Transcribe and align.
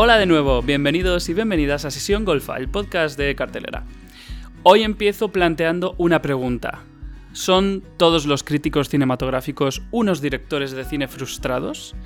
Hola 0.00 0.16
de 0.16 0.26
nuevo, 0.26 0.62
bienvenidos 0.62 1.28
y 1.28 1.34
bienvenidas 1.34 1.84
a 1.84 1.90
Sesión 1.90 2.24
Golfa, 2.24 2.56
el 2.56 2.68
podcast 2.68 3.18
de 3.18 3.34
cartelera. 3.34 3.82
Hoy 4.62 4.84
empiezo 4.84 5.32
planteando 5.32 5.96
una 5.98 6.22
pregunta. 6.22 6.84
¿Son 7.32 7.82
todos 7.96 8.24
los 8.24 8.44
críticos 8.44 8.88
cinematográficos 8.88 9.82
unos 9.90 10.20
directores 10.20 10.70
de 10.70 10.84
cine 10.84 11.08
frustrados? 11.08 11.96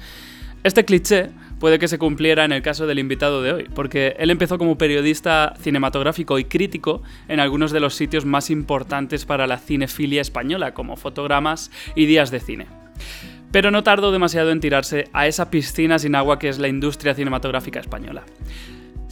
Este 0.65 0.87
cliché 0.87 1.33
puede 1.61 1.79
que 1.79 1.87
se 1.87 1.99
cumpliera 1.99 2.47
en 2.47 2.53
el 2.53 2.63
caso 2.63 2.87
del 2.87 2.99
invitado 2.99 3.43
de 3.43 3.53
hoy, 3.53 3.69
porque 3.75 4.17
él 4.19 4.31
empezó 4.31 4.57
como 4.57 4.79
periodista 4.79 5.53
cinematográfico 5.61 6.39
y 6.39 6.47
crítico 6.47 7.03
en 7.29 7.41
algunos 7.41 7.73
de 7.73 7.81
los 7.81 7.95
sitios 7.95 8.25
más 8.25 8.49
importantes 8.49 9.27
para 9.27 9.47
la 9.47 9.59
cinefilia 9.59 10.23
española, 10.23 10.73
como 10.73 10.97
fotogramas 10.97 11.71
y 11.95 12.07
días 12.07 12.31
de 12.31 12.41
cine. 12.41 12.69
Pero 13.53 13.71
no 13.71 13.85
tardó 13.85 14.11
demasiado 14.11 14.51
en 14.51 14.61
tirarse 14.61 15.09
a 15.13 15.29
esa 15.29 15.51
piscina 15.51 15.99
sin 15.99 16.17
agua 16.17 16.39
que 16.39 16.49
es 16.49 16.59
la 16.59 16.69
industria 16.69 17.15
cinematográfica 17.15 17.79
española 17.79 18.25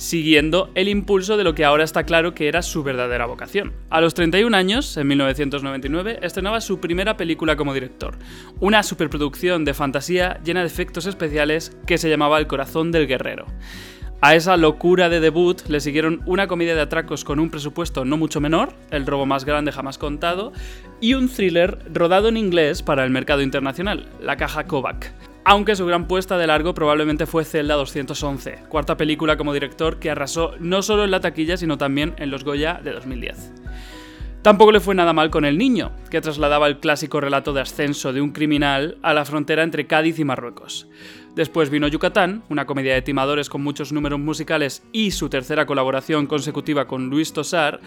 siguiendo 0.01 0.71
el 0.75 0.89
impulso 0.89 1.37
de 1.37 1.45
lo 1.45 1.55
que 1.55 1.67
ahora 1.67 1.85
está 1.85 2.05
claro 2.05 2.33
que 2.33 2.49
era 2.49 2.63
su 2.63 2.83
verdadera 2.83 3.27
vocación. 3.27 3.75
A 3.91 4.01
los 4.01 4.15
31 4.15 4.57
años, 4.57 4.97
en 4.97 5.07
1999, 5.07 6.21
estrenaba 6.23 6.63
su 6.63 6.81
primera 6.81 7.19
película 7.19 7.55
como 7.55 7.75
director, 7.75 8.17
una 8.61 8.83
superproducción 8.83 9.67
de 9.67 9.75
fantasía 9.75 10.41
llena 10.43 10.61
de 10.61 10.69
efectos 10.69 11.05
especiales 11.05 11.77
que 11.87 11.99
se 11.99 12.09
llamaba 12.09 12.39
El 12.39 12.47
corazón 12.47 12.93
del 12.93 13.07
guerrero. 13.07 13.45
A 14.23 14.35
esa 14.35 14.59
locura 14.59 15.09
de 15.09 15.19
debut 15.19 15.63
le 15.69 15.81
siguieron 15.81 16.21
una 16.27 16.47
comedia 16.47 16.75
de 16.75 16.83
atracos 16.83 17.25
con 17.25 17.41
un 17.41 17.49
presupuesto 17.49 18.05
no 18.05 18.19
mucho 18.19 18.39
menor, 18.39 18.75
El 18.91 19.07
robo 19.07 19.25
más 19.25 19.47
grande 19.47 19.73
jamás 19.73 19.97
contado, 19.97 20.53
y 21.01 21.15
un 21.15 21.31
thriller 21.31 21.79
rodado 21.91 22.29
en 22.29 22.37
inglés 22.37 22.83
para 22.83 23.05
el 23.05 23.11
mercado 23.11 23.41
internacional, 23.41 24.11
La 24.21 24.37
caja 24.37 24.65
Kovac 24.65 25.13
aunque 25.43 25.75
su 25.75 25.87
gran 25.87 26.07
puesta 26.07 26.37
de 26.37 26.47
largo 26.47 26.75
probablemente 26.75 27.25
fue 27.27 27.47
Zelda 27.47 27.75
211, 27.75 28.59
cuarta 28.69 28.99
película 28.99 29.39
como 29.39 29.55
director 29.55 29.99
que 29.99 30.11
arrasó 30.11 30.53
no 30.61 30.83
solo 30.83 31.03
en 31.03 31.11
la 31.11 31.21
taquilla 31.21 31.57
sino 31.57 31.79
también 31.79 32.15
en 32.19 32.31
los 32.31 32.45
Goya 32.45 32.79
de 32.85 32.93
2010. 32.93 33.53
Tampoco 34.43 34.73
le 34.73 34.81
fue 34.81 34.95
nada 34.95 35.13
mal 35.13 35.31
con 35.31 35.45
El 35.45 35.59
Niño, 35.59 35.93
que 36.11 36.21
trasladaba 36.21 36.67
el 36.67 36.79
clásico 36.79 37.21
relato 37.21 37.53
de 37.53 37.61
ascenso 37.61 38.13
de 38.13 38.21
un 38.23 38.33
criminal 38.33 38.97
a 39.03 39.13
la 39.13 39.25
frontera 39.25 39.63
entre 39.63 39.87
Cádiz 39.87 40.19
y 40.19 40.25
Marruecos. 40.25 40.89
Después 41.37 41.71
vino 41.71 41.87
Yucatán, 41.87 42.43
una 42.49 42.67
comedia 42.67 42.95
de 42.95 43.03
timadores 43.03 43.49
con 43.49 43.63
muchos 43.63 43.93
números 43.93 44.19
musicales 44.19 44.83
y 44.93 45.13
su 45.13 45.29
tercera 45.29 45.65
colaboración 45.65 46.27
consecutiva 46.27 46.87
con 46.87 47.09
Luis 47.09 47.33
Tosar, 47.33 47.81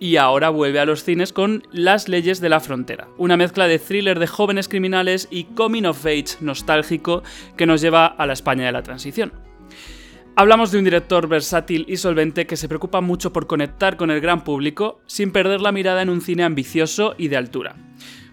y 0.00 0.16
ahora 0.16 0.48
vuelve 0.48 0.80
a 0.80 0.86
los 0.86 1.04
cines 1.04 1.32
con 1.32 1.62
Las 1.72 2.08
leyes 2.08 2.40
de 2.40 2.48
la 2.48 2.60
frontera, 2.60 3.08
una 3.18 3.36
mezcla 3.36 3.68
de 3.68 3.78
thriller 3.78 4.18
de 4.18 4.26
jóvenes 4.26 4.68
criminales 4.68 5.28
y 5.30 5.44
coming 5.44 5.84
of 5.84 6.04
age 6.06 6.36
nostálgico 6.40 7.22
que 7.56 7.66
nos 7.66 7.82
lleva 7.82 8.06
a 8.06 8.26
la 8.26 8.32
España 8.32 8.64
de 8.64 8.72
la 8.72 8.82
transición. 8.82 9.32
Hablamos 10.38 10.70
de 10.70 10.78
un 10.78 10.84
director 10.84 11.28
versátil 11.28 11.86
y 11.88 11.96
solvente 11.96 12.46
que 12.46 12.58
se 12.58 12.68
preocupa 12.68 13.00
mucho 13.00 13.32
por 13.32 13.46
conectar 13.46 13.96
con 13.96 14.10
el 14.10 14.20
gran 14.20 14.44
público 14.44 15.00
sin 15.06 15.32
perder 15.32 15.62
la 15.62 15.72
mirada 15.72 16.02
en 16.02 16.10
un 16.10 16.20
cine 16.20 16.44
ambicioso 16.44 17.14
y 17.16 17.28
de 17.28 17.38
altura. 17.38 17.76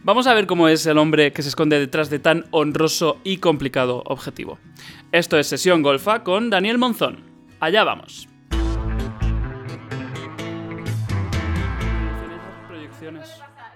Vamos 0.06 0.28
a 0.28 0.34
ver 0.34 0.48
cómo 0.48 0.68
es 0.68 0.86
el 0.86 0.98
hombre 0.98 1.32
que 1.32 1.42
se 1.44 1.48
esconde 1.48 1.80
detrás 1.80 2.10
de 2.10 2.20
tan 2.20 2.44
honroso 2.52 3.22
y 3.24 3.38
complicado 3.38 4.04
objetivo. 4.06 4.60
Esto 5.14 5.40
es 5.40 5.48
Sesión 5.48 5.82
Golfa 5.82 6.26
con 6.26 6.50
Daniel 6.50 6.78
Monzón. 6.78 7.24
Allá 7.62 7.86
vamos. 7.86 8.28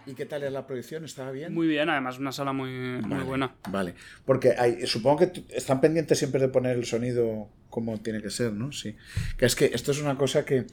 ¿Y 0.06 0.16
qué 0.16 0.26
tal 0.26 0.44
es 0.44 0.52
la 0.52 0.68
proyección? 0.68 1.06
¿Estaba 1.06 1.32
bien? 1.32 1.54
Muy 1.54 1.68
bien, 1.68 1.90
además 1.90 2.20
una 2.20 2.34
sala 2.34 2.52
muy, 2.52 2.72
muy 2.72 3.24
buena. 3.24 3.56
Vale, 3.70 3.96
porque 4.26 4.54
hay, 4.58 4.86
supongo 4.86 5.20
que 5.20 5.46
están 5.50 5.80
pendientes 5.80 6.18
siempre 6.18 6.42
de 6.42 6.50
poner 6.50 6.76
el 6.76 6.86
sonido 6.86 7.48
como 7.70 8.00
tiene 8.02 8.22
que 8.22 8.30
ser, 8.30 8.52
¿no? 8.52 8.74
Sí. 8.74 8.98
Que 9.38 9.46
es 9.46 9.56
que 9.56 9.72
esto 9.74 9.92
es 9.92 10.02
una 10.02 10.18
cosa 10.18 10.44
que 10.44 10.66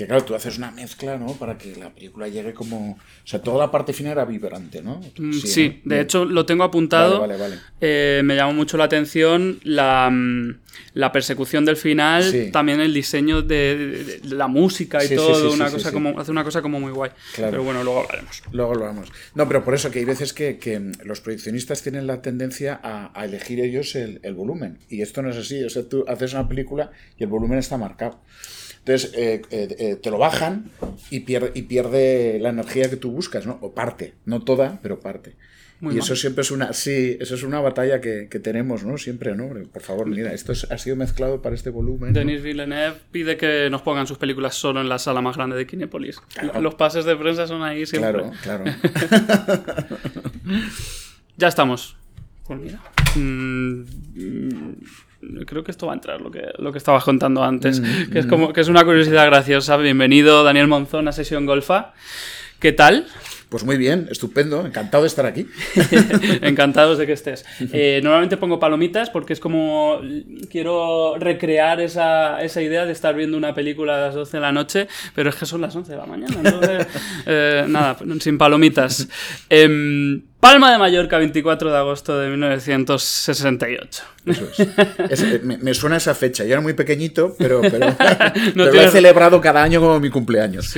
que 0.00 0.06
claro, 0.06 0.24
tú 0.24 0.34
haces 0.34 0.56
una 0.56 0.70
mezcla, 0.70 1.18
¿no? 1.18 1.34
Para 1.34 1.58
que 1.58 1.76
la 1.76 1.90
película 1.90 2.26
llegue 2.26 2.54
como... 2.54 2.92
O 2.92 3.26
sea, 3.26 3.42
toda 3.42 3.58
la 3.58 3.70
parte 3.70 3.92
final 3.92 4.12
era 4.12 4.24
vibrante, 4.24 4.80
¿no? 4.80 5.00
Mm, 5.18 5.32
sí, 5.34 5.82
de 5.84 6.00
hecho 6.00 6.24
lo 6.24 6.46
tengo 6.46 6.64
apuntado. 6.64 7.20
Vale, 7.20 7.36
vale, 7.36 7.56
vale. 7.56 7.62
Eh, 7.82 8.22
me 8.24 8.34
llamó 8.34 8.54
mucho 8.54 8.78
la 8.78 8.84
atención 8.84 9.60
la, 9.62 10.08
mm, 10.10 10.58
la 10.94 11.12
persecución 11.12 11.66
del 11.66 11.76
final, 11.76 12.50
también 12.50 12.80
el 12.80 12.94
diseño 12.94 13.42
de, 13.42 14.20
la 14.24 14.48
música 14.48 15.04
y 15.04 15.14
todo, 15.14 15.52
una 15.52 15.70
cosa 15.70 15.92
como, 15.92 16.18
hace 16.18 16.30
una 16.30 16.44
cosa 16.44 16.62
como 16.62 16.80
muy 16.80 16.92
guay. 16.92 17.10
Pero 17.36 17.62
bueno, 17.62 17.84
luego 17.84 18.00
hablaremos. 18.00 18.42
Luego 18.52 18.78
vamos. 18.78 19.12
No, 19.34 19.46
pero 19.46 19.62
por 19.62 19.74
eso 19.74 19.90
que 19.90 19.98
hay 19.98 20.06
veces 20.06 20.32
que, 20.32 20.56
que 20.56 20.80
los 21.04 21.20
proyeccionistas 21.20 21.82
tienen 21.82 22.06
la 22.06 22.22
tendencia 22.22 22.80
a, 22.82 23.10
a 23.14 23.26
elegir 23.26 23.60
ellos 23.60 23.94
el, 23.96 24.20
el, 24.22 24.32
volumen. 24.32 24.78
Y 24.88 25.02
esto 25.02 25.20
no 25.20 25.28
es 25.28 25.36
así. 25.36 25.62
O 25.62 25.68
sea, 25.68 25.82
tú 25.82 26.06
haces 26.08 26.32
una 26.32 26.48
película 26.48 26.90
y 27.18 27.24
el 27.24 27.28
volumen 27.28 27.58
está 27.58 27.76
marcado. 27.76 28.20
Entonces 28.90 29.12
eh, 29.16 29.42
eh, 29.50 29.76
eh, 29.78 29.96
te 29.96 30.10
lo 30.10 30.18
bajan 30.18 30.70
y 31.10 31.20
pierde, 31.20 31.52
y 31.54 31.62
pierde 31.62 32.38
la 32.40 32.48
energía 32.48 32.90
que 32.90 32.96
tú 32.96 33.12
buscas, 33.12 33.46
¿no? 33.46 33.58
O 33.60 33.72
parte, 33.72 34.14
no 34.24 34.42
toda, 34.42 34.80
pero 34.82 34.98
parte. 34.98 35.36
y 35.80 35.96
eso 35.96 36.16
siempre 36.16 36.42
es 36.42 36.50
una, 36.50 36.72
sí, 36.72 37.16
eso 37.20 37.36
es 37.36 37.44
una 37.44 37.60
batalla 37.60 38.00
que, 38.00 38.26
tenemos, 38.42 38.82
¿no? 38.82 38.98
Siempre, 38.98 39.36
¿no? 39.36 39.48
Por 39.72 39.82
favor, 39.82 40.08
mira, 40.08 40.32
esto 40.32 40.52
ha 40.52 40.78
sido 40.78 40.96
mezclado 40.96 41.40
para 41.40 41.54
este 41.54 41.70
volumen. 41.70 42.12
Denis 42.12 42.42
Villeneuve 42.42 42.96
pide 43.12 43.36
que 43.36 43.70
nos 43.70 43.82
pongan 43.82 44.08
sus 44.08 44.18
películas 44.18 44.56
solo 44.56 44.80
en 44.80 44.88
la 44.88 44.98
sala 44.98 45.20
más 45.20 45.36
grande 45.36 45.56
de 45.56 45.66
Kinépolis. 45.66 46.20
Los 46.60 46.74
pases 46.74 47.04
de 47.04 47.14
prensa 47.14 47.46
son 47.46 47.62
ahí 47.62 47.86
siempre. 47.86 48.10
Claro, 48.10 48.32
claro. 48.42 48.64
ya 51.36 51.46
estamos. 51.46 51.96
Pues 52.44 52.58
mira. 52.58 52.82
Mm, 53.14 53.84
creo 55.46 55.64
que 55.64 55.70
esto 55.70 55.86
va 55.86 55.92
a 55.92 55.96
entrar, 55.96 56.20
lo 56.20 56.30
que, 56.30 56.42
lo 56.58 56.72
que 56.72 56.78
estabas 56.78 57.04
contando 57.04 57.42
antes, 57.42 57.80
mm, 57.80 58.10
que, 58.12 58.18
es 58.20 58.26
mm. 58.26 58.28
como, 58.28 58.52
que 58.52 58.60
es 58.60 58.68
una 58.68 58.84
curiosidad 58.84 59.26
graciosa. 59.26 59.76
Bienvenido, 59.76 60.44
Daniel 60.44 60.68
Monzón, 60.68 61.08
a 61.08 61.12
Sesión 61.12 61.46
Golfa. 61.46 61.92
¿Qué 62.58 62.72
tal? 62.72 63.06
Pues 63.50 63.64
muy 63.64 63.76
bien, 63.76 64.06
estupendo, 64.12 64.64
encantado 64.64 65.02
de 65.02 65.08
estar 65.08 65.26
aquí. 65.26 65.48
Encantados 66.42 66.98
de 66.98 67.06
que 67.06 67.12
estés. 67.12 67.44
Eh, 67.72 68.00
normalmente 68.02 68.36
pongo 68.36 68.58
palomitas 68.58 69.10
porque 69.10 69.32
es 69.32 69.40
como 69.40 70.00
quiero 70.50 71.16
recrear 71.18 71.80
esa, 71.80 72.42
esa, 72.42 72.62
idea 72.62 72.84
de 72.84 72.92
estar 72.92 73.14
viendo 73.14 73.36
una 73.36 73.54
película 73.54 73.96
a 73.96 74.00
las 74.06 74.14
12 74.14 74.36
de 74.36 74.40
la 74.40 74.52
noche, 74.52 74.88
pero 75.14 75.30
es 75.30 75.36
que 75.36 75.46
son 75.46 75.60
las 75.60 75.74
11 75.74 75.92
de 75.92 75.98
la 75.98 76.06
mañana. 76.06 76.34
Entonces, 76.36 76.86
eh, 77.26 77.64
nada, 77.68 77.96
sin 78.20 78.38
palomitas. 78.38 79.08
Em, 79.48 80.22
Palma 80.40 80.72
de 80.72 80.78
Mallorca, 80.78 81.18
24 81.18 81.70
de 81.70 81.76
agosto 81.76 82.18
de 82.18 82.30
1968. 82.30 84.02
Eso 84.26 84.48
es. 84.54 85.22
Eh, 85.22 85.40
me, 85.42 85.74
suena 85.74 85.96
esa 85.96 86.14
fecha. 86.14 86.44
Yo 86.44 86.52
era 86.52 86.60
muy 86.60 86.72
pequeñito, 86.72 87.34
pero, 87.38 87.60
pero, 87.60 87.86
lo 88.54 88.72
he 88.72 88.88
celebrado 88.88 89.40
cada 89.40 89.62
año 89.62 89.80
como 89.80 90.00
mi 90.00 90.08
cumpleaños. 90.08 90.74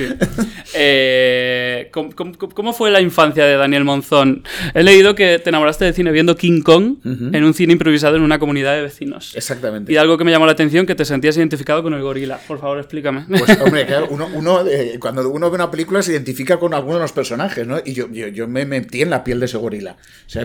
Eh, 0.73 1.89
¿cómo, 1.91 2.73
fue 2.73 2.91
la 2.91 2.99
infancia 2.99 3.45
de 3.45 3.55
Daniel 3.55 3.83
Monzón? 3.85 4.43
He 4.73 4.83
leído 4.83 5.15
que 5.15 5.39
te 5.39 5.49
enamoraste 5.49 5.85
de 5.85 5.93
cine 5.93 6.11
viendo 6.11 6.35
King 6.35 6.61
Kong 6.61 6.97
en 7.05 7.43
un 7.43 7.53
cine 7.53 7.73
improvisado 7.73 8.15
en 8.15 8.21
una 8.21 8.39
comunidad 8.39 8.73
de 8.75 8.81
vecinos. 8.81 9.33
Exactamente. 9.35 9.91
Y 9.91 9.97
algo 9.97 10.17
que 10.17 10.23
me 10.23 10.31
llamó 10.31 10.45
la 10.45 10.53
atención, 10.53 10.85
que 10.85 10.95
te 10.95 11.05
sentías 11.05 11.37
identificado 11.37 11.83
con 11.83 11.93
el 11.93 12.01
gorila. 12.01 12.37
Por 12.47 12.59
favor, 12.59 12.79
explícame. 12.79 13.25
Pues, 13.27 13.59
hombre, 13.61 13.85
claro, 13.85 14.07
uno, 14.09 14.67
eh, 14.67 14.97
cuando 14.99 15.29
uno 15.29 15.49
ve 15.49 15.55
una 15.55 15.71
película 15.71 16.01
se 16.01 16.11
identifica 16.11 16.59
con 16.59 16.73
alguno 16.73 16.95
de 16.95 17.01
los 17.01 17.11
personajes, 17.11 17.65
¿no? 17.65 17.77
Y 17.83 17.93
yo, 17.93 18.09
yo, 18.11 18.27
yo 18.27 18.47
me 18.47 18.65
metí 18.65 19.01
en 19.01 19.09
la 19.09 19.23
piel 19.23 19.39
de 19.39 19.47
gorila. 19.59 19.97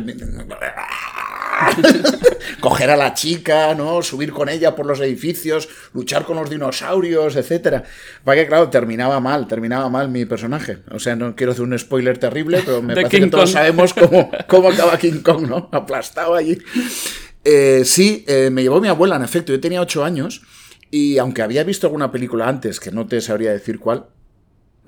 coger 2.61 2.91
a 2.91 2.97
la 2.97 3.15
chica, 3.15 3.75
¿no? 3.75 4.03
Subir 4.03 4.33
con 4.33 4.49
ella 4.49 4.75
por 4.75 4.87
los 4.87 5.01
edificios, 5.01 5.69
luchar 5.95 6.25
con 6.25 6.37
los 6.37 6.51
dinosaurios, 6.51 7.37
etcétera. 7.37 7.85
Para 8.25 8.41
que, 8.41 8.47
claro, 8.47 8.69
terminaba 8.69 9.21
mal, 9.21 9.47
terminaba 9.47 9.89
mal 9.89 10.09
mi 10.09 10.25
personaje. 10.25 10.79
O 10.91 10.99
sea, 10.99 11.17
no 11.17 11.35
quiero 11.35 11.53
hacer 11.53 11.65
un 11.65 11.79
spoiler 11.79 12.19
terrible, 12.19 12.63
pero 12.65 12.83
me 12.83 12.95
parece 12.95 13.21
que 13.21 13.27
todos 13.27 13.53
sabemos 13.53 13.95
cómo, 13.95 14.31
cómo 14.47 14.71
acaba 14.71 14.99
King 14.99 15.21
Kong, 15.23 15.49
¿no? 15.49 15.69
Aplastado 15.73 16.35
allí. 16.35 16.59
Eh, 17.45 17.83
sí, 17.85 18.25
eh, 18.29 18.51
me 18.51 18.63
llevó 18.63 18.81
mi 18.81 18.89
abuela, 18.89 19.17
en 19.17 19.23
efecto. 19.23 19.53
Yo 19.53 19.61
tenía 19.61 19.81
ocho 19.81 20.05
años 20.05 20.43
y 20.91 21.19
aunque 21.19 21.43
había 21.43 21.65
visto 21.65 21.87
alguna 21.87 22.11
película 22.11 22.49
antes, 22.49 22.81
que 22.81 22.91
no 22.91 23.07
te 23.07 23.21
sabría 23.21 23.53
decir 23.53 23.79
cuál, 23.79 24.07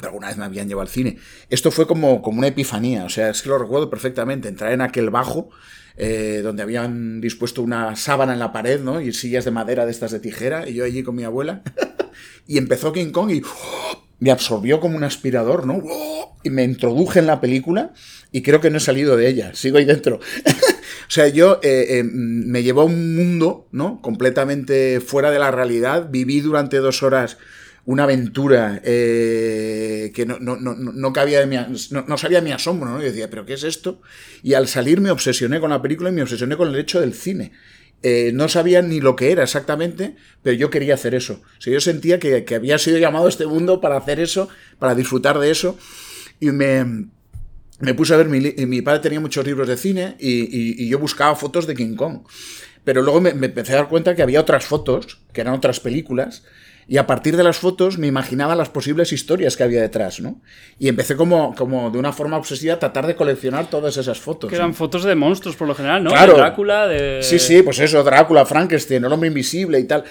alguna 0.07 0.29
vez 0.29 0.37
me 0.37 0.45
habían 0.45 0.69
llevado 0.69 0.83
al 0.83 0.89
cine. 0.89 1.19
Esto 1.49 1.71
fue 1.71 1.87
como, 1.87 2.23
como 2.23 2.39
una 2.39 2.49
epifanía, 2.49 3.05
o 3.05 3.09
sea, 3.09 3.31
es 3.31 3.43
que 3.43 3.49
lo 3.49 3.59
recuerdo 3.59 3.91
perfectamente, 3.91 4.49
entrar 4.49 4.73
en 4.73 4.81
aquel 4.81 5.11
bajo 5.11 5.51
eh, 5.97 6.41
donde 6.43 6.63
habían 6.63 7.21
dispuesto 7.21 7.61
una 7.63 7.95
sábana 7.97 8.33
en 8.33 8.39
la 8.39 8.53
pared, 8.53 8.81
¿no? 8.81 9.01
Y 9.01 9.13
sillas 9.13 9.45
de 9.45 9.51
madera 9.51 9.85
de 9.85 9.91
estas 9.91 10.13
de 10.13 10.21
tijera, 10.21 10.69
y 10.69 10.75
yo 10.75 10.85
allí 10.85 11.03
con 11.03 11.15
mi 11.15 11.25
abuela, 11.25 11.63
y 12.47 12.59
empezó 12.59 12.93
King 12.93 13.11
Kong 13.11 13.31
y 13.31 13.43
me 14.21 14.31
absorbió 14.31 14.81
como 14.81 14.97
un 14.97 15.05
aspirador, 15.05 15.67
¿no? 15.67 15.83
Y 16.43 16.51
me 16.51 16.65
introduje 16.65 17.19
en 17.19 17.27
la 17.27 17.41
película 17.41 17.93
y 18.33 18.43
creo 18.43 18.61
que 18.61 18.71
no 18.71 18.79
he 18.79 18.81
salido 18.81 19.17
de 19.17 19.29
ella, 19.29 19.55
sigo 19.55 19.79
ahí 19.79 19.85
dentro. 19.85 20.17
o 20.47 21.11
sea, 21.11 21.29
yo 21.29 21.59
eh, 21.63 21.99
eh, 21.99 22.03
me 22.05 22.63
llevó 22.63 22.83
a 22.83 22.85
un 22.85 23.17
mundo, 23.17 23.69
¿no? 23.73 24.01
Completamente 24.01 25.01
fuera 25.01 25.31
de 25.31 25.39
la 25.39 25.51
realidad, 25.51 26.09
viví 26.11 26.41
durante 26.41 26.79
dos 26.79 27.03
horas 27.03 27.39
una 27.87 28.05
aventura 28.05 28.81
eh, 28.85 30.13
que 30.15 30.27
no, 30.27 30.39
no, 30.39 31.13
cabía 31.13 31.41
de 31.41 31.47
mi, 31.47 32.53
asombro, 32.53 32.91
¿no? 32.91 32.99
Yo 32.99 33.07
decía, 33.07 33.31
¿pero 33.31 33.47
qué 33.47 33.55
es 33.55 33.65
esto? 33.65 34.01
Y 34.43 34.55
al 34.55 34.69
salir 34.69 35.01
me 35.01 35.11
obsesioné 35.11 35.61
con 35.61 35.71
la 35.71 35.83
película 35.83 36.11
y 36.11 36.13
me 36.13 36.23
obsesioné 36.23 36.57
con 36.57 36.69
el 36.69 36.77
hecho 36.79 37.01
del 37.01 37.15
cine. 37.15 37.53
Eh, 38.03 38.33
no 38.33 38.49
sabía 38.49 38.81
ni 38.81 39.01
lo 39.01 39.15
que 39.15 39.31
era 39.31 39.43
exactamente, 39.43 40.17
pero 40.43 40.57
yo 40.57 40.71
quería 40.71 40.95
hacer 40.95 41.15
eso. 41.15 41.43
O 41.67 41.71
yo 41.71 41.81
sentía 41.81 42.19
que, 42.19 42.45
había 42.55 42.79
sido 42.79 42.99
llamado 42.99 43.27
a 43.27 43.29
este 43.29 43.47
mundo 43.47 43.81
para 43.81 43.97
hacer 43.97 44.21
eso, 44.21 44.49
para 44.79 44.95
disfrutar 44.95 45.39
de 45.39 45.51
eso. 45.51 45.79
Y 46.39 46.51
me, 46.51 47.09
puse 47.97 48.15
a 48.15 48.17
ver, 48.17 48.29
mi, 48.29 48.83
padre 48.83 49.01
tenía 49.01 49.21
muchos 49.21 49.45
libros 49.45 49.69
de 49.69 49.77
cine 49.77 50.17
y, 50.19 50.41
y, 50.41 50.85
y, 50.85 50.89
yo 50.89 50.99
buscaba 50.99 51.35
fotos 51.37 51.67
de 51.67 51.75
King 51.75 51.97
Kong. 51.97 52.21
Pero 52.85 53.03
luego 53.03 53.21
me, 53.21 53.35
me, 53.35 53.47
empecé 53.47 53.73
a 53.73 53.77
dar 53.77 53.89
cuenta 53.89 54.15
que 54.15 54.23
había 54.23 54.41
otras 54.41 54.65
fotos, 54.65 55.21
que 55.35 55.43
eran 55.43 55.55
otras 55.55 55.81
películas, 55.81 56.45
y 56.91 56.99
a 56.99 57.07
partir 57.07 57.37
de 57.37 57.45
las 57.45 57.57
fotos 57.57 57.99
me 57.99 58.09
imaginaba 58.09 58.57
las 58.57 58.69
posibles 58.69 59.13
historias 59.13 59.57
que 59.57 59.63
había 59.63 59.81
detrás, 59.81 60.19
¿no? 60.19 60.41
Y 60.77 60.89
empecé 60.89 61.15
como, 61.15 61.55
como 61.55 61.89
de 61.89 61.99
una 62.01 62.13
forma 62.13 62.37
obsesiva 62.37 62.75
a 62.75 62.79
tratar 62.81 63.07
de 63.07 63.15
coleccionar 63.15 63.71
todas 63.71 63.97
esas 63.97 64.19
fotos. 64.19 64.51
Que 64.51 64.57
eran 64.57 64.71
¿no? 64.71 64.75
fotos 64.75 65.05
de 65.05 65.15
monstruos 65.15 65.55
por 65.55 65.69
lo 65.69 65.77
general, 65.77 66.03
¿no? 66.03 66.11
Claro. 66.11 66.33
De 66.33 66.41
Drácula, 66.41 66.89
de... 66.89 67.21
Sí, 67.23 67.39
sí, 67.39 67.63
pues 67.63 67.79
eso, 67.79 68.03
Drácula, 68.03 68.45
Frankenstein, 68.45 69.05
El 69.05 69.13
hombre 69.13 69.29
invisible 69.29 69.79
y 69.79 69.85
tal. 69.85 70.03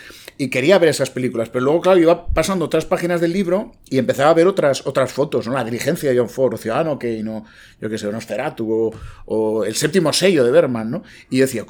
Y 0.41 0.49
quería 0.49 0.79
ver 0.79 0.87
esas 0.87 1.09
películas, 1.09 1.49
pero 1.49 1.65
luego, 1.65 1.81
claro, 1.81 1.99
iba 1.99 2.27
pasando 2.27 2.63
otras 2.63 2.85
páginas 2.85 3.19
del 3.19 3.33
libro 3.33 3.73
y 3.89 3.97
empezaba 3.97 4.29
a 4.29 4.33
ver 4.33 4.47
otras, 4.47 4.87
otras 4.87 5.11
fotos, 5.11 5.45
¿no? 5.45 5.53
La 5.53 5.65
diligencia 5.65 6.09
de 6.09 6.17
John 6.17 6.29
Ford, 6.29 6.57
Ciudadano 6.57 6.97
Kane, 6.97 7.29
o 7.29 7.43
yo 7.81 7.89
qué 7.89 7.97
sé, 7.97 8.09
Nosferatu, 8.09 8.71
o, 8.71 8.93
o 9.25 9.65
El 9.65 9.75
séptimo 9.75 10.13
sello 10.13 10.45
de 10.45 10.51
Berman, 10.51 10.91
¿no? 10.91 11.03
Y 11.29 11.39
yo 11.39 11.45
decía, 11.45 11.65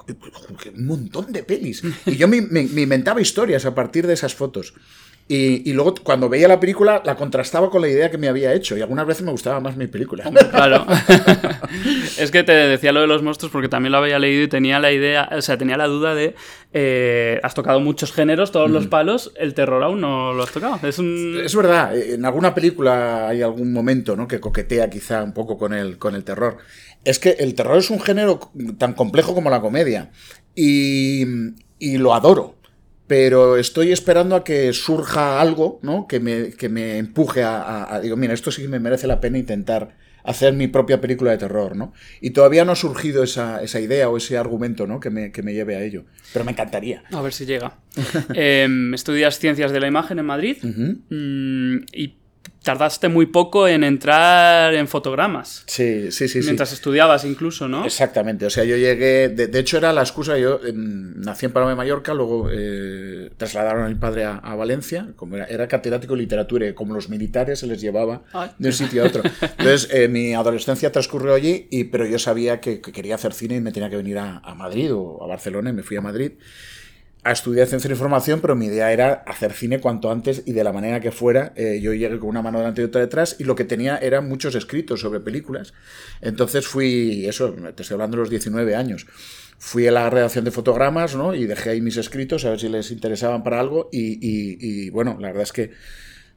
un 0.75 0.86
montón 0.86 1.31
de 1.33 1.42
pelis. 1.42 1.81
Y 2.06 2.16
yo 2.16 2.27
me, 2.27 2.42
me 2.42 2.62
inventaba 2.62 3.19
historias 3.19 3.66
a 3.66 3.74
partir 3.74 4.06
de 4.06 4.13
esas 4.13 4.36
fotos. 4.36 4.75
Y, 5.31 5.69
y, 5.69 5.73
luego 5.73 5.93
cuando 6.01 6.27
veía 6.27 6.47
la 6.47 6.59
película 6.59 7.03
la 7.05 7.15
contrastaba 7.15 7.69
con 7.69 7.83
la 7.83 7.87
idea 7.87 8.09
que 8.09 8.17
me 8.17 8.27
había 8.27 8.51
hecho 8.51 8.75
y 8.75 8.81
algunas 8.81 9.05
veces 9.05 9.23
me 9.23 9.29
gustaba 9.29 9.59
más 9.59 9.77
mi 9.77 9.85
película. 9.85 10.23
Claro. 10.49 10.87
es 12.17 12.31
que 12.31 12.41
te 12.41 12.51
decía 12.51 12.91
lo 12.91 13.01
de 13.01 13.05
los 13.05 13.21
monstruos 13.21 13.51
porque 13.51 13.69
también 13.69 13.91
lo 13.91 13.99
había 13.99 14.17
leído 14.17 14.41
y 14.41 14.47
tenía 14.47 14.79
la 14.79 14.91
idea, 14.91 15.29
o 15.31 15.41
sea, 15.43 15.55
tenía 15.55 15.77
la 15.77 15.85
duda 15.85 16.15
de 16.15 16.33
eh, 16.73 17.39
has 17.43 17.53
tocado 17.53 17.79
muchos 17.79 18.11
géneros, 18.11 18.51
todos 18.51 18.69
mm. 18.69 18.73
los 18.73 18.87
palos, 18.87 19.31
el 19.35 19.53
terror 19.53 19.83
aún 19.83 20.01
no 20.01 20.33
lo 20.33 20.41
has 20.41 20.51
tocado. 20.51 20.79
Es, 20.87 20.99
un... 20.99 21.41
es 21.43 21.55
verdad, 21.55 21.95
en 21.95 22.25
alguna 22.25 22.55
película 22.55 23.27
hay 23.27 23.41
algún 23.41 23.71
momento 23.71 24.15
¿no? 24.15 24.27
que 24.27 24.39
coquetea 24.39 24.89
quizá 24.89 25.23
un 25.23 25.33
poco 25.33 25.57
con 25.57 25.73
el, 25.73 25.97
con 25.97 26.15
el 26.15 26.23
terror. 26.23 26.57
Es 27.03 27.19
que 27.19 27.31
el 27.39 27.53
terror 27.55 27.77
es 27.77 27.89
un 27.89 28.01
género 28.01 28.39
tan 28.77 28.93
complejo 28.93 29.33
como 29.33 29.49
la 29.49 29.61
comedia 29.61 30.11
y, 30.55 31.23
y 31.77 31.97
lo 31.97 32.13
adoro 32.13 32.58
pero 33.09 33.57
estoy 33.57 33.91
esperando 33.91 34.35
a 34.35 34.44
que 34.44 34.71
surja 34.71 35.41
algo, 35.41 35.79
¿no? 35.81 36.07
Que 36.07 36.19
me, 36.19 36.51
que 36.51 36.69
me 36.69 37.00
empuje 37.00 37.41
a, 37.41 37.59
a, 37.59 37.95
a, 37.95 38.00
Digo, 38.01 38.15
mira, 38.15 38.35
esto 38.35 38.51
sí 38.51 38.61
que 38.61 38.67
me 38.67 38.79
merece 38.79 39.07
la 39.07 39.19
pena 39.19 39.39
intentar 39.39 39.97
hacer 40.23 40.53
mi 40.53 40.67
propia 40.67 41.01
película 41.01 41.31
de 41.31 41.39
terror, 41.39 41.75
¿no? 41.75 41.91
Y 42.21 42.29
todavía 42.29 42.65
no 42.65 42.73
ha 42.73 42.75
surgido 42.75 43.23
esa, 43.23 43.63
esa 43.63 43.79
idea 43.79 44.09
o 44.09 44.17
ese 44.17 44.38
argumento, 44.38 44.85
¿no? 44.85 45.00
Que 45.00 45.09
me, 45.09 45.31
que 45.31 45.41
me, 45.41 45.56
lleve 45.56 45.75
a 45.75 45.81
ello. 45.81 46.06
Pero 46.31 46.45
me 46.45 46.51
encantaría. 46.51 47.01
A 47.11 47.21
ver 47.23 47.33
si 47.33 47.47
llega. 47.47 47.79
eh, 48.35 48.67
estudias 48.94 49.39
Ciencias 49.39 49.71
de 49.71 49.79
la 49.79 49.88
Imagen 49.88 50.19
en 50.19 50.25
Madrid 50.27 50.57
uh 50.61 50.67
-huh. 50.67 50.97
mmm, 51.09 51.85
y 51.91 52.19
tardaste 52.69 53.10
muy 53.10 53.25
poco 53.25 53.68
en 53.68 53.83
entrar 53.83 54.75
en 54.75 54.88
fotogramas. 54.88 55.63
Sí, 55.66 56.12
sí, 56.12 56.27
sí. 56.27 56.39
Mientras 56.44 56.69
sí. 56.69 56.75
estudiabas 56.75 57.25
incluso, 57.25 57.68
¿no? 57.68 57.83
Exactamente. 57.83 58.45
O 58.45 58.50
sea, 58.51 58.63
yo 58.63 58.77
llegué. 58.77 59.30
De, 59.30 59.48
de 59.48 59.60
hecho, 59.60 59.77
era 59.80 59.92
la 59.92 60.01
excusa. 60.01 60.38
Yo 60.38 60.60
eh, 60.63 60.71
nací 60.71 61.48
en 61.48 61.51
Palma 61.51 61.71
de 61.71 61.75
Mallorca, 61.75 62.13
luego 62.13 62.48
eh, 62.51 63.31
trasladaron 63.38 63.86
a 63.86 63.88
mi 63.88 63.95
padre 63.95 64.25
a, 64.25 64.36
a 64.36 64.56
Valencia. 64.56 65.07
Como 65.16 65.38
era, 65.38 65.45
era, 65.45 65.68
catedrático 65.68 66.13
de 66.13 66.19
literatura 66.21 66.68
y 66.68 66.74
como 66.75 66.94
los 66.94 67.10
militares 67.10 67.57
se 67.57 67.66
les 67.66 67.81
llevaba 67.81 68.21
Ay. 68.33 68.51
de 68.60 68.68
un 68.68 68.74
sitio 68.74 69.04
a 69.04 69.07
otro. 69.07 69.24
Entonces, 69.42 69.89
eh, 69.92 70.07
mi 70.07 70.36
adolescencia 70.36 70.92
transcurrió 70.92 71.33
allí, 71.33 71.68
y, 71.71 71.86
pero 71.86 72.06
yo 72.06 72.19
sabía 72.19 72.60
que, 72.60 72.81
que, 72.81 72.92
quería 72.92 73.16
hacer 73.16 73.33
cine 73.33 73.56
y 73.56 73.62
me 73.62 73.71
tenía 73.71 73.89
que 73.89 73.98
venir 73.98 74.19
a, 74.19 74.38
a 74.38 74.54
Madrid 74.54 74.94
o 74.94 75.24
a 75.24 75.25
Barcelona 75.25 75.71
y 75.71 75.74
me 75.74 75.81
fui 75.81 75.98
a 75.98 76.01
Madrid 76.01 76.33
a 77.24 77.31
estudiar 77.31 77.68
ciencia 77.68 77.89
de 77.89 77.95
información, 77.95 78.39
pero 78.39 78.56
mi 78.56 78.68
idea 78.68 78.94
era 78.94 79.24
hacer 79.25 79.51
cine 79.51 79.80
cuanto 79.80 80.10
antes 80.10 80.44
y 80.45 80.54
de 80.54 80.63
la 80.63 80.71
manera 80.71 81.01
que 81.01 81.12
fuera. 81.12 81.51
Eh, 81.56 81.80
yo 81.81 81.94
llegué 81.94 82.18
con 82.18 82.30
una 82.30 82.42
mano 82.42 82.60
delante 82.60 82.81
y 82.81 82.86
otra 82.86 83.01
detrás 83.01 83.36
y 83.39 83.44
lo 83.44 83.56
que 83.56 83.66
tenía 83.66 83.98
eran 83.98 84.27
muchos 84.30 84.56
escritos 84.56 85.01
sobre 85.01 85.19
películas. 85.19 85.74
Entonces 86.21 86.66
fui, 86.66 87.25
eso, 87.27 87.51
te 87.75 87.81
estoy 87.81 87.95
hablando 87.95 88.18
de 88.18 88.21
los 88.21 88.30
19 88.30 88.75
años. 88.75 89.06
Fui 89.57 89.86
a 89.88 89.92
la 89.92 90.10
redacción 90.10 90.45
de 90.45 90.51
fotogramas, 90.51 91.16
¿no? 91.16 91.36
Y 91.36 91.45
dejé 91.45 91.71
ahí 91.71 91.81
mis 91.81 91.98
escritos 91.98 92.45
a 92.45 92.51
ver 92.51 92.60
si 92.62 92.69
les 92.69 92.92
interesaban 92.92 93.44
para 93.44 93.60
algo 93.60 93.89
y, 93.92 94.13
y, 94.13 94.57
y 94.60 94.89
bueno, 94.89 95.18
la 95.19 95.27
verdad 95.27 95.44
es 95.44 95.51
que 95.51 95.71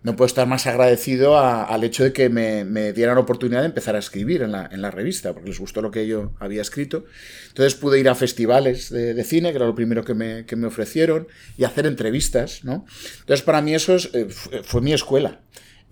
no 0.02 0.16
puedo 0.16 0.26
estar 0.26 0.48
más 0.48 0.66
agradecido 0.66 1.38
al 1.38 1.84
hecho 1.84 2.02
de 2.02 2.12
que 2.12 2.28
me, 2.28 2.92
dieran 2.92 3.14
la 3.14 3.20
oportunidad 3.20 3.60
de 3.60 3.66
empezar 3.66 3.94
a 3.94 4.00
escribir 4.00 4.42
en 4.42 4.52
la, 4.52 4.68
en 4.70 4.82
la, 4.82 4.90
revista, 4.90 5.32
porque 5.32 5.50
les 5.50 5.60
gustó 5.60 5.80
lo 5.80 5.90
que 5.90 6.06
yo 6.06 6.32
había 6.40 6.60
escrito. 6.60 7.04
Entonces 7.48 7.74
pude 7.74 8.00
ir 8.00 8.08
a 8.08 8.14
festivales 8.14 8.90
de, 8.90 9.22
cine, 9.24 9.50
que 9.50 9.56
era 9.56 9.66
lo 9.66 9.74
primero 9.74 10.04
que 10.04 10.14
me, 10.14 10.44
que 10.44 10.56
me, 10.56 10.66
ofrecieron, 10.66 11.28
y 11.56 11.64
hacer 11.64 11.86
entrevistas, 11.86 12.64
¿no? 12.64 12.84
Entonces 13.20 13.42
para 13.42 13.62
mí 13.62 13.74
eso 13.74 13.94
es, 13.94 14.10
eh, 14.12 14.26
fue, 14.28 14.80
mi 14.80 14.92
escuela. 14.92 15.40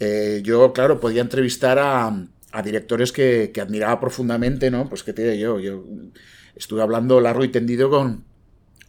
Eh, 0.00 0.40
yo, 0.42 0.72
claro, 0.72 0.98
podía 0.98 1.22
entrevistar 1.22 1.78
a, 1.78 2.26
directores 2.64 3.12
que, 3.12 3.52
que, 3.54 3.60
admiraba 3.60 4.00
profundamente, 4.00 4.72
¿no? 4.72 4.88
Pues 4.88 5.04
que 5.04 5.12
te 5.12 5.30
digo 5.30 5.60
yo, 5.60 5.60
yo 5.60 5.84
estuve 6.56 6.82
hablando 6.82 7.20
largo 7.20 7.44
y 7.44 7.48
tendido 7.48 7.90
con, 7.90 8.24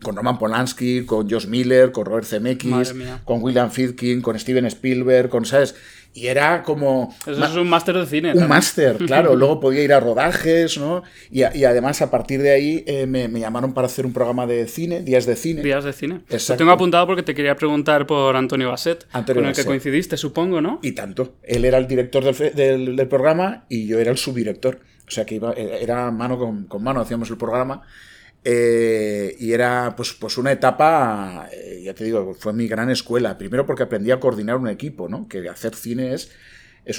con 0.02 0.16
Roman 0.16 0.38
Polanski, 0.38 1.06
con 1.06 1.30
Josh 1.30 1.48
Miller, 1.48 1.92
con 1.92 2.06
Robert 2.06 2.26
Zemeckis, 2.26 2.94
con 3.24 3.42
William 3.42 3.70
Friedkin, 3.70 4.22
con 4.22 4.38
Steven 4.38 4.66
Spielberg, 4.66 5.30
con, 5.30 5.46
¿sabes? 5.46 5.76
Y 6.14 6.28
era 6.28 6.62
como... 6.64 7.16
Eso 7.26 7.44
es 7.44 7.56
un 7.56 7.70
máster 7.70 7.96
de 7.96 8.06
cine. 8.06 8.34
Un 8.34 8.48
máster, 8.48 8.98
claro. 8.98 9.34
Luego 9.38 9.62
podía 9.62 9.84
ir 9.84 9.94
a 9.94 10.02
rodajes, 10.02 10.78
¿no? 10.78 11.04
Y, 11.30 11.40
y 11.40 11.64
además, 11.64 12.02
a 12.02 12.12
partir 12.12 12.42
de 12.42 12.52
ahí, 12.52 12.84
eh, 12.86 13.06
me, 13.06 13.30
me, 13.30 13.40
llamaron 13.40 13.74
para 13.74 13.88
hacer 13.88 14.06
un 14.06 14.12
programa 14.12 14.46
de 14.46 14.68
cine, 14.68 15.04
Días 15.04 15.26
de 15.26 15.38
Cine. 15.38 15.62
Días 15.62 15.86
de 15.86 15.94
Cine. 15.94 16.22
Exacto. 16.30 16.54
Lo 16.54 16.58
tengo 16.58 16.72
apuntado 16.72 17.08
porque 17.08 17.24
te 17.24 17.34
quería 17.34 17.56
preguntar 17.56 18.06
por 18.08 18.36
Antonio 18.36 18.70
Basset, 18.70 19.08
Antonio 19.14 19.42
con 19.42 19.50
el 19.50 19.56
que 19.56 19.64
coincidiste, 19.64 20.18
supongo, 20.18 20.60
¿no? 20.60 20.80
Y 20.82 20.92
tanto. 20.92 21.36
Él 21.44 21.64
era 21.64 21.78
el 21.78 21.88
director 21.88 22.24
del, 22.26 22.56
del, 22.56 22.96
del 22.98 23.08
programa 23.08 23.64
y 23.70 23.88
yo 23.88 23.98
era 23.98 24.12
el 24.12 24.18
subdirector. 24.18 24.80
O 25.08 25.12
sea, 25.12 25.26
que 25.26 25.36
iba, 25.36 25.54
era 25.54 26.12
mano 26.12 26.38
con, 26.38 26.66
con 26.66 26.84
mano, 26.84 27.00
hacíamos 27.00 27.30
el 27.30 27.38
programa. 27.38 27.84
Eh, 28.44 29.36
y 29.40 29.54
era 29.54 29.94
pues, 29.96 30.14
pues 30.14 30.38
una 30.38 30.52
etapa, 30.52 31.48
eh, 31.52 31.82
ya 31.86 31.94
te 31.94 32.04
digo, 32.04 32.34
fue 32.34 32.54
mi 32.54 32.68
gran 32.68 32.90
escuela. 32.90 33.38
Primero 33.38 33.66
porque 33.66 33.84
aprendí 33.84 34.12
a 34.12 34.20
coordinar 34.20 34.58
un 34.58 34.68
equipo, 34.68 35.08
¿no? 35.08 35.28
Que 35.28 35.48
hacer 35.48 35.76
cine 35.76 36.14
es, 36.14 36.32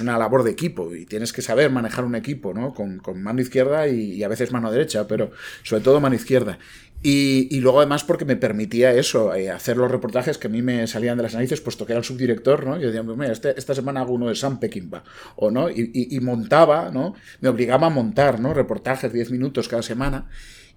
una 0.00 0.16
labor 0.16 0.44
de 0.44 0.52
equipo 0.52 0.94
y 0.94 1.04
tienes 1.06 1.32
que 1.32 1.42
saber 1.42 1.70
manejar 1.70 2.04
un 2.04 2.14
equipo, 2.14 2.54
¿no? 2.54 2.72
Con, 2.72 3.00
mano 3.22 3.40
izquierda 3.40 3.88
y, 3.88 4.22
a 4.22 4.28
veces 4.28 4.52
mano 4.52 4.70
derecha, 4.70 5.06
pero 5.08 5.32
sobre 5.64 5.82
todo 5.82 6.00
mano 6.00 6.14
izquierda. 6.14 6.58
Y, 7.04 7.58
luego 7.60 7.80
además 7.80 8.04
porque 8.04 8.24
me 8.24 8.36
permitía 8.36 8.92
eso, 8.92 9.34
eh, 9.34 9.50
hacer 9.50 9.76
los 9.76 9.90
reportajes 9.90 10.38
que 10.38 10.46
a 10.46 10.50
mí 10.50 10.62
me 10.62 10.86
salían 10.86 11.16
de 11.16 11.24
las 11.24 11.34
narices, 11.34 11.60
puesto 11.60 11.84
que 11.84 11.92
era 11.94 11.98
el 11.98 12.04
subdirector, 12.04 12.64
¿no? 12.64 12.78
Yo 12.78 12.92
decía, 12.92 13.02
mira, 13.02 13.32
este, 13.32 13.58
esta 13.58 13.74
semana 13.74 14.02
hago 14.02 14.12
uno 14.14 14.28
de 14.28 14.36
Sam 14.36 14.60
Peckinpah, 14.60 15.02
o 15.34 15.50
no, 15.50 15.68
y, 15.68 15.90
y, 15.92 16.16
y 16.16 16.20
montaba, 16.20 16.90
¿no? 16.92 17.16
Me 17.40 17.48
obligaba 17.48 17.88
a 17.88 17.90
montar, 17.90 18.38
¿no? 18.38 18.54
Reportajes, 18.54 19.12
10 19.12 19.32
minutos 19.32 19.68
cada 19.68 19.82
semana 19.82 20.28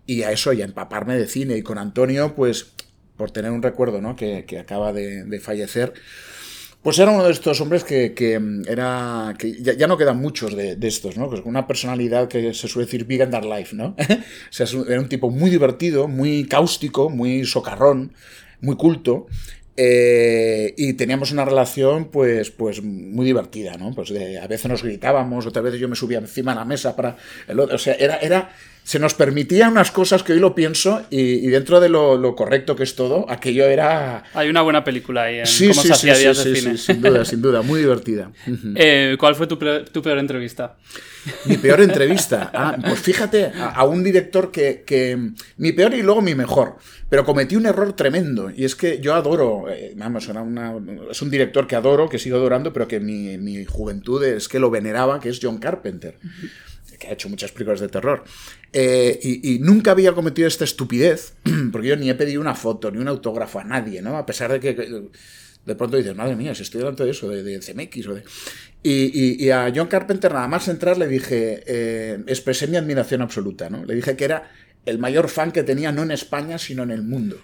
y 0.06 0.24
a 0.24 0.32
eso 0.32 0.54
y 0.54 0.62
a 0.62 0.66
empaparme 0.66 1.18
de 1.18 1.28
cine. 1.28 1.58
Y 1.58 1.62
con 1.62 1.78
Antonio, 1.78 2.36
pues, 2.36 2.74
por 3.18 3.32
tener 3.32 3.52
un 3.52 3.62
recuerdo, 3.62 4.02
¿no? 4.02 4.16
Que, 4.16 4.46
que 4.46 4.60
acaba 4.60 4.94
de, 4.94 5.24
de, 5.24 5.40
fallecer, 5.40 5.94
pues 6.82 7.00
era 7.00 7.12
uno 7.12 7.24
de 7.24 7.32
estos 7.32 7.60
hombres 7.62 7.84
que, 7.84 8.14
que 8.14 8.40
era. 8.68 9.34
que 9.38 9.62
ya, 9.62 9.74
ya, 9.74 9.88
no 9.88 9.98
quedan 9.98 10.20
muchos 10.20 10.56
de, 10.56 10.76
de 10.76 10.88
estos, 10.88 11.18
¿no? 11.18 11.30
Pues 11.30 11.42
una 11.46 11.68
personalidad 11.68 12.28
que 12.28 12.54
se 12.54 12.68
suele 12.68 12.86
decir 12.86 13.06
big 13.06 13.22
and 13.22 13.32
dark 13.32 13.46
life, 13.46 13.76
¿no? 13.76 13.96
o 14.10 14.52
sea, 14.52 14.68
era 14.88 15.00
un 15.00 15.10
tipo 15.10 15.30
muy 15.30 15.50
divertido, 15.50 16.08
muy 16.08 16.46
cáustico, 16.46 17.10
muy 17.10 17.46
socarrón, 17.46 18.14
muy 18.62 18.76
culto. 18.76 19.28
Eh, 19.78 20.74
y 20.78 20.94
teníamos 20.94 21.34
una 21.34 21.44
relación 21.44 22.06
pues, 22.06 22.50
pues 22.50 22.82
muy 22.82 23.26
divertida, 23.26 23.76
¿no? 23.78 23.94
Pues 23.94 24.10
de, 24.10 24.40
a 24.40 24.48
veces 24.48 24.70
nos 24.72 24.84
gritábamos, 24.84 25.46
otras 25.46 25.66
veces 25.66 25.82
yo 25.82 25.90
me 25.90 25.98
subía 25.98 26.20
encima 26.20 26.54
de 26.54 26.60
la 26.60 26.66
mesa 26.66 26.96
para 26.96 27.18
el 27.48 27.60
otro. 27.60 27.76
O 27.76 27.80
sea, 27.80 27.96
era, 27.96 28.18
era, 28.18 28.52
se 28.86 29.00
nos 29.00 29.16
permitían 29.16 29.72
unas 29.72 29.90
cosas 29.90 30.22
que 30.22 30.34
hoy 30.34 30.40
lo 30.40 30.54
pienso 30.54 31.02
y, 31.10 31.20
y 31.20 31.48
dentro 31.48 31.80
de 31.80 31.90
lo, 31.90 32.18
lo, 32.18 32.36
correcto 32.36 32.76
que 32.76 32.84
es 32.84 32.96
todo, 32.96 33.26
aquello 33.28 33.66
era... 33.66 34.24
Hay 34.36 34.48
una 34.48 34.62
buena 34.62 34.84
película 34.84 35.24
ahí 35.24 35.40
en 35.40 35.48
sí, 35.48 35.70
cómo 35.70 35.82
sí, 35.82 35.88
se 35.88 35.94
hacía 35.96 36.14
sí, 36.14 36.22
días 36.22 36.38
sí, 36.38 36.50
de 36.50 36.56
sí, 36.56 36.62
cine. 36.62 36.78
sin 36.78 37.02
duda, 37.02 37.26
sin 37.26 37.42
duda, 37.42 37.62
muy 37.64 37.80
divertida. 37.80 38.32
Eh, 38.78 39.16
¿Cuál 39.20 39.36
fue 39.36 39.48
tu, 39.48 39.58
tu, 39.58 40.02
peor 40.02 40.20
entrevista? 40.20 40.76
Mi 41.46 41.58
peor 41.58 41.82
entrevista. 41.82 42.52
Ah, 42.54 42.78
pues 42.80 43.00
fíjate, 43.00 43.46
a, 43.46 43.72
a 43.72 43.86
un 43.86 44.04
director 44.04 44.52
que, 44.52 44.84
que, 44.86 45.32
Mi 45.58 45.72
peor 45.72 45.94
y 45.94 46.04
luego 46.04 46.22
mi 46.22 46.36
mejor. 46.36 46.78
Pero 47.10 47.26
cometí 47.26 47.56
un 47.56 47.66
error 47.66 47.94
tremendo. 47.94 48.52
Y 48.56 48.66
es 48.66 48.76
que 48.76 49.00
yo 49.00 49.14
adoro. 49.14 49.70
Eh, 49.70 49.94
vamos, 49.96 50.28
era 50.28 50.42
una, 50.42 50.74
es 51.10 51.22
un 51.22 51.30
director 51.30 51.68
que 51.68 51.76
adoro, 51.76 52.10
que 52.10 52.20
sigo 52.20 52.38
adorando, 52.38 52.74
pero 52.74 52.88
que 52.88 53.00
mi, 53.00 53.38
mi 53.38 53.66
juventud 53.66 54.24
es 54.24 54.48
que 54.48 54.60
lo 54.60 54.70
veneraba, 54.70 55.20
que 55.20 55.30
es 55.30 55.40
John 55.42 55.58
Carpenter. 55.58 56.18
Que 57.06 57.12
ha 57.12 57.14
hecho 57.14 57.30
muchas 57.30 57.52
películas 57.52 57.80
de 57.80 57.88
terror. 57.88 58.24
Eh, 58.74 59.20
y, 59.22 59.60
nunca 59.60 59.92
había 59.92 60.14
cometido 60.14 60.48
esta 60.48 60.64
estupidez, 60.64 61.36
porque 61.72 61.88
yo 61.90 61.96
ni 61.96 62.10
he 62.10 62.16
pedido 62.16 62.42
una 62.42 62.56
foto, 62.56 62.92
ni 62.92 62.98
un 62.98 63.08
autógrafo 63.08 63.60
a 63.60 63.64
nadie, 63.64 64.02
¿no? 64.02 64.18
A 64.18 64.26
pesar 64.26 64.52
de 64.52 64.60
que 64.60 64.74
de 65.66 65.76
pronto 65.76 65.98
dices, 65.98 66.16
madre 66.16 66.36
mía, 66.36 66.54
si 66.54 66.62
estoy 66.64 66.80
delante 66.80 67.04
de 67.04 67.12
eso, 67.12 67.28
de, 67.30 67.44
de 67.44 67.60
CMX 67.60 68.08
o 68.08 68.14
de... 68.16 68.24
Y, 68.84 69.50
a 69.50 69.72
John 69.76 69.88
Carpenter 69.88 70.32
nada 70.32 70.48
más 70.48 70.68
entrar 70.68 70.98
le 70.98 71.08
dije, 71.08 71.64
eh, 71.66 72.24
expresé 72.28 72.68
mi 72.68 72.78
admiración 72.78 73.24
absoluta, 73.24 73.68
¿no? 73.68 73.84
Le 73.84 73.96
dije 73.96 74.16
que 74.16 74.26
era 74.26 74.52
el 74.86 75.00
mayor 75.00 75.30
fan 75.30 75.52
que 75.52 75.64
tenía 75.64 75.92
no 75.92 76.04
en 76.04 76.12
España, 76.12 76.58
sino 76.58 76.84
en 76.84 76.92
el 76.92 77.02
mundo. 77.02 77.38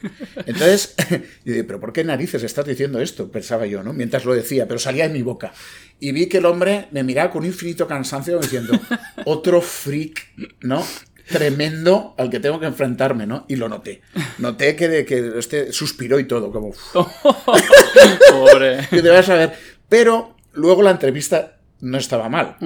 Entonces, 0.46 0.96
yo 1.10 1.54
dije, 1.54 1.64
pero 1.64 1.80
¿por 1.80 1.94
qué 1.94 2.04
narices 2.04 2.44
estás 2.44 2.66
diciendo 2.66 3.02
esto? 3.02 3.32
Pensaba 3.32 3.66
yo, 3.66 3.84
¿no? 3.84 3.94
Mientras 3.94 4.26
lo 4.26 4.34
decía, 4.34 4.68
pero 4.68 4.80
salía 4.80 5.08
de 5.08 5.14
mi 5.14 5.22
boca. 5.22 5.54
Y 6.00 6.12
vi 6.12 6.28
que 6.28 6.38
el 6.38 6.46
hombre 6.46 6.88
me 6.92 7.04
miraba 7.04 7.32
con 7.32 7.46
infinito 7.46 7.88
cansancio 7.88 8.40
diciendo, 8.40 8.80
otro 9.26 9.62
freak, 9.62 10.28
¿no? 10.62 10.86
Tremendo 11.28 12.16
al 12.18 12.30
que 12.30 12.40
tengo 12.40 12.60
que 12.60 12.66
enfrentarme, 12.66 13.26
¿no? 13.26 13.46
Y 13.48 13.56
lo 13.56 13.70
noté. 13.70 14.02
Noté 14.40 14.76
que, 14.76 15.06
que 15.06 15.34
este 15.38 15.72
suspiró 15.72 16.20
y 16.20 16.26
todo, 16.26 16.52
como... 16.52 16.74
Pobre. 18.32 18.88
Que 18.90 19.02
te 19.02 19.10
vas 19.10 19.30
a 19.30 19.36
ver. 19.36 19.54
Pero 19.88 20.36
luego 20.54 20.82
la 20.82 20.92
entrevista 20.92 21.58
no 21.80 21.98
estaba 21.98 22.30
mal. 22.30 22.58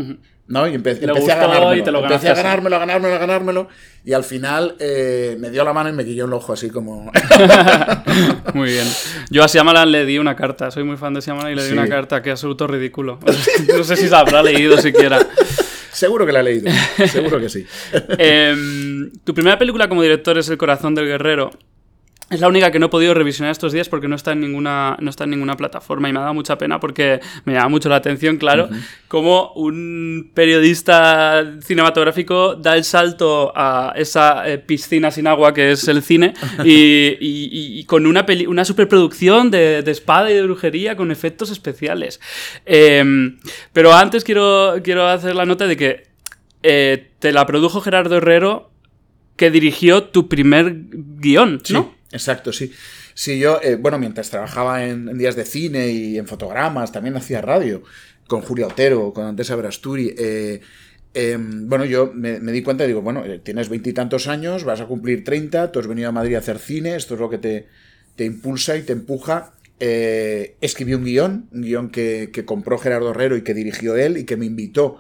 ¿No? 0.47 0.67
Y 0.67 0.75
empe 0.75 0.91
empecé 0.91 1.09
a 1.09 1.13
gustó 1.13 1.27
ganármelo. 1.39 1.75
y 1.75 1.83
te 1.83 1.91
lo 1.91 2.01
empecé 2.03 2.29
a 2.29 2.33
ganármelo, 2.35 2.75
a 2.75 2.79
ganármelo, 2.79 3.15
a 3.15 3.17
ganármelo. 3.17 3.67
Y 4.03 4.13
al 4.13 4.23
final 4.23 4.75
eh, 4.79 5.35
me 5.39 5.49
dio 5.49 5.63
la 5.63 5.73
mano 5.73 5.89
y 5.89 5.93
me 5.93 6.03
guilló 6.03 6.25
el 6.25 6.33
ojo 6.33 6.53
así 6.53 6.69
como... 6.69 7.11
Muy 8.53 8.69
bien. 8.69 8.87
Yo 9.29 9.43
a 9.43 9.47
Shyamalan 9.47 9.91
le 9.91 10.05
di 10.05 10.17
una 10.19 10.35
carta. 10.35 10.71
Soy 10.71 10.83
muy 10.83 10.97
fan 10.97 11.13
de 11.13 11.21
Shyamalan 11.21 11.51
y 11.51 11.55
le 11.55 11.63
di 11.63 11.69
Sí. 11.69 11.73
una 11.73 11.87
carta. 11.87 12.21
Qué 12.21 12.31
absoluto 12.31 12.67
ridículo. 12.67 13.19
No 13.75 13.83
sé 13.83 13.95
si 13.95 14.07
se 14.07 14.15
habrá 14.15 14.43
leído 14.43 14.77
siquiera. 14.77 15.19
Seguro 15.91 16.25
que 16.25 16.31
la 16.33 16.41
he 16.41 16.43
leído. 16.43 16.71
Seguro 17.07 17.39
que 17.39 17.49
sí. 17.49 17.65
Em, 18.17 19.11
tu 19.23 19.33
primera 19.33 19.57
película 19.57 19.87
como 19.89 20.01
director 20.01 20.37
es 20.37 20.49
El 20.49 20.57
corazón 20.57 20.93
del 20.93 21.07
guerrero. 21.07 21.49
Es 22.31 22.39
la 22.41 22.47
única 22.47 22.71
que 22.71 22.79
no 22.79 22.87
he 22.87 22.89
podido 22.89 23.13
revisionar 23.13 23.51
estos 23.51 23.71
días 23.71 23.87
porque 23.87 24.07
no 24.07 24.15
está 24.15 24.31
en 24.31 24.39
ninguna, 24.41 24.97
no 24.99 25.11
está 25.11 25.25
en 25.25 25.29
ninguna 25.29 25.55
plataforma 25.55 26.09
y 26.09 26.13
me 26.13 26.17
ha 26.17 26.23
dado 26.23 26.33
mucha 26.33 26.57
pena 26.57 26.79
porque 26.79 27.19
me 27.45 27.53
llama 27.53 27.69
mucho 27.69 27.87
la 27.87 27.97
atención, 27.97 28.37
claro, 28.37 28.67
cómo 29.07 29.51
un 29.53 30.31
periodista 30.33 31.53
cinematográfico 31.61 32.55
da 32.55 32.75
el 32.75 32.83
salto 32.83 33.53
a 33.55 33.93
esa 33.95 34.49
eh, 34.49 34.57
piscina 34.57 35.11
sin 35.11 35.27
agua 35.27 35.53
que 35.53 35.73
es 35.73 35.87
el 35.87 36.01
cine 36.01 36.33
y, 36.65 37.15
y- 37.19 37.83
con 37.85 38.07
una, 38.07 38.25
peli- 38.25 38.47
una 38.47 38.65
superproducción 38.65 39.51
de, 39.51 39.83
de 39.83 39.91
espada 39.91 40.31
y 40.31 40.33
de 40.33 40.41
brujería 40.41 40.97
con 40.97 41.11
efectos 41.11 41.51
especiales. 41.51 42.19
Em, 42.65 43.37
pero 43.71 43.93
antes 43.93 44.23
quiero, 44.23 44.75
quiero 44.83 45.07
hacer 45.07 45.35
la 45.35 45.45
nota 45.45 45.67
de 45.67 45.77
que 45.77 46.07
eh, 46.63 47.11
te 47.19 47.31
la 47.31 47.45
produjo 47.45 47.81
Gerardo 47.81 48.17
Herrero 48.17 48.71
que 49.35 49.51
dirigió 49.51 50.05
tu 50.05 50.27
primer 50.27 50.73
guion, 50.91 51.59
Sí, 51.63 51.73
¿no? 51.73 51.93
Exacto, 52.11 52.51
sí. 52.53 52.71
Sí, 53.13 53.39
yo, 53.39 53.59
eh, 53.61 53.75
bueno, 53.75 53.97
mientras 53.97 54.29
trabajaba 54.29 54.85
en, 54.85 55.09
en 55.09 55.17
días 55.17 55.35
de 55.35 55.45
cine 55.45 55.89
y 55.89 56.17
en 56.17 56.27
fotogramas, 56.27 56.91
también 56.91 57.15
hacía 57.15 57.41
radio 57.41 57.83
con 58.27 58.41
Julia 58.41 58.67
Otero, 58.67 59.13
con 59.13 59.25
Andrés 59.25 59.49
Verasturi. 59.49 60.13
eh, 60.17 60.61
em, 61.13 61.67
bueno, 61.69 61.85
yo 61.85 62.11
me, 62.13 62.39
di 62.39 62.61
cuenta 62.61 62.83
y 62.83 62.87
digo, 62.87 63.01
bueno, 63.01 63.23
eh, 63.25 63.39
tienes 63.39 63.69
veintitantos 63.69 64.27
años, 64.27 64.63
vas 64.63 64.81
a 64.81 64.85
cumplir 64.85 65.23
30, 65.23 65.71
tú 65.71 65.79
has 65.79 65.87
venido 65.87 66.09
a 66.09 66.11
Madrid 66.11 66.35
a 66.35 66.39
hacer 66.39 66.59
cine, 66.59 66.95
esto 66.95 67.13
es 67.13 67.19
lo 67.19 67.29
que 67.29 67.37
te, 67.37 67.67
te 68.15 68.25
impulsa 68.25 68.75
y 68.77 68.81
te 68.83 68.93
empuja. 68.93 69.53
Eh, 69.79 70.55
escribí 70.61 70.93
un 70.93 71.03
guion, 71.03 71.49
un 71.51 71.61
guion 71.61 71.89
que, 71.89 72.29
que 72.33 72.45
compró 72.45 72.77
Gerardo 72.77 73.11
Herrero 73.11 73.35
y 73.37 73.43
que 73.43 73.53
dirigió 73.53 73.95
él 73.95 74.17
y 74.17 74.23
que 74.23 74.37
me 74.37 74.45
invitó 74.45 74.99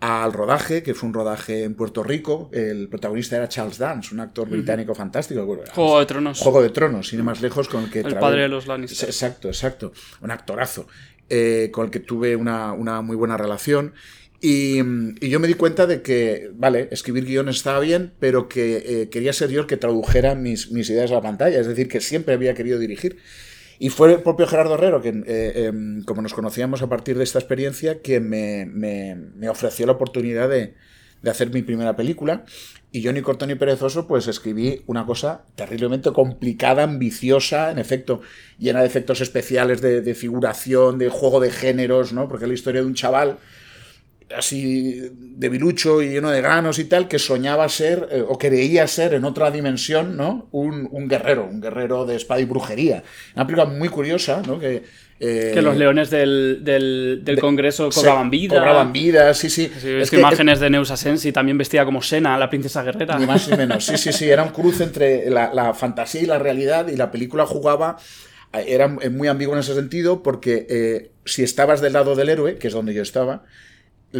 al 0.00 0.32
rodaje, 0.32 0.82
que 0.82 0.94
fue 0.94 1.08
un 1.08 1.14
rodaje 1.14 1.64
en 1.64 1.74
Puerto 1.74 2.02
Rico. 2.02 2.48
El 2.52 2.88
protagonista 2.88 3.36
era 3.36 3.48
Charles 3.48 3.78
Dance, 3.78 4.14
un 4.14 4.20
actor 4.20 4.48
británico 4.48 4.94
fantástico. 4.94 5.44
Bueno, 5.44 5.62
Juego 5.74 6.00
de 6.00 6.06
Tronos. 6.06 6.40
Juego 6.40 6.62
de 6.62 6.70
Tronos, 6.70 7.08
sin 7.08 7.22
más 7.22 7.42
lejos, 7.42 7.68
con 7.68 7.84
el 7.84 7.90
que... 7.90 8.00
El 8.00 8.16
padre 8.16 8.42
de 8.42 8.48
los 8.48 8.66
Lannister. 8.66 9.08
Exacto, 9.08 9.48
exacto. 9.48 9.92
Un 10.22 10.30
actorazo, 10.30 10.86
eh, 11.28 11.68
con 11.70 11.84
el 11.84 11.90
que 11.90 12.00
tuve 12.00 12.34
una, 12.34 12.72
una 12.72 13.02
muy 13.02 13.14
buena 13.14 13.36
relación. 13.36 13.92
Y, 14.40 14.80
y 15.20 15.28
yo 15.28 15.38
me 15.38 15.48
di 15.48 15.52
cuenta 15.54 15.86
de 15.86 16.00
que, 16.00 16.50
vale, 16.54 16.88
escribir 16.90 17.26
guiones 17.26 17.56
estaba 17.56 17.78
bien, 17.80 18.14
pero 18.18 18.48
que 18.48 19.02
eh, 19.02 19.08
quería 19.10 19.34
ser 19.34 19.50
yo 19.50 19.60
el 19.60 19.66
que 19.66 19.76
tradujera 19.76 20.34
mis, 20.34 20.70
mis 20.72 20.88
ideas 20.88 21.10
a 21.10 21.14
la 21.14 21.20
pantalla. 21.20 21.60
Es 21.60 21.66
decir, 21.66 21.88
que 21.88 22.00
siempre 22.00 22.32
había 22.32 22.54
querido 22.54 22.78
dirigir. 22.78 23.18
Y 23.82 23.88
fue 23.88 24.12
el 24.12 24.22
propio 24.22 24.46
Gerardo 24.46 24.74
Herrero, 24.74 25.00
que 25.00 25.08
eh, 25.26 25.64
em, 25.66 26.02
como 26.04 26.20
nos 26.20 26.34
conocíamos 26.34 26.82
a 26.82 26.88
partir 26.90 27.16
de 27.16 27.24
esta 27.24 27.38
experiencia, 27.38 28.02
que 28.02 28.20
me, 28.20 28.66
me- 28.66 29.48
ofreció 29.48 29.86
la 29.86 29.92
oportunidad 29.92 30.50
de, 30.50 30.74
de 31.22 31.30
hacer 31.30 31.50
mi 31.50 31.62
primera 31.62 31.96
película. 31.96 32.44
Y 32.92 33.00
yo, 33.00 33.12
ni 33.14 33.22
corto 33.22 33.46
ni 33.46 33.54
perezoso, 33.54 34.06
pues 34.06 34.28
escribí 34.28 34.82
una 34.86 35.06
cosa 35.06 35.46
terriblemente 35.54 36.12
complicada, 36.12 36.82
ambiciosa, 36.82 37.70
en 37.70 37.78
efecto, 37.78 38.20
llena 38.58 38.80
de 38.80 38.86
efectos 38.86 39.22
especiales, 39.22 39.80
de, 39.80 40.02
de 40.02 40.14
figuración, 40.14 40.98
de 40.98 41.08
juego 41.08 41.40
de 41.40 41.50
géneros, 41.50 42.12
¿no? 42.12 42.28
Porque 42.28 42.44
es 42.44 42.48
la 42.48 42.54
historia 42.54 42.82
de 42.82 42.86
un 42.86 42.94
chaval 42.94 43.38
así 44.36 45.00
debilucho 45.36 46.02
y 46.02 46.10
lleno 46.10 46.30
de 46.30 46.40
granos 46.40 46.78
y 46.78 46.84
tal, 46.84 47.08
que 47.08 47.18
soñaba 47.18 47.68
ser, 47.68 48.08
eh, 48.10 48.24
o 48.26 48.38
veía 48.38 48.86
ser 48.86 49.14
en 49.14 49.24
otra 49.24 49.50
dimensión, 49.50 50.16
¿no? 50.16 50.48
Un, 50.52 50.88
un 50.90 51.08
guerrero, 51.08 51.46
un 51.50 51.60
guerrero 51.60 52.04
de 52.06 52.16
espada 52.16 52.40
y 52.40 52.44
brujería. 52.44 53.02
Una 53.34 53.46
película 53.46 53.66
muy 53.66 53.88
curiosa, 53.88 54.42
¿no? 54.46 54.58
Que, 54.58 54.82
eh, 55.22 55.50
Que 55.52 55.60
los 55.62 55.76
leones 55.76 56.08
del, 56.10 56.60
del, 56.62 57.20
del 57.24 57.38
Congreso 57.40 57.90
cobraban 57.90 58.30
vida. 58.30 58.56
Cobraban 58.58 58.92
vida, 58.92 59.34
sí, 59.34 59.50
sí. 59.50 59.66
Sí, 59.80 59.88
Es 59.88 60.02
es 60.04 60.10
que- 60.10 60.18
imágenes 60.18 60.60
de 60.60 60.70
Neusa 60.70 60.96
Sensi, 60.96 61.32
también 61.32 61.58
vestida 61.58 61.84
como 61.84 62.00
Sena, 62.00 62.38
la 62.38 62.48
princesa 62.48 62.82
guerrera. 62.82 63.18
Ni 63.18 63.26
más 63.26 63.48
ni 63.48 63.56
menos. 63.56 63.84
Sí, 63.84 63.98
sí, 63.98 64.12
sí. 64.12 64.30
Era 64.30 64.42
un 64.42 64.50
cruce 64.50 64.84
entre 64.84 65.28
la, 65.28 65.52
la 65.52 65.74
fantasía 65.74 66.22
y 66.22 66.26
la 66.26 66.38
realidad. 66.38 66.88
Y 66.88 66.96
la 66.96 67.10
película 67.10 67.44
jugaba. 67.46 67.96
eh, 68.54 68.64
Era 68.68 68.88
muy 68.88 69.28
ambiguo 69.28 69.54
en 69.54 69.60
ese 69.60 69.74
sentido. 69.74 70.22
Porque 70.22 70.66
eh, 70.70 71.10
si 71.26 71.42
estabas 71.42 71.80
del 71.82 71.92
lado 71.92 72.14
del 72.14 72.30
héroe, 72.30 72.56
que 72.56 72.68
es 72.68 72.72
donde 72.74 72.94
yo 72.94 73.02
estaba. 73.02 73.42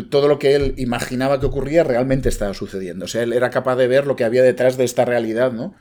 Todo 0.08 0.28
lo 0.28 0.38
que 0.38 0.54
él 0.54 0.74
imaginaba 0.76 1.40
que 1.40 1.46
ocurría 1.46 1.82
realmente 1.82 2.28
estaba 2.28 2.54
sucediendo. 2.54 3.06
O 3.06 3.08
sea, 3.08 3.22
él 3.22 3.32
era 3.32 3.50
capaz 3.50 3.76
de 3.76 3.88
ver 3.88 4.06
lo 4.06 4.14
que 4.14 4.24
había 4.24 4.42
detrás 4.42 4.76
de 4.76 4.84
esta 4.84 5.04
realidad, 5.04 5.52
¿no? 5.52 5.74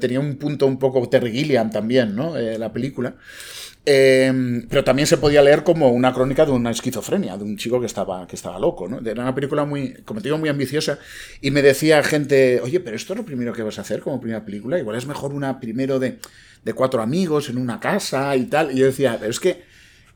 Tenía 0.00 0.18
un 0.18 0.36
punto 0.36 0.66
un 0.66 0.78
poco 0.78 1.08
Terry 1.08 1.30
Gilliam 1.30 1.70
también, 1.70 2.16
¿no? 2.16 2.36
Eh, 2.36 2.58
la 2.58 2.72
película. 2.72 3.14
Eh, 3.84 4.62
pero 4.68 4.84
también 4.84 5.06
se 5.08 5.16
podía 5.16 5.42
leer 5.42 5.64
como 5.64 5.90
una 5.90 6.12
crónica 6.12 6.46
de 6.46 6.52
una 6.52 6.70
esquizofrenia, 6.70 7.36
de 7.36 7.44
un 7.44 7.56
chico 7.56 7.80
que 7.80 7.86
estaba, 7.86 8.26
que 8.26 8.36
estaba 8.36 8.58
loco, 8.58 8.88
¿no? 8.88 8.98
Era 8.98 9.22
una 9.22 9.34
película 9.34 9.64
muy, 9.64 9.94
como 10.04 10.20
te 10.20 10.28
digo, 10.28 10.38
muy 10.38 10.48
ambiciosa. 10.48 10.98
Y 11.40 11.50
me 11.50 11.62
decía 11.62 12.02
gente, 12.02 12.60
oye, 12.60 12.80
pero 12.80 12.96
esto 12.96 13.12
es 13.12 13.18
lo 13.18 13.24
primero 13.24 13.52
que 13.52 13.62
vas 13.62 13.78
a 13.78 13.82
hacer 13.82 14.00
como 14.00 14.20
primera 14.20 14.44
película. 14.44 14.78
Igual 14.78 14.96
es 14.96 15.06
mejor 15.06 15.32
una 15.32 15.58
primero 15.58 15.98
de, 15.98 16.18
de 16.64 16.72
cuatro 16.74 17.02
amigos 17.02 17.48
en 17.48 17.58
una 17.58 17.80
casa 17.80 18.36
y 18.36 18.44
tal. 18.46 18.72
Y 18.72 18.78
yo 18.78 18.86
decía, 18.86 19.16
pero 19.18 19.30
es 19.30 19.40
que 19.40 19.71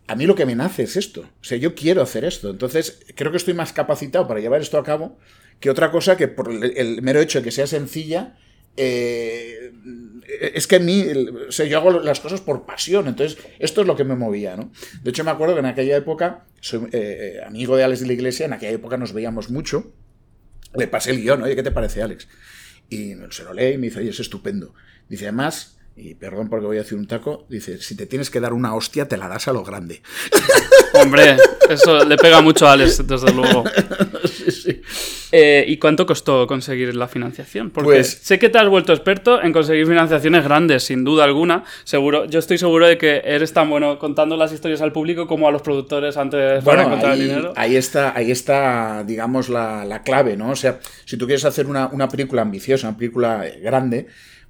a 0.06 0.14
mí 0.14 0.26
lo 0.26 0.34
que 0.34 0.46
me 0.46 0.54
nace 0.54 0.84
es 0.84 0.96
esto. 0.96 1.22
O 1.22 1.44
sea, 1.44 1.58
yo 1.58 1.74
quiero 1.74 2.02
hacer 2.02 2.24
esto. 2.24 2.50
Entonces, 2.50 3.00
creo 3.14 3.30
que 3.30 3.38
estoy 3.38 3.54
más 3.54 3.72
capacitado 3.72 4.28
para 4.28 4.40
llevar 4.40 4.60
esto 4.60 4.78
a 4.78 4.84
cabo 4.84 5.18
que 5.60 5.70
otra 5.70 5.90
cosa 5.90 6.16
que 6.16 6.28
por 6.28 6.50
el, 6.52 7.02
mero 7.02 7.20
hecho 7.20 7.38
de 7.38 7.44
que 7.44 7.50
sea 7.50 7.66
sencilla. 7.66 8.36
eh, 8.76 9.72
es 10.54 10.66
que 10.66 10.76
a 10.76 10.80
mí, 10.80 11.04
yo 11.50 11.78
hago 11.78 12.00
las 12.00 12.20
cosas 12.20 12.40
por 12.40 12.66
pasión, 12.66 13.06
entonces 13.08 13.38
esto 13.58 13.80
es 13.80 13.86
lo 13.86 13.96
que 13.96 14.04
me 14.04 14.16
movía, 14.16 14.56
¿no? 14.56 14.70
De 15.02 15.10
hecho, 15.10 15.24
me 15.24 15.30
acuerdo 15.30 15.54
que 15.54 15.60
en 15.60 15.66
aquella 15.66 15.96
época, 15.96 16.44
soy 16.60 16.88
eh, 16.92 17.40
amigo 17.46 17.76
de 17.76 17.84
Alex 17.84 18.00
de 18.00 18.06
la 18.06 18.12
Iglesia, 18.12 18.46
en 18.46 18.52
aquella 18.52 18.72
época 18.72 18.96
nos 18.96 19.12
veíamos 19.12 19.50
mucho, 19.50 19.94
le 20.74 20.88
pasé 20.88 21.12
el 21.12 21.22
guion, 21.22 21.42
oye, 21.42 21.56
¿qué 21.56 21.62
te 21.62 21.70
parece, 21.70 22.02
Alex? 22.02 22.28
Y 22.90 23.14
se 23.30 23.44
lo 23.44 23.54
lee 23.54 23.74
y 23.74 23.78
me 23.78 23.86
dice, 23.86 24.00
oye, 24.00 24.10
es 24.10 24.20
estupendo. 24.20 24.74
Dice, 25.08 25.24
además, 25.24 25.75
y 25.96 26.14
perdón 26.14 26.48
porque 26.50 26.66
voy 26.66 26.76
a 26.76 26.82
decir 26.82 26.98
un 26.98 27.06
taco, 27.06 27.46
dice, 27.48 27.78
si 27.78 27.96
te 27.96 28.06
tienes 28.06 28.28
que 28.30 28.38
dar 28.40 28.52
una 28.52 28.74
hostia, 28.74 29.08
te 29.08 29.16
la 29.16 29.28
das 29.28 29.48
a 29.48 29.52
lo 29.52 29.64
grande. 29.64 30.02
Hombre, 30.94 31.36
eso 31.70 32.04
le 32.04 32.16
pega 32.16 32.40
mucho 32.42 32.66
a 32.68 32.72
Alex, 32.72 33.06
desde 33.06 33.32
luego. 33.32 33.64
Sí, 34.26 34.50
sí. 34.52 34.82
Eh, 35.32 35.64
¿Y 35.66 35.76
cuánto 35.78 36.06
costó 36.06 36.46
conseguir 36.46 36.94
la 36.94 37.08
financiación? 37.08 37.70
Porque 37.70 37.88
Pues- 37.90 38.20
sé 38.22 38.38
que 38.38 38.48
te 38.48 38.58
has 38.58 38.68
vuelto 38.68 38.92
experto 38.92 39.42
en 39.42 39.52
conseguir 39.52 39.86
financiaciones 39.86 40.44
grandes, 40.44 40.84
sin 40.84 41.02
duda 41.04 41.24
alguna. 41.24 41.64
Seguro, 41.84 42.26
yo 42.26 42.38
estoy 42.38 42.58
seguro 42.58 42.86
de 42.86 42.96
que 42.96 43.22
eres 43.24 43.52
tan 43.52 43.68
bueno 43.68 43.98
contando 43.98 44.36
las 44.36 44.52
historias 44.52 44.82
al 44.82 44.92
público 44.92 45.26
como 45.26 45.48
a 45.48 45.50
los 45.50 45.62
productores 45.62 46.16
antes 46.16 46.62
para 46.62 46.76
Bueno, 46.82 46.82
encontrar 46.88 47.12
ahí, 47.12 47.20
el 47.22 47.28
dinero. 47.28 47.52
ahí 47.56 47.76
está, 47.76 48.16
ahí 48.16 48.30
está, 48.30 49.02
digamos, 49.04 49.48
la, 49.48 49.84
la 49.84 50.02
clave, 50.02 50.36
¿no? 50.36 50.50
O 50.50 50.56
sea, 50.56 50.78
si 51.04 51.16
tú 51.16 51.26
quieres 51.26 51.44
hacer 51.44 51.66
una, 51.66 51.88
una 51.88 52.08
película 52.08 52.42
ambiciosa, 52.42 52.88
una 52.88 52.96
película 52.96 53.44
grande, 53.62 54.06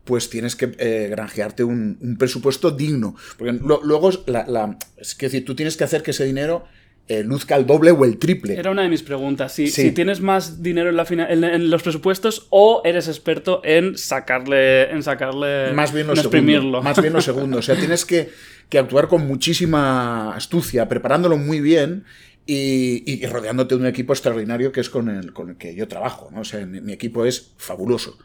pues 0.06 0.30
tienes 0.30 0.56
que 0.56 0.72
eh, 0.78 1.08
granjearte 1.10 1.62
un, 1.64 1.98
un 2.00 2.16
presupuesto 2.16 2.70
digno. 2.70 3.14
Porque 3.36 3.52
lo- 3.52 3.82
luego, 3.84 4.10
la, 4.26 4.46
la- 4.46 4.78
es 4.96 5.14
que 5.14 5.26
decir, 5.26 5.44
tú 5.44 5.54
tienes 5.54 5.76
que 5.76 5.84
hacer 5.84 6.02
que 6.02 6.12
ese 6.12 6.24
dinero 6.24 6.64
eh, 7.08 7.22
luzca 7.22 7.54
el 7.56 7.66
doble 7.66 7.90
o 7.90 8.04
el 8.04 8.18
triple. 8.18 8.54
Era 8.58 8.70
una 8.70 8.82
de 8.82 8.88
mis 8.88 9.02
preguntas. 9.02 9.52
Si, 9.52 9.68
Sí. 9.68 9.82
si 9.82 9.90
tienes 9.92 10.20
más 10.20 10.62
dinero 10.62 10.88
en, 10.90 10.96
la 10.96 11.04
fina- 11.04 11.28
en, 11.30 11.44
en 11.44 11.70
los 11.70 11.82
presupuestos 11.82 12.46
o 12.50 12.82
eres 12.84 13.06
experto 13.08 13.60
en 13.64 13.98
sacarle, 13.98 14.90
en 14.90 15.02
sacarle, 15.02 15.72
Más 15.72 15.92
bien 15.92 16.06
lo 16.06 16.14
en 16.14 16.16
segundo. 16.16 16.36
exprimirlo. 16.38 16.82
Más 16.82 17.00
bien 17.00 17.12
lo 17.12 17.20
segundo. 17.30 17.58
O 17.58 17.62
sea, 17.62 17.76
tienes 17.76 18.04
que, 18.04 18.30
que 18.68 18.78
actuar 18.78 19.06
con 19.08 19.26
muchísima 19.26 20.34
astucia, 20.34 20.88
preparándolo 20.88 21.36
muy 21.36 21.60
bien 21.60 22.04
y, 22.44 23.02
y 23.06 23.24
rodeándote 23.26 23.74
de 23.74 23.80
un 23.80 23.86
equipo 23.86 24.12
extraordinario 24.12 24.70
que 24.72 24.80
es 24.80 24.90
con 24.90 25.08
el, 25.08 25.32
con 25.32 25.50
el 25.50 25.56
que 25.56 25.74
yo 25.74 25.86
trabajo. 25.88 26.28
¿no? 26.32 26.40
O 26.40 26.44
sea, 26.44 26.64
mi, 26.66 26.80
mi 26.80 26.92
equipo 26.92 27.24
es 27.24 27.52
fabuloso. 27.56 28.18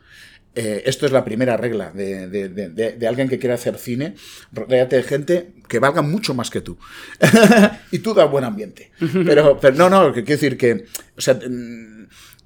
Eh, 0.53 0.84
esto 0.86 1.05
es 1.05 1.13
la 1.13 1.24
primera 1.24 1.55
regla 1.55 1.91
de, 1.91 2.27
de- 2.27 2.50
de- 2.50 2.70
de- 2.70 2.91
de 2.93 3.08
alguien 3.08 3.29
que 3.29 3.39
quiere 3.39 3.53
hacer 3.53 3.77
cine. 3.77 4.15
Rodéate 4.51 4.98
de 4.98 5.03
gente 5.03 5.51
que 5.70 5.79
valga 5.79 6.01
mucho 6.01 6.34
más 6.34 6.50
que 6.50 6.60
tú. 6.62 6.77
y 7.91 8.00
tú 8.00 8.13
da 8.13 8.25
buen 8.25 8.43
ambiente. 8.43 8.91
Pero, 9.25 9.58
pero 9.60 9.75
no, 9.77 9.89
no, 9.89 10.12
que 10.13 10.24
quiero 10.25 10.41
decir 10.41 10.58
que. 10.58 10.86
O 11.17 11.22
sea, 11.22 11.39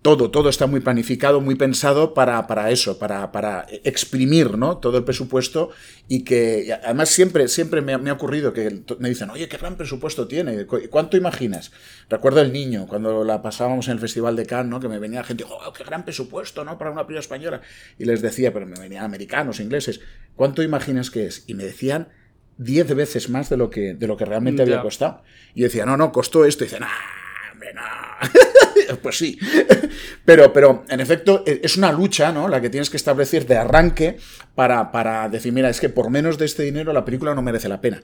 todo, 0.06 0.30
todo 0.30 0.50
está 0.50 0.68
muy 0.68 0.82
planificado, 0.82 1.42
muy 1.42 1.56
pensado 1.56 2.14
para, 2.14 2.46
para 2.46 2.70
eso, 2.70 3.00
para, 3.00 3.32
para, 3.32 3.66
exprimir 3.84 4.56
¿no? 4.56 4.78
todo 4.78 5.00
el 5.00 5.04
presupuesto 5.04 5.72
y 6.08 6.24
que 6.24 6.78
además 6.84 7.10
siempre, 7.10 7.48
siempre 7.48 7.82
me 7.82 7.94
ha, 7.94 8.14
ocurrido 8.14 8.54
que 8.54 8.84
me 9.00 9.10
dicen, 9.10 9.32
oye, 9.32 9.50
qué 9.50 9.58
gran 9.58 9.78
presupuesto 9.78 10.28
tiene, 10.28 10.68
¿cuánto 10.92 11.18
imaginas? 11.18 11.72
Recuerdo 12.08 12.42
el 12.42 12.54
niño, 12.54 12.86
cuando 12.86 13.24
la 13.24 13.42
pasábamos 13.42 13.88
en 13.88 13.94
el 13.94 14.00
Festival 14.00 14.36
de 14.36 14.46
Cannes, 14.46 14.70
¿no? 14.70 14.80
que 14.80 14.88
me 14.88 15.00
venía 15.00 15.24
gente, 15.24 15.44
oh, 15.44 15.74
qué 15.74 15.84
gran 15.84 16.06
presupuesto 16.06 16.64
¿no? 16.64 16.78
para 16.78 16.92
una 16.92 17.08
película 17.08 17.22
española. 17.22 17.62
Y 17.98 18.06
les 18.06 18.22
decía, 18.22 18.54
pero 18.54 18.68
me 18.68 18.80
venían 18.80 19.06
americanos, 19.06 19.60
ingleses, 19.60 20.02
¿cuánto 20.36 20.62
imaginas 20.62 21.10
que 21.10 21.26
es? 21.26 21.46
Y 21.48 21.56
me 21.56 21.64
decían 21.64 22.10
diez 22.58 22.94
veces 22.94 23.28
más 23.32 23.50
de 23.50 23.58
lo 23.58 23.72
que, 23.72 23.96
de 23.96 24.06
lo 24.06 24.18
que 24.18 24.26
realmente 24.26 24.62
había 24.62 24.84
costado. 24.84 25.24
Y 25.56 25.64
decía, 25.64 25.84
no, 25.84 25.98
no, 25.98 26.12
costó 26.12 26.46
esto. 26.46 26.64
Y 26.64 26.68
dicen, 26.68 26.84
ah, 26.84 27.52
hombre, 27.52 27.74
no. 27.74 27.82
pues 29.02 29.18
sí. 29.18 29.38
Pero, 30.26 30.52
pero, 30.52 30.84
en 30.90 31.00
efecto, 31.00 31.44
e, 31.46 31.62
es 31.64 31.78
una 31.78 31.92
lucha, 31.92 32.32
¿no? 32.32 32.48
La 32.48 32.60
que 32.60 32.70
tienes 32.70 32.90
que 32.90 32.98
establecer 32.98 33.46
de 33.46 33.58
arranque 33.58 34.18
para, 34.56 34.92
para 34.92 35.30
decir, 35.30 35.54
mira, 35.54 35.70
es 35.70 35.80
que 35.80 35.90
por 35.90 36.10
menos 36.10 36.38
de 36.38 36.46
este 36.46 36.64
dinero 36.64 36.94
la 36.94 37.06
película 37.06 37.36
no 37.36 37.42
merece 37.42 37.70
la 37.70 37.80
pena. 37.80 38.02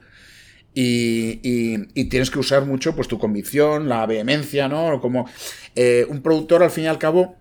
Y, 0.74 1.40
y, 1.42 2.04
tienes 2.04 2.30
que 2.30 2.38
usar 2.38 2.64
mucho 2.64 2.94
pues 2.94 3.08
tu 3.08 3.18
convicción, 3.18 3.88
la 3.88 4.06
vehemencia, 4.06 4.68
¿no? 4.68 5.00
Como 5.00 5.28
eh, 5.74 6.06
un 6.08 6.22
productor 6.22 6.62
al 6.62 6.70
fin 6.70 6.84
y 6.84 6.86
al 6.86 6.98
cabo 6.98 7.36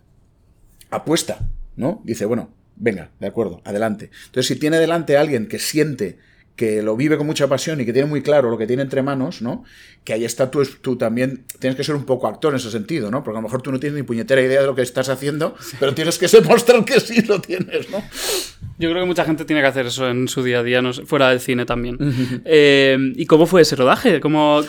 apuesta, 0.90 1.48
¿no? 1.76 2.02
Dice, 2.04 2.26
bueno, 2.26 2.50
venga, 2.76 3.12
de 3.20 3.28
acuerdo, 3.28 3.62
adelante. 3.64 4.10
Entonces, 4.26 4.48
si 4.48 4.60
tiene 4.60 4.80
delante 4.80 5.16
a 5.16 5.22
alguien 5.22 5.48
que 5.48 5.60
siente 5.60 6.18
que 6.56 6.82
lo 6.82 6.96
vive 6.96 7.18
con 7.18 7.26
mucha 7.28 7.48
pasión 7.48 7.82
y 7.82 7.86
que 7.86 7.94
tiene 7.94 8.08
muy 8.08 8.22
claro 8.22 8.50
lo 8.50 8.58
que 8.58 8.68
tiene 8.68 8.84
entre 8.84 9.02
manos, 9.02 9.42
¿no? 9.42 9.64
Que 10.04 10.14
ahí 10.14 10.26
está 10.26 10.52
tú, 10.52 10.64
tú 10.82 10.98
también 10.98 11.46
tienes 11.60 11.76
que 11.76 11.84
ser 11.84 11.96
un 11.96 12.06
poco 12.06 12.28
actor 12.28 12.54
en 12.54 12.58
ese 12.58 12.72
sentido, 12.72 13.10
¿no? 13.10 13.24
Porque 13.24 13.38
a 13.38 13.42
lo 13.42 13.48
mejor 13.48 13.62
tú 13.62 13.72
no 13.72 13.80
tienes 13.80 13.98
ni 13.98 14.04
puñetera 14.04 14.42
idea 14.42 14.62
de 14.62 14.68
lo 14.68 14.76
que 14.76 14.82
estás 14.82 15.10
haciendo, 15.10 15.56
pero 15.80 15.94
tienes 15.94 16.18
que 16.18 16.28
demostrar 16.40 16.86
que 16.86 17.00
sí 17.00 17.22
lo 17.22 17.42
tienes, 17.42 17.90
¿no? 17.90 18.04
Yo 18.82 18.90
creo 18.90 19.04
que 19.04 19.08
mucha 19.08 19.26
gente 19.26 19.46
tiene 19.46 19.62
que 19.62 19.68
hacer 19.68 19.86
eso 19.86 20.10
en 20.10 20.28
su 20.28 20.42
día 20.44 20.60
a 20.60 20.64
día, 20.64 20.82
fuera 21.06 21.30
del 21.30 21.40
cine 21.40 21.66
también. 21.66 21.98
Eh, 22.44 22.98
¿Y 23.16 23.26
cómo 23.26 23.46
fue 23.46 23.62
ese 23.62 23.76
rodaje? 23.76 24.20
¿Cómo... 24.20 24.62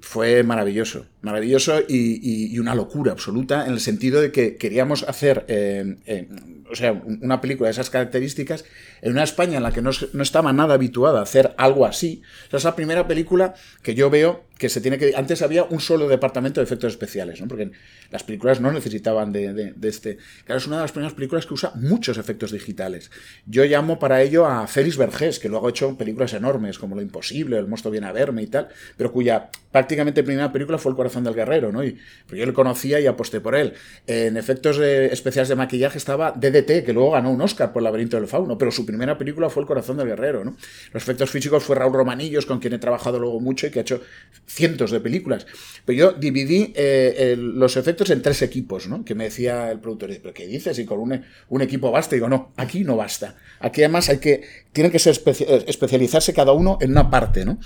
Fue 0.00 0.42
maravilloso, 0.42 1.06
maravilloso 1.22 1.80
y, 1.86 2.58
una 2.58 2.74
locura 2.74 3.12
absoluta 3.12 3.66
en 3.66 3.72
el 3.72 3.80
sentido 3.80 4.20
de 4.20 4.32
que 4.32 4.56
queríamos 4.56 5.02
hacer... 5.02 5.44
Eh, 5.48 5.96
eh, 6.06 6.28
o 6.70 6.74
sea, 6.74 6.92
una 6.92 7.40
película 7.40 7.66
de 7.66 7.72
esas 7.72 7.90
características 7.90 8.64
en 9.02 9.12
una 9.12 9.24
España 9.24 9.56
en 9.56 9.64
la 9.64 9.72
que 9.72 9.82
no, 9.82 9.90
no 10.12 10.22
estaba 10.22 10.52
nada 10.52 10.74
habituada 10.74 11.18
a 11.18 11.24
hacer 11.24 11.52
algo 11.58 11.84
así. 11.84 12.22
O 12.46 12.50
sea, 12.50 12.58
es 12.58 12.64
la 12.64 12.76
primera 12.76 13.08
película 13.08 13.54
que 13.82 13.94
yo 13.94 14.08
veo 14.08 14.44
que 14.60 14.68
se 14.68 14.82
tiene 14.82 14.98
que... 14.98 15.14
Antes 15.16 15.40
había 15.40 15.64
un 15.64 15.80
solo 15.80 16.06
departamento 16.06 16.60
de 16.60 16.64
efectos 16.64 16.92
especiales, 16.92 17.40
¿no? 17.40 17.48
Porque 17.48 17.70
las 18.10 18.22
películas 18.24 18.60
no 18.60 18.70
necesitaban 18.70 19.32
de, 19.32 19.74
este... 19.82 20.18
Claro, 20.44 20.58
es 20.58 20.66
una 20.66 20.76
de 20.76 20.82
las 20.82 20.92
primeras 20.92 21.14
películas 21.14 21.46
que 21.46 21.54
usa 21.54 21.72
muchos 21.76 22.18
efectos 22.18 22.52
digitales. 22.52 23.10
Yo 23.46 23.64
llamo 23.64 23.98
para 23.98 24.20
ello 24.20 24.44
a 24.44 24.66
Félix 24.66 24.98
Vergés, 24.98 25.38
que 25.38 25.48
luego 25.48 25.66
ha 25.66 25.70
hecho 25.70 25.96
películas 25.96 26.34
enormes 26.34 26.78
como 26.78 26.94
Lo 26.94 27.00
Imposible, 27.00 27.56
El 27.56 27.68
monstruo 27.68 27.90
viene 27.90 28.06
a 28.06 28.12
verme 28.12 28.42
y 28.42 28.48
tal, 28.48 28.68
pero 28.98 29.10
cuya 29.10 29.48
prácticamente 29.70 30.22
primera 30.22 30.52
película 30.52 30.78
fue 30.78 30.90
El 30.90 30.96
corazón 30.96 31.24
del 31.24 31.34
guerrero, 31.34 31.72
¿no? 31.72 31.84
Y 31.84 31.96
yo 32.30 32.46
le 32.46 32.52
conocía 32.52 33.00
y 33.00 33.06
aposté 33.06 33.40
por 33.40 33.54
él. 33.54 33.74
En 34.06 34.36
efectos 34.36 34.78
especiales 34.78 35.48
de 35.48 35.56
maquillaje 35.56 35.98
estaba 35.98 36.32
DDT, 36.32 36.84
que 36.84 36.92
luego 36.92 37.12
ganó 37.12 37.30
un 37.30 37.40
Oscar 37.40 37.72
por 37.72 37.80
El 37.80 37.84
laberinto 37.84 38.16
del 38.16 38.26
fauno, 38.26 38.58
pero 38.58 38.70
su 38.70 38.84
primera 38.84 39.16
película 39.16 39.50
fue 39.50 39.62
El 39.62 39.66
corazón 39.66 39.96
del 39.96 40.08
guerrero, 40.08 40.44
¿no? 40.44 40.56
Los 40.92 41.02
efectos 41.02 41.30
físicos 41.30 41.62
fue 41.62 41.76
Raúl 41.76 41.94
Romanillos, 41.94 42.46
con 42.46 42.58
quien 42.58 42.72
he 42.72 42.78
trabajado 42.78 43.18
luego 43.18 43.40
mucho 43.40 43.66
y 43.66 43.70
que 43.70 43.78
ha 43.80 43.82
hecho 43.82 44.02
cientos 44.46 44.90
de 44.90 45.00
películas. 45.00 45.46
Pero 45.84 45.98
yo 45.98 46.12
dividí 46.12 46.72
eh, 46.74 47.36
los 47.38 47.76
efectos 47.76 48.10
en 48.10 48.22
tres 48.22 48.42
equipos, 48.42 48.88
¿no? 48.88 49.04
Que 49.04 49.14
me 49.14 49.24
decía 49.24 49.70
el 49.70 49.80
productor, 49.80 50.10
¿pero 50.20 50.34
qué 50.34 50.46
dices? 50.46 50.78
Y 50.78 50.84
con 50.84 50.98
un, 50.98 51.22
un, 51.48 51.62
equipo 51.62 51.90
basta. 51.90 52.14
Y 52.14 52.18
digo, 52.18 52.28
no, 52.28 52.52
aquí 52.56 52.84
no 52.84 52.96
basta. 52.96 53.36
Aquí 53.60 53.82
además 53.82 54.08
hay 54.08 54.18
que, 54.18 54.42
tienen 54.72 54.90
que 54.90 54.98
ser 54.98 55.20
eh, 55.26 55.64
especializarse 55.66 56.32
cada 56.32 56.52
uno 56.52 56.78
en 56.80 56.90
una 56.92 57.10
parte, 57.10 57.44
¿no? 57.44 57.58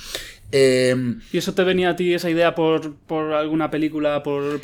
Em, 0.53 1.21
¿Y 1.33 1.39
eso 1.39 1.53
te 1.55 1.65
venía 1.65 1.91
a 1.91 1.97
ti 1.97 2.15
esa 2.15 2.31
idea 2.31 2.55
por, 2.55 2.95
alguna 3.33 3.71
película? 3.71 4.23
Por, 4.23 4.61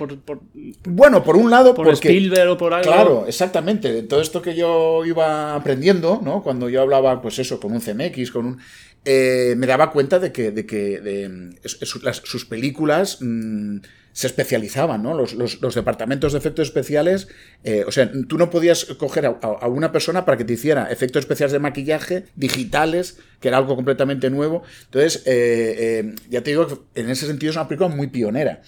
bueno, 0.85 1.25
por 1.25 1.37
un 1.37 1.51
lado, 1.51 1.75
por 1.75 1.89
Spielberg 1.89 2.51
o 2.51 2.57
por 2.57 2.75
algo. 2.75 2.91
Claro, 2.91 3.25
exactamente. 3.27 4.03
Todo 4.05 4.21
esto 4.21 4.41
que 4.41 4.55
yo 4.55 5.05
iba 5.05 5.55
aprendiendo, 5.55 6.21
¿no? 6.23 6.43
Cuando 6.43 6.69
yo 6.69 6.83
hablaba, 6.83 7.21
pues 7.21 7.39
eso, 7.39 7.59
con 7.59 7.73
un 7.73 7.81
CMX, 7.81 8.31
con 8.31 8.47
un. 8.47 8.59
Eh, 9.05 9.55
me 9.57 9.67
daba 9.67 9.91
cuenta 9.91 10.19
de 10.19 10.31
que, 10.31 10.51
de 10.51 10.67
que 10.67 11.59
sus 11.65 12.45
películas 12.45 13.19
mm, 13.21 13.79
se 14.21 14.27
especializaban, 14.27 15.03
¿no? 15.03 15.15
Los, 15.15 15.75
departamentos 15.75 16.33
de 16.35 16.39
efectos 16.41 16.69
especiales, 16.69 17.29
eh, 17.65 17.85
o 17.87 17.91
sea, 17.91 18.13
tú 18.29 18.37
no 18.37 18.51
podías 18.51 18.85
coger 18.85 19.25
a, 19.25 19.67
una 19.67 19.93
persona 19.93 20.27
para 20.27 20.37
que 20.37 20.45
te 20.45 20.53
hiciera 20.53 20.93
efectos 20.93 21.21
especiales 21.21 21.53
de 21.53 21.59
maquillaje 21.59 22.25
digitales, 22.37 23.17
que 23.41 23.49
era 23.49 23.57
algo 23.57 23.77
completamente 23.77 24.29
nuevo. 24.29 24.63
Entonces, 24.85 25.23
eh, 25.25 26.15
ya 26.29 26.43
te 26.43 26.51
digo 26.51 26.67
que 26.67 27.01
en 27.01 27.09
ese 27.09 27.27
sentido 27.27 27.49
es 27.49 27.57
una 27.57 27.67
película 27.67 27.89
muy 27.89 28.09
pionera. 28.09 28.61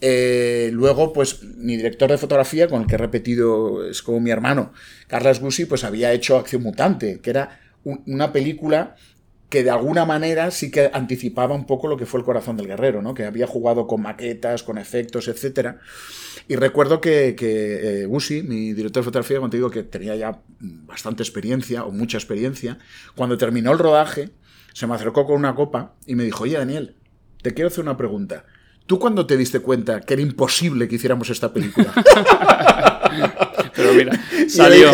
luego, 0.00 1.12
pues, 1.12 1.44
mi 1.44 1.76
director 1.76 2.10
de 2.10 2.18
fotografía, 2.18 2.66
con 2.66 2.82
el 2.82 2.88
que 2.88 2.96
he 2.96 2.98
repetido, 2.98 3.88
es 3.88 4.02
como 4.02 4.18
mi 4.18 4.32
hermano, 4.32 4.72
Carlos 5.06 5.38
Gussi, 5.38 5.66
pues 5.66 5.84
había 5.84 6.12
hecho 6.12 6.36
Acción 6.36 6.64
Mutante, 6.64 7.20
que 7.20 7.30
era 7.30 7.60
una 7.84 8.32
película 8.32 8.96
que 9.50 9.64
de 9.64 9.70
alguna 9.70 10.04
manera 10.04 10.52
sí 10.52 10.70
que 10.70 10.90
anticipaba 10.92 11.56
un 11.56 11.66
poco 11.66 11.88
lo 11.88 11.96
que 11.96 12.06
fue 12.06 12.20
el 12.20 12.24
corazón 12.24 12.56
del 12.56 12.68
guerrero, 12.68 13.02
¿no? 13.02 13.14
que 13.14 13.24
había 13.24 13.48
jugado 13.48 13.88
con 13.88 14.00
maquetas, 14.00 14.62
con 14.62 14.78
efectos, 14.78 15.26
etc. 15.26 15.74
Y 16.46 16.54
recuerdo 16.54 17.00
que, 17.00 17.34
que 17.36 18.04
eh, 18.04 18.42
mi 18.44 18.72
director 18.72 19.02
de 19.02 19.04
fotografía, 19.04 19.38
cuando 19.38 19.50
te 19.50 19.56
digo 19.56 19.70
que 19.70 19.82
tenía 19.82 20.14
ya 20.14 20.40
bastante 20.60 21.24
experiencia 21.24 21.84
o 21.84 21.90
mucha 21.90 22.16
experiencia, 22.16 22.78
cuando 23.16 23.36
terminó 23.36 23.72
el 23.72 23.80
rodaje, 23.80 24.30
se 24.72 24.86
me 24.86 24.94
acercó 24.94 25.26
con 25.26 25.34
una 25.34 25.56
copa 25.56 25.94
y 26.06 26.14
me 26.14 26.22
dijo, 26.22 26.44
oye 26.44 26.56
Daniel, 26.56 26.94
te 27.42 27.52
quiero 27.52 27.68
hacer 27.68 27.82
una 27.82 27.96
pregunta. 27.96 28.44
¿Tú 28.86 29.00
cuándo 29.00 29.26
te 29.26 29.36
diste 29.36 29.58
cuenta 29.58 30.00
que 30.00 30.14
era 30.14 30.22
imposible 30.22 30.86
que 30.86 30.94
hiciéramos 30.94 31.28
esta 31.28 31.52
película? 31.52 31.92
Pero 33.74 33.94
mira, 33.94 34.12
salió. 34.48 34.90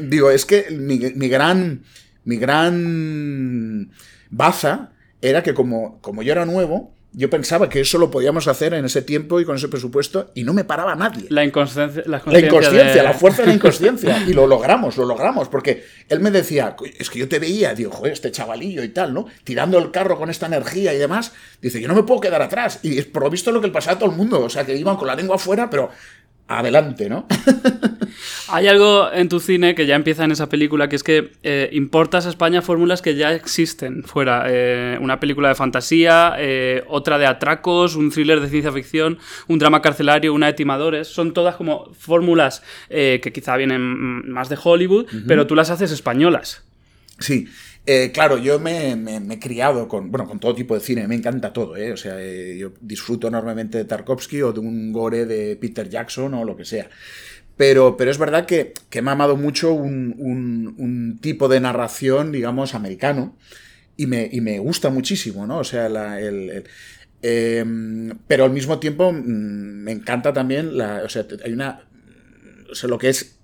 digo, 0.00 0.30
es 0.30 0.44
que 0.44 0.70
mi 0.70 1.28
gran 1.28 1.82
mi 2.28 2.36
gran 2.36 3.90
baza 4.28 4.90
era 5.22 5.42
que 5.42 5.54
como, 5.54 5.98
como 6.02 6.22
yo 6.22 6.32
era 6.32 6.44
nuevo, 6.44 6.92
yo 7.12 7.30
pensaba 7.30 7.70
que 7.70 7.80
eso 7.80 7.96
lo 7.96 8.10
podíamos 8.10 8.48
hacer 8.48 8.74
en 8.74 8.84
ese 8.84 9.00
tiempo 9.00 9.40
y 9.40 9.46
con 9.46 9.56
ese 9.56 9.68
presupuesto 9.68 10.30
y 10.34 10.44
no 10.44 10.52
me 10.52 10.62
paraba 10.62 10.94
nadie. 10.94 11.24
La 11.30 11.42
inconsciencia. 11.42 12.02
La, 12.04 12.18
inconsciencia, 12.18 13.02
la 13.02 13.14
fuerza 13.14 13.42
de 13.42 13.48
la 13.48 13.54
inconsciencia. 13.56 14.24
y 14.26 14.34
lo 14.34 14.46
logramos, 14.46 14.98
lo 14.98 15.06
logramos, 15.06 15.48
porque 15.48 15.84
él 16.10 16.20
me 16.20 16.30
decía, 16.30 16.76
es 16.98 17.08
que 17.08 17.18
yo 17.18 17.28
te 17.30 17.38
veía, 17.38 17.72
digo, 17.72 17.90
joder, 17.92 18.12
este 18.12 18.30
chavalillo 18.30 18.84
y 18.84 18.90
tal, 18.90 19.14
¿no? 19.14 19.24
Tirando 19.42 19.78
el 19.78 19.90
carro 19.90 20.18
con 20.18 20.28
esta 20.28 20.44
energía 20.44 20.92
y 20.92 20.98
demás. 20.98 21.32
Dice, 21.62 21.80
yo 21.80 21.88
no 21.88 21.94
me 21.94 22.02
puedo 22.02 22.20
quedar 22.20 22.42
atrás. 22.42 22.80
Y 22.82 22.98
es 22.98 23.06
por 23.06 23.22
lo 23.22 23.30
visto 23.30 23.50
lo 23.52 23.62
que 23.62 23.68
le 23.68 23.72
pasaba 23.72 23.96
a 23.96 23.98
todo 23.98 24.10
el 24.10 24.16
mundo, 24.16 24.42
o 24.42 24.50
sea, 24.50 24.66
que 24.66 24.76
iban 24.76 24.96
con 24.96 25.06
la 25.06 25.16
lengua 25.16 25.36
afuera, 25.36 25.70
pero 25.70 25.88
adelante, 26.48 27.08
¿no? 27.08 27.26
Hay 28.48 28.66
algo 28.66 29.12
en 29.12 29.28
tu 29.28 29.40
cine 29.40 29.74
que 29.74 29.86
ya 29.86 29.94
empieza 29.94 30.24
en 30.24 30.32
esa 30.32 30.48
película, 30.48 30.88
que 30.88 30.96
es 30.96 31.02
que 31.02 31.32
eh, 31.42 31.68
importas 31.72 32.26
a 32.26 32.30
España 32.30 32.62
fórmulas 32.62 33.02
que 33.02 33.14
ya 33.14 33.34
existen 33.34 34.02
fuera. 34.04 34.46
Eh, 34.48 34.98
una 35.00 35.20
película 35.20 35.50
de 35.50 35.54
fantasía, 35.54 36.34
eh, 36.38 36.82
otra 36.88 37.18
de 37.18 37.26
atracos, 37.26 37.94
un 37.94 38.10
thriller 38.10 38.40
de 38.40 38.48
ciencia 38.48 38.72
ficción, 38.72 39.18
un 39.46 39.58
drama 39.58 39.82
carcelario, 39.82 40.32
una 40.32 40.46
de 40.46 40.54
timadores. 40.54 41.08
Son 41.08 41.34
todas 41.34 41.56
como 41.56 41.92
fórmulas 41.92 42.62
que 42.88 43.30
quizá 43.32 43.56
vienen 43.56 44.30
más 44.30 44.48
de 44.48 44.58
Hollywood, 44.62 45.06
pero 45.26 45.46
tú 45.46 45.54
las 45.54 45.70
haces 45.70 45.92
españolas. 45.92 46.64
Sí, 47.18 47.48
eh, 47.86 48.10
claro, 48.12 48.36
yo 48.38 48.58
me, 48.58 48.92
he 48.92 49.38
criado 49.38 49.88
con, 49.88 50.10
bueno, 50.10 50.28
con 50.28 50.38
todo 50.38 50.54
tipo 50.54 50.74
de 50.74 50.80
cine, 50.80 51.08
me 51.08 51.14
encanta 51.14 51.52
todo, 51.52 51.76
¿eh? 51.76 51.92
o 51.92 51.96
sea, 51.96 52.16
eh, 52.20 52.56
yo 52.58 52.72
disfruto 52.80 53.28
enormemente 53.28 53.78
de 53.78 53.84
Tarkovsky 53.84 54.42
o 54.42 54.52
de 54.52 54.60
un 54.60 54.92
gore 54.92 55.24
de 55.24 55.56
Peter 55.56 55.88
Jackson 55.88 56.34
o 56.34 56.44
lo 56.44 56.56
que 56.56 56.64
sea. 56.64 56.90
Pero, 57.56 57.96
pero 57.96 58.10
es 58.10 58.18
verdad 58.18 58.46
que, 58.46 58.74
me 59.02 59.10
ha 59.10 59.12
amado 59.12 59.36
mucho 59.36 59.72
un, 59.72 61.18
tipo 61.22 61.48
de 61.48 61.60
narración, 61.60 62.30
digamos, 62.30 62.74
americano, 62.74 63.36
y 63.96 64.06
me, 64.06 64.30
me 64.40 64.58
gusta 64.58 64.90
muchísimo, 64.90 65.46
¿no? 65.46 65.58
O 65.58 65.64
sea, 65.64 65.86
el, 66.20 66.64
em, 67.22 68.18
pero 68.28 68.44
al 68.44 68.52
mismo 68.52 68.78
tiempo 68.78 69.12
mm, 69.12 69.16
me 69.16 69.92
encanta 69.92 70.32
también, 70.32 70.76
la, 70.76 71.02
o 71.04 71.08
sea, 71.08 71.26
hay 71.44 71.52
una, 71.52 71.88
o 72.70 72.74
sea, 72.74 72.88
lo 72.88 72.98
que 72.98 73.08
es 73.08 73.38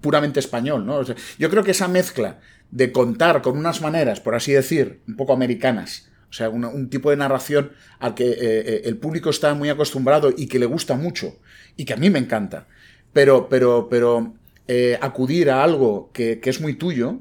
puramente 0.00 0.40
español, 0.40 0.84
¿no? 0.84 1.02
yo 1.38 1.50
creo 1.50 1.64
que 1.64 1.70
esa 1.70 1.88
mezcla 1.88 2.40
de 2.70 2.92
contar 2.92 3.42
con 3.42 3.58
unas 3.58 3.80
maneras, 3.80 4.20
por 4.20 4.34
así 4.34 4.52
decir, 4.52 5.00
un 5.08 5.16
poco 5.16 5.32
americanas, 5.32 6.10
o 6.30 6.32
sea, 6.32 6.48
un 6.48 6.88
tipo 6.90 7.10
de 7.10 7.16
narración 7.16 7.72
al 7.98 8.14
que 8.14 8.30
eh, 8.30 8.36
eh, 8.40 8.82
el 8.84 8.96
público 8.98 9.30
está 9.30 9.52
muy 9.54 9.68
acostumbrado 9.68 10.32
y 10.36 10.46
que 10.46 10.60
le 10.60 10.66
gusta 10.66 10.94
mucho 10.94 11.40
y 11.76 11.84
que 11.84 11.92
a 11.92 11.96
mí 11.96 12.08
me 12.08 12.20
encanta. 12.20 12.68
Pero, 13.12 13.48
pero, 13.48 13.88
pero 13.90 14.34
eh, 14.68 14.96
acudir 15.00 15.50
a 15.50 15.64
algo 15.64 16.10
que, 16.12 16.40
es 16.40 16.60
muy 16.60 16.74
tuyo, 16.74 17.18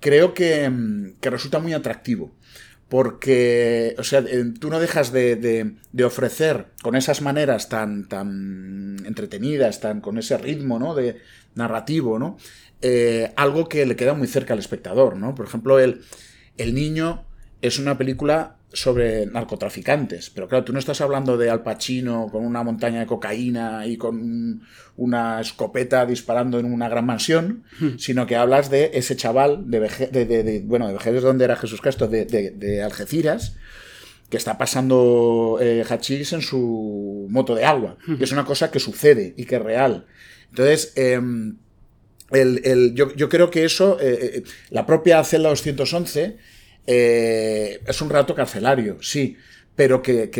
creo 0.00 0.32
que, 0.32 0.70
mm, 0.70 1.16
que, 1.20 1.28
resulta 1.30 1.58
muy 1.58 1.74
atractivo. 1.74 2.34
porque, 2.88 3.96
o 3.98 4.04
sea, 4.04 4.24
tú 4.60 4.70
no 4.70 4.78
dejas 4.78 5.10
de, 5.12 5.74
ofrecer 6.04 6.66
con 6.82 6.94
esas 6.94 7.20
maneras 7.20 7.68
tan, 7.68 8.08
tan 8.08 8.96
entretenidas, 9.04 9.80
tan 9.80 10.00
con 10.00 10.18
ese 10.18 10.38
ritmo, 10.38 10.78
¿no? 10.78 10.94
De 10.94 11.16
narrativo, 11.56 12.18
¿no? 12.20 12.38
Eh, 12.82 13.32
algo 13.36 13.68
que 13.68 13.86
le 13.86 13.96
queda 13.96 14.14
muy 14.14 14.28
cerca 14.28 14.52
al 14.52 14.60
espectador, 14.60 15.16
¿no? 15.16 15.34
Por 15.34 15.46
ejemplo, 15.46 15.78
el, 15.78 16.02
el 16.58 16.74
niño 16.74 17.24
es 17.62 17.78
una 17.78 17.96
película 17.96 18.56
sobre 18.72 19.26
narcotraficantes. 19.26 20.30
Pero 20.30 20.48
claro, 20.48 20.64
tú 20.64 20.72
no 20.72 20.78
estás 20.78 21.00
hablando 21.00 21.36
de 21.36 21.50
Al 21.50 21.62
Pacino 21.62 22.28
con 22.30 22.44
una 22.44 22.62
montaña 22.62 23.00
de 23.00 23.06
cocaína 23.06 23.86
y 23.86 23.96
con 23.96 24.62
una 24.96 25.40
escopeta 25.40 26.06
disparando 26.06 26.58
en 26.58 26.66
una 26.66 26.88
gran 26.88 27.06
mansión, 27.06 27.64
hmm. 27.80 27.98
sino 27.98 28.26
que 28.26 28.36
hablas 28.36 28.70
de 28.70 28.90
ese 28.94 29.16
chaval 29.16 29.70
de, 29.70 29.80
de, 29.80 30.62
bueno, 30.64 30.86
de 30.86 30.94
Vejeres 30.94 31.22
donde 31.22 31.44
era 31.44 31.56
Jesús 31.56 31.80
Castro, 31.80 32.08
de, 32.08 32.82
Algeciras, 32.82 33.56
que 34.30 34.36
está 34.36 34.58
pasando 34.58 35.58
eh, 35.60 35.84
hachís 35.88 36.32
en 36.32 36.42
su 36.42 37.26
moto 37.30 37.54
de 37.54 37.64
agua, 37.64 37.96
que 38.18 38.24
es 38.24 38.32
una 38.32 38.44
cosa 38.44 38.70
que 38.70 38.80
sucede 38.80 39.34
y 39.36 39.44
que 39.44 39.56
es 39.56 39.62
real. 39.62 40.06
Entonces, 40.50 40.92
em, 40.96 41.56
yo, 42.94 43.28
creo 43.28 43.50
que 43.50 43.64
eso, 43.64 43.98
eh, 44.00 44.18
eh, 44.20 44.42
la 44.70 44.86
propia 44.86 45.22
celda 45.24 45.48
211, 45.48 46.36
eh, 46.86 47.80
es 47.86 48.00
un 48.00 48.10
rato 48.10 48.34
carcelario, 48.34 48.98
sí, 49.00 49.36
pero 49.74 50.02
que, 50.02 50.30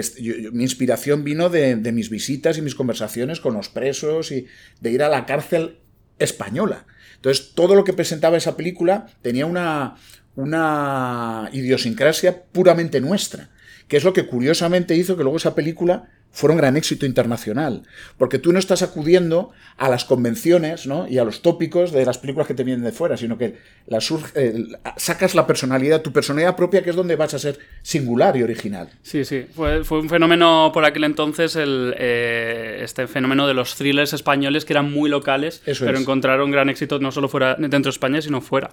mi 0.52 0.64
inspiración 0.64 1.22
vino 1.22 1.48
de, 1.48 1.76
mis 1.92 2.10
visitas 2.10 2.58
y 2.58 2.62
mis 2.62 2.74
conversaciones 2.74 3.40
con 3.40 3.54
los 3.54 3.68
presos 3.68 4.32
y 4.32 4.46
de 4.80 4.90
ir 4.90 5.02
a 5.02 5.08
la 5.08 5.26
cárcel 5.26 5.78
española. 6.18 6.86
Entonces, 7.16 7.52
todo 7.54 7.74
lo 7.74 7.84
que 7.84 7.92
presentaba 7.92 8.36
esa 8.36 8.56
película 8.56 9.06
tenía 9.22 9.46
una, 9.46 9.96
una 10.34 11.50
idiosincrasia 11.52 12.44
puramente 12.44 13.00
nuestra, 13.00 13.50
que 13.88 13.96
es 13.96 14.04
lo 14.04 14.12
que 14.12 14.26
curiosamente 14.26 14.96
hizo 14.96 15.16
que 15.16 15.22
luego 15.22 15.36
esa 15.36 15.54
película 15.54 16.08
fuera 16.36 16.52
un 16.52 16.58
gran 16.58 16.76
éxito 16.76 17.06
internacional. 17.06 17.82
Porque 18.18 18.38
tú 18.38 18.52
no 18.52 18.58
estás 18.58 18.82
acudiendo 18.82 19.52
a 19.78 19.88
las 19.88 20.04
convenciones 20.04 20.86
¿no? 20.86 21.08
y 21.08 21.16
a 21.16 21.24
los 21.24 21.40
tópicos 21.40 21.92
de 21.92 22.04
las 22.04 22.18
películas 22.18 22.46
que 22.46 22.52
te 22.52 22.62
vienen 22.62 22.84
de 22.84 22.92
fuera, 22.92 23.16
sino 23.16 23.38
que 23.38 23.56
la 23.86 24.00
sacas 24.98 25.34
la 25.34 25.46
personalidad, 25.46 26.02
tu 26.02 26.12
personalidad 26.12 26.54
propia, 26.54 26.82
que 26.82 26.90
es 26.90 26.96
donde 26.96 27.16
vas 27.16 27.32
a 27.32 27.38
ser 27.38 27.58
singular 27.80 28.36
y 28.36 28.42
original. 28.42 28.90
Sí, 29.02 29.24
sí. 29.24 29.46
Fue, 29.54 29.80
un 29.80 30.10
fenómeno 30.10 30.70
por 30.74 30.84
aquel 30.84 31.04
entonces, 31.04 31.56
el, 31.56 31.94
eh, 31.98 32.80
este 32.82 33.06
fenómeno 33.06 33.48
de 33.48 33.54
los 33.54 33.74
thrillers 33.76 34.12
españoles 34.12 34.66
que 34.66 34.74
eran 34.74 34.92
muy 34.92 35.08
locales, 35.08 35.62
pero 35.64 35.98
encontraron 35.98 36.50
gran 36.50 36.68
éxito 36.68 36.98
no 36.98 37.12
solo 37.12 37.30
fuera 37.30 37.54
dentro 37.54 37.84
de 37.84 37.90
España, 37.90 38.20
sino 38.20 38.42
fuera. 38.42 38.72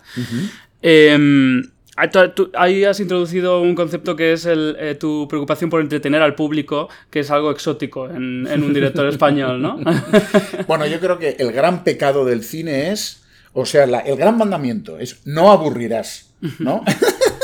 Ahí 2.56 2.86
has 2.86 3.00
introducido 3.00 3.62
un 3.62 3.76
concepto 3.76 4.16
que 4.16 4.34
es 4.34 4.48
eh, 4.48 4.98
tu 5.00 5.28
preocupación 5.28 5.70
por 5.70 5.80
entretener 5.80 6.24
al 6.24 6.34
público, 6.34 6.90
que 7.12 7.20
es 7.20 7.30
algo 7.30 7.52
exótico 7.52 8.10
en, 8.10 8.48
un 8.48 8.74
director 8.74 9.06
español, 9.08 9.62
¿no? 9.62 9.80
bueno, 10.68 10.88
yo 10.88 11.00
creo 11.00 11.20
que 11.20 11.36
el 11.38 11.52
gran 11.52 11.84
pecado 11.84 12.26
del 12.26 12.44
cine 12.44 12.92
es, 12.92 13.24
o 13.54 13.66
sea, 13.66 13.84
el 13.84 14.16
gran 14.18 14.38
mandamiento 14.38 14.98
es 14.98 15.22
no 15.26 15.52
aburrirás, 15.52 16.34
¿no? 16.58 16.84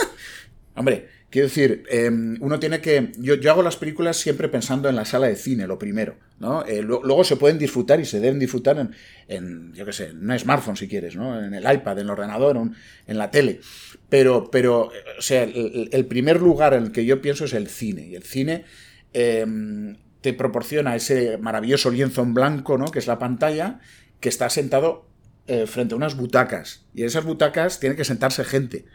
Hombre, 0.75 1.09
Quiero 1.29 1.47
decir, 1.47 1.83
em, 1.91 2.37
uno 2.39 2.59
tiene 2.59 2.81
que. 2.81 3.11
Yo, 3.19 3.35
hago 3.51 3.61
las 3.61 3.77
películas 3.77 4.17
siempre 4.17 4.49
pensando 4.49 4.89
en 4.89 4.95
la 4.95 5.05
sala 5.05 5.27
de 5.27 5.35
cine, 5.35 5.67
lo 5.67 5.77
primero. 5.77 6.15
¿no? 6.39 6.65
Eh, 6.65 6.81
luego 6.81 7.23
se 7.23 7.35
pueden 7.35 7.59
disfrutar 7.59 7.99
y 7.99 8.05
se 8.05 8.19
deben 8.19 8.39
disfrutar 8.39 8.79
en, 8.79 8.95
en, 9.27 9.73
yo 9.73 9.85
qué 9.85 9.93
sé, 9.93 10.07
en 10.07 10.29
un 10.29 10.39
smartphone 10.39 10.77
si 10.77 10.87
quieres, 10.87 11.15
¿no? 11.15 11.43
En 11.43 11.53
el 11.53 11.71
iPad, 11.71 11.99
en 11.99 12.05
el 12.05 12.09
ordenador, 12.09 12.57
en, 12.57 13.17
la 13.17 13.29
tele. 13.29 13.59
Pero, 14.07 14.49
pero 14.49 14.89
o 15.17 15.21
sea, 15.21 15.43
el, 15.43 16.05
primer 16.07 16.41
lugar 16.41 16.73
en 16.73 16.85
el 16.85 16.91
que 16.91 17.05
yo 17.05 17.21
pienso 17.21 17.45
es 17.45 17.53
el 17.53 17.67
cine. 17.67 18.07
Y 18.07 18.15
el 18.15 18.23
cine 18.23 18.65
em, 19.13 19.97
te 20.21 20.33
proporciona 20.33 20.95
ese 20.95 21.37
maravilloso 21.37 21.91
lienzo 21.91 22.23
en 22.23 22.33
blanco, 22.33 22.79
¿no? 22.79 22.85
Que 22.85 22.99
es 22.99 23.05
la 23.05 23.19
pantalla, 23.19 23.81
que 24.19 24.29
está 24.29 24.49
sentado 24.49 25.05
eh, 25.45 25.67
frente 25.67 25.93
a 25.93 25.97
unas 25.97 26.15
butacas. 26.15 26.85
Y 26.95 27.01
en 27.01 27.07
esas 27.07 27.25
butacas 27.25 27.79
tiene 27.79 27.95
que 27.95 28.05
sentarse 28.05 28.43
gente 28.43 28.85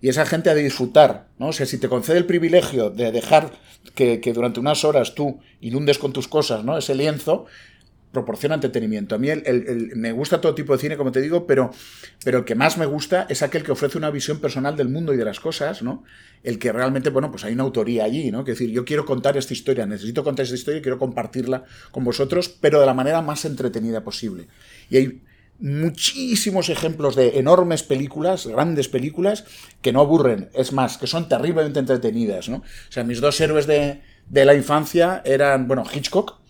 y 0.00 0.08
esa 0.08 0.26
gente 0.26 0.50
ha 0.50 0.54
de 0.54 0.62
disfrutar, 0.62 1.28
¿no? 1.38 1.48
O 1.48 1.52
sea, 1.52 1.66
si 1.66 1.78
te 1.78 1.88
concede 1.88 2.18
el 2.18 2.26
privilegio 2.26 2.90
de 2.90 3.12
dejar 3.12 3.52
que, 3.94 4.20
durante 4.34 4.60
unas 4.60 4.84
horas 4.84 5.14
tú 5.14 5.40
inundes 5.60 5.98
con 5.98 6.12
tus 6.12 6.28
cosas, 6.28 6.64
¿no? 6.64 6.76
Ese 6.76 6.94
lienzo, 6.94 7.46
proporciona 8.12 8.54
entretenimiento. 8.54 9.14
A 9.14 9.18
mí 9.18 9.28
me 9.96 10.12
gusta 10.12 10.40
todo 10.40 10.54
tipo 10.54 10.72
de 10.72 10.78
cine, 10.78 10.96
como 10.96 11.12
te 11.12 11.20
digo, 11.20 11.46
pero, 11.46 11.72
pero 12.24 12.38
el 12.38 12.44
que 12.44 12.54
más 12.54 12.78
me 12.78 12.86
gusta 12.86 13.26
es 13.28 13.42
aquel 13.42 13.62
que 13.62 13.72
ofrece 13.72 13.98
una 13.98 14.10
visión 14.10 14.38
personal 14.38 14.76
del 14.76 14.88
mundo 14.88 15.12
y 15.12 15.16
de 15.16 15.24
las 15.24 15.40
cosas, 15.40 15.82
¿no? 15.82 16.04
El 16.42 16.58
que 16.58 16.72
realmente, 16.72 17.10
bueno, 17.10 17.30
pues 17.30 17.44
hay 17.44 17.52
una 17.52 17.64
autoría 17.64 18.04
allí, 18.04 18.30
¿no? 18.30 18.44
Que 18.44 18.52
decir, 18.52 18.70
yo 18.70 18.84
quiero 18.84 19.04
contar 19.04 19.36
esta 19.36 19.52
historia, 19.52 19.84
necesito 19.84 20.22
contar 20.22 20.44
esta 20.44 20.54
historia 20.54 20.78
y 20.78 20.82
quiero 20.82 20.98
compartirla 20.98 21.64
con 21.90 22.04
vosotros, 22.04 22.48
pero 22.48 22.80
de 22.80 22.86
la 22.86 22.94
manera 22.94 23.20
más 23.20 23.44
entretenida 23.44 24.04
posible. 24.04 24.46
Y 24.90 25.20
muchísimos 25.58 26.68
ejemplos 26.68 27.16
de 27.16 27.38
enormes 27.38 27.82
películas, 27.82 28.46
grandes 28.46 28.88
películas, 28.88 29.44
que 29.82 29.92
no 29.92 30.00
aburren, 30.00 30.50
es 30.54 30.72
más, 30.72 30.98
que 30.98 31.06
son 31.06 31.28
terriblemente 31.28 31.78
entretenidas, 31.78 32.48
¿no? 32.48 32.58
O 32.58 32.92
sea, 32.92 33.04
mis 33.04 33.20
dos 33.20 33.40
héroes 33.40 33.66
de, 33.66 34.00
la 34.30 34.54
infancia 34.54 35.22
eran, 35.24 35.68
bueno, 35.68 35.84
Hitchcock, 35.92 36.40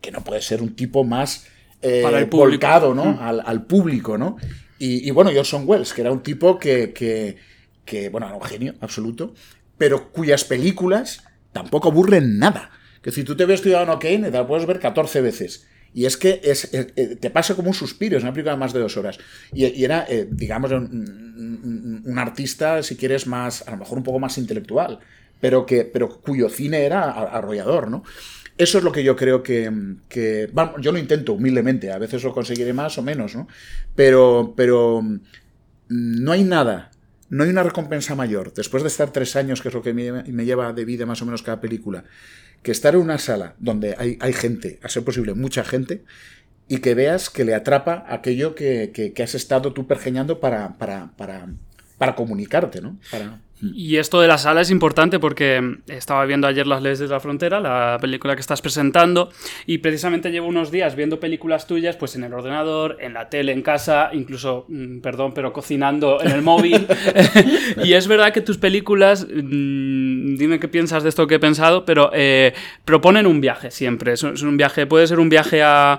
que 0.00 0.10
no 0.10 0.22
puede 0.22 0.42
ser 0.42 0.62
un 0.62 0.74
tipo 0.74 1.04
más 1.04 1.46
eh, 1.82 2.26
volcado, 2.30 2.94
¿no? 2.94 3.04
Mm. 3.04 3.42
Al, 3.46 3.64
público, 3.64 4.16
¿no? 4.16 4.36
Y, 4.78 5.06
y, 5.06 5.10
bueno, 5.10 5.30
Orson 5.38 5.64
Welles, 5.66 5.92
que 5.92 6.00
era 6.00 6.10
un 6.10 6.22
tipo 6.22 6.58
que, 6.58 6.92
que, 6.92 7.36
que, 7.84 8.08
bueno, 8.08 8.26
era 8.26 8.36
un 8.36 8.42
genio 8.42 8.74
absoluto, 8.80 9.34
pero 9.78 10.10
cuyas 10.10 10.44
películas 10.44 11.22
tampoco 11.52 11.90
aburren 11.90 12.38
nada. 12.38 12.70
Que 13.02 13.12
si 13.12 13.24
tú 13.24 13.36
te 13.36 13.44
ves 13.44 13.60
Ciudadano 13.60 13.98
Kane, 13.98 14.30
te 14.30 14.38
la 14.38 14.46
puedes 14.46 14.66
ver 14.66 14.80
14 14.80 15.20
veces. 15.20 15.66
Y 15.94 16.06
es 16.06 16.16
que 16.16 16.40
es, 16.42 16.74
eh, 16.74 17.16
te 17.20 17.30
pasa 17.30 17.54
como 17.54 17.68
un 17.68 17.74
suspiro, 17.74 18.18
es 18.18 18.24
una 18.24 18.32
película 18.32 18.54
de 18.54 18.58
más 18.58 18.72
de 18.72 18.80
dos 18.80 18.96
horas. 18.96 19.18
Y, 19.52 19.84
era, 19.84 20.04
eh, 20.08 20.28
digamos, 20.28 20.72
un, 20.72 22.14
artista, 22.18 22.82
si 22.82 22.96
quieres, 22.96 23.28
más, 23.28 23.66
a 23.68 23.70
lo 23.70 23.76
mejor 23.76 23.98
un 23.98 24.04
poco 24.04 24.18
más 24.18 24.36
intelectual, 24.36 24.98
pero, 25.40 25.64
que, 25.64 25.84
pero 25.84 26.08
cuyo 26.20 26.48
cine 26.48 26.84
era 26.84 27.10
arrollador, 27.10 27.90
¿no? 27.90 28.02
Eso 28.58 28.78
es 28.78 28.84
lo 28.84 28.92
que 28.92 29.04
yo 29.04 29.14
creo 29.14 29.42
que, 29.42 29.70
que 30.08 30.50
yo 30.80 30.92
lo 30.92 30.98
intento 30.98 31.32
humildemente, 31.32 31.92
a 31.92 31.98
veces 31.98 32.22
lo 32.24 32.32
conseguiré 32.32 32.72
más 32.72 32.98
o 32.98 33.02
menos, 33.02 33.34
¿no? 33.36 33.46
Pero, 33.94 34.54
pero 34.56 35.00
mm, 35.00 35.20
no 35.88 36.32
hay 36.32 36.42
nada, 36.42 36.90
no 37.30 37.44
hay 37.44 37.50
una 37.50 37.62
recompensa 37.62 38.16
mayor, 38.16 38.52
después 38.52 38.82
de 38.82 38.88
estar 38.88 39.12
tres 39.12 39.36
años, 39.36 39.62
que 39.62 39.68
es 39.68 39.74
lo 39.74 39.82
que 39.82 39.92
me 39.92 40.44
lleva 40.44 40.72
de 40.72 40.84
vida 40.84 41.06
más 41.06 41.22
o 41.22 41.26
menos 41.26 41.42
cada 41.42 41.60
película, 41.60 42.04
que 42.64 42.72
estar 42.72 42.94
en 42.94 43.02
una 43.02 43.18
sala 43.18 43.54
donde 43.58 43.94
hay, 43.98 44.16
hay 44.20 44.32
gente, 44.32 44.80
a 44.82 44.88
ser 44.88 45.04
posible 45.04 45.34
mucha 45.34 45.64
gente, 45.64 46.02
y 46.66 46.78
que 46.78 46.94
veas 46.94 47.28
que 47.28 47.44
le 47.44 47.54
atrapa 47.54 48.04
aquello 48.08 48.54
que, 48.54 48.90
que, 49.14 49.22
has 49.22 49.34
estado 49.34 49.74
tú 49.74 49.86
pergeñando 49.86 50.40
para, 50.40 50.78
para, 50.78 51.12
para, 51.16 51.48
para 51.98 52.14
comunicarte, 52.16 52.80
¿no? 52.80 52.98
Para... 53.10 53.38
Y 53.62 53.96
esto 53.98 54.20
de 54.20 54.26
la 54.26 54.36
sala 54.36 54.60
es 54.60 54.70
importante 54.70 55.18
porque 55.18 55.78
estaba 55.86 56.24
viendo 56.26 56.46
ayer 56.46 56.66
Las 56.66 56.82
leyes 56.82 56.98
de 56.98 57.08
la 57.08 57.20
frontera, 57.20 57.60
la 57.60 57.98
película 58.00 58.34
que 58.34 58.40
estás 58.40 58.60
presentando, 58.60 59.30
y 59.66 59.78
precisamente 59.78 60.30
llevo 60.30 60.48
unos 60.48 60.70
días 60.70 60.96
viendo 60.96 61.20
películas 61.20 61.66
tuyas 61.66 61.96
pues 61.96 62.16
en 62.16 62.24
el 62.24 62.34
ordenador, 62.34 62.98
en 63.00 63.14
la 63.14 63.28
tele, 63.30 63.52
en 63.52 63.62
casa, 63.62 64.10
incluso, 64.12 64.66
mm, 64.68 64.98
perdón, 65.00 65.32
pero 65.34 65.52
cocinando 65.52 66.20
en 66.20 66.32
el 66.32 66.42
móvil. 66.42 66.86
y 67.84 67.92
es 67.92 68.08
verdad 68.08 68.32
que 68.32 68.40
tus 68.40 68.58
películas, 68.58 69.24
mm, 69.24 70.36
dime 70.36 70.58
qué 70.58 70.68
piensas 70.68 71.02
de 71.02 71.08
esto 71.08 71.26
que 71.26 71.36
he 71.36 71.40
pensado, 71.40 71.84
pero 71.84 72.10
eh, 72.12 72.52
proponen 72.84 73.26
un 73.26 73.40
viaje 73.40 73.70
siempre. 73.70 74.14
Es, 74.14 74.22
un 74.22 74.56
viaje, 74.56 74.86
puede 74.86 75.06
ser 75.06 75.20
un 75.20 75.28
viaje 75.28 75.62
a, 75.62 75.98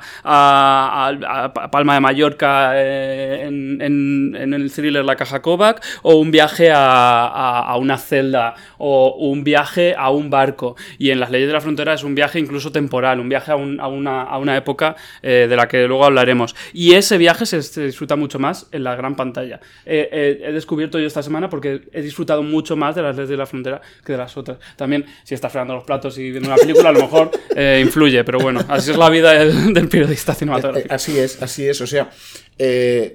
Palma 1.72 1.94
de 1.94 2.00
Mallorca 2.00 2.72
eh, 2.76 3.44
en, 3.46 3.82
en, 3.82 4.54
el 4.54 4.72
thriller 4.72 5.06
La 5.06 5.16
Caja 5.16 5.42
Kovac 5.42 5.84
o 6.04 6.16
un 6.16 6.32
viaje 6.32 6.72
a 6.72 7.45
a, 7.46 7.78
una 7.78 7.98
celda 7.98 8.56
o 8.78 9.16
un 9.16 9.44
viaje 9.44 9.96
a 9.98 10.10
un 10.12 10.30
barco. 10.30 10.76
Y 10.98 11.12
en 11.12 11.20
las 11.20 11.32
leyes 11.32 11.48
de 11.48 11.54
la 11.54 11.62
frontera 11.62 11.94
es 11.94 12.04
un 12.04 12.16
viaje 12.16 12.40
incluso 12.40 12.72
temporal, 12.72 13.20
un 13.20 13.30
viaje 13.30 13.52
a, 13.52 13.56
una, 13.56 14.58
época 14.58 14.96
eh, 15.22 15.48
de 15.50 15.56
la 15.56 15.68
que 15.68 15.88
luego 15.88 16.06
hablaremos. 16.06 16.56
Y 16.74 16.94
ese 16.94 17.18
viaje 17.18 17.46
se, 17.46 17.58
disfruta 17.86 18.16
mucho 18.16 18.40
más 18.40 18.68
en 18.72 18.84
la 18.84 18.96
gran 18.96 19.16
pantalla. 19.16 19.60
he 19.86 20.52
descubierto 20.54 21.00
yo 21.00 21.08
esta 21.08 21.24
semana 21.24 21.50
porque 21.50 21.82
he 21.92 22.02
disfrutado 22.02 22.44
mucho 22.44 22.76
más 22.76 22.96
de 22.96 23.02
las 23.02 23.16
leyes 23.16 23.30
de 23.30 23.38
la 23.38 23.46
frontera 23.46 23.82
que 24.04 24.14
de 24.14 24.18
las 24.18 24.36
otras. 24.38 24.58
También, 24.76 25.06
si 25.24 25.36
estás 25.36 25.52
fregando 25.52 25.76
los 25.76 25.84
platos 25.84 26.18
y 26.18 26.32
viendo 26.32 26.50
una 26.50 26.58
película, 26.58 26.90
a 26.90 26.92
lo 26.92 27.02
mejor 27.02 27.32
eh, 27.56 27.82
influye, 27.84 28.24
pero 28.24 28.40
bueno, 28.40 28.62
así 28.68 28.92
es 28.92 28.98
la 28.98 29.10
vida 29.10 29.34
del, 29.34 29.88
periodista 29.88 30.34
cinematográfico. 30.34 30.92
Eh, 30.92 30.96
así 30.96 31.18
es, 31.18 31.42
así 31.42 31.68
es. 31.68 31.80
O 31.82 31.88
sea, 31.88 32.10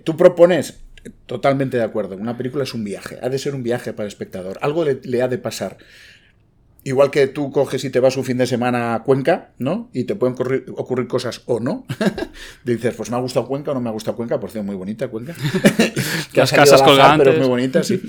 tú 0.04 0.16
propones 0.16 0.80
Totalmente 1.26 1.76
de 1.76 1.82
acuerdo. 1.82 2.16
Una 2.16 2.36
película 2.36 2.64
es 2.64 2.74
un 2.74 2.84
viaje. 2.84 3.18
Ha 3.22 3.28
de 3.28 3.38
ser 3.38 3.54
un 3.54 3.62
viaje 3.62 3.92
para 3.92 4.04
el 4.04 4.08
espectador. 4.08 4.58
Algo 4.62 4.84
le, 4.84 5.22
ha 5.22 5.28
de 5.28 5.38
pasar. 5.38 5.78
Igual 6.82 7.10
que 7.10 7.26
tú 7.26 7.50
coges 7.52 7.84
y 7.84 7.90
te 7.90 8.00
vas 8.00 8.16
un 8.16 8.24
fin 8.24 8.38
de 8.38 8.46
semana 8.46 8.94
a 8.94 9.02
Cuenca, 9.02 9.52
¿no? 9.58 9.90
Y 9.92 10.04
te 10.04 10.14
pueden 10.14 10.34
ocurrir, 10.76 11.06
cosas 11.08 11.42
o 11.46 11.60
no. 11.60 11.86
Dices, 12.64 12.94
pues 12.94 13.10
me 13.10 13.16
ha 13.16 13.20
gustado 13.20 13.46
Cuenca 13.46 13.70
o 13.70 13.74
no 13.74 13.80
me 13.80 13.90
ha 13.90 13.92
gustado 13.92 14.16
Cuenca, 14.16 14.40
por 14.40 14.50
cierto, 14.50 14.66
muy 14.66 14.76
bonita 14.76 15.08
Cuenca. 15.08 15.34
Las 16.34 16.52
casas 16.52 16.82
colgantes. 16.82 17.28
Pero 17.28 17.38
muy 17.38 17.48
bonita, 17.48 17.82
sí. 17.82 18.00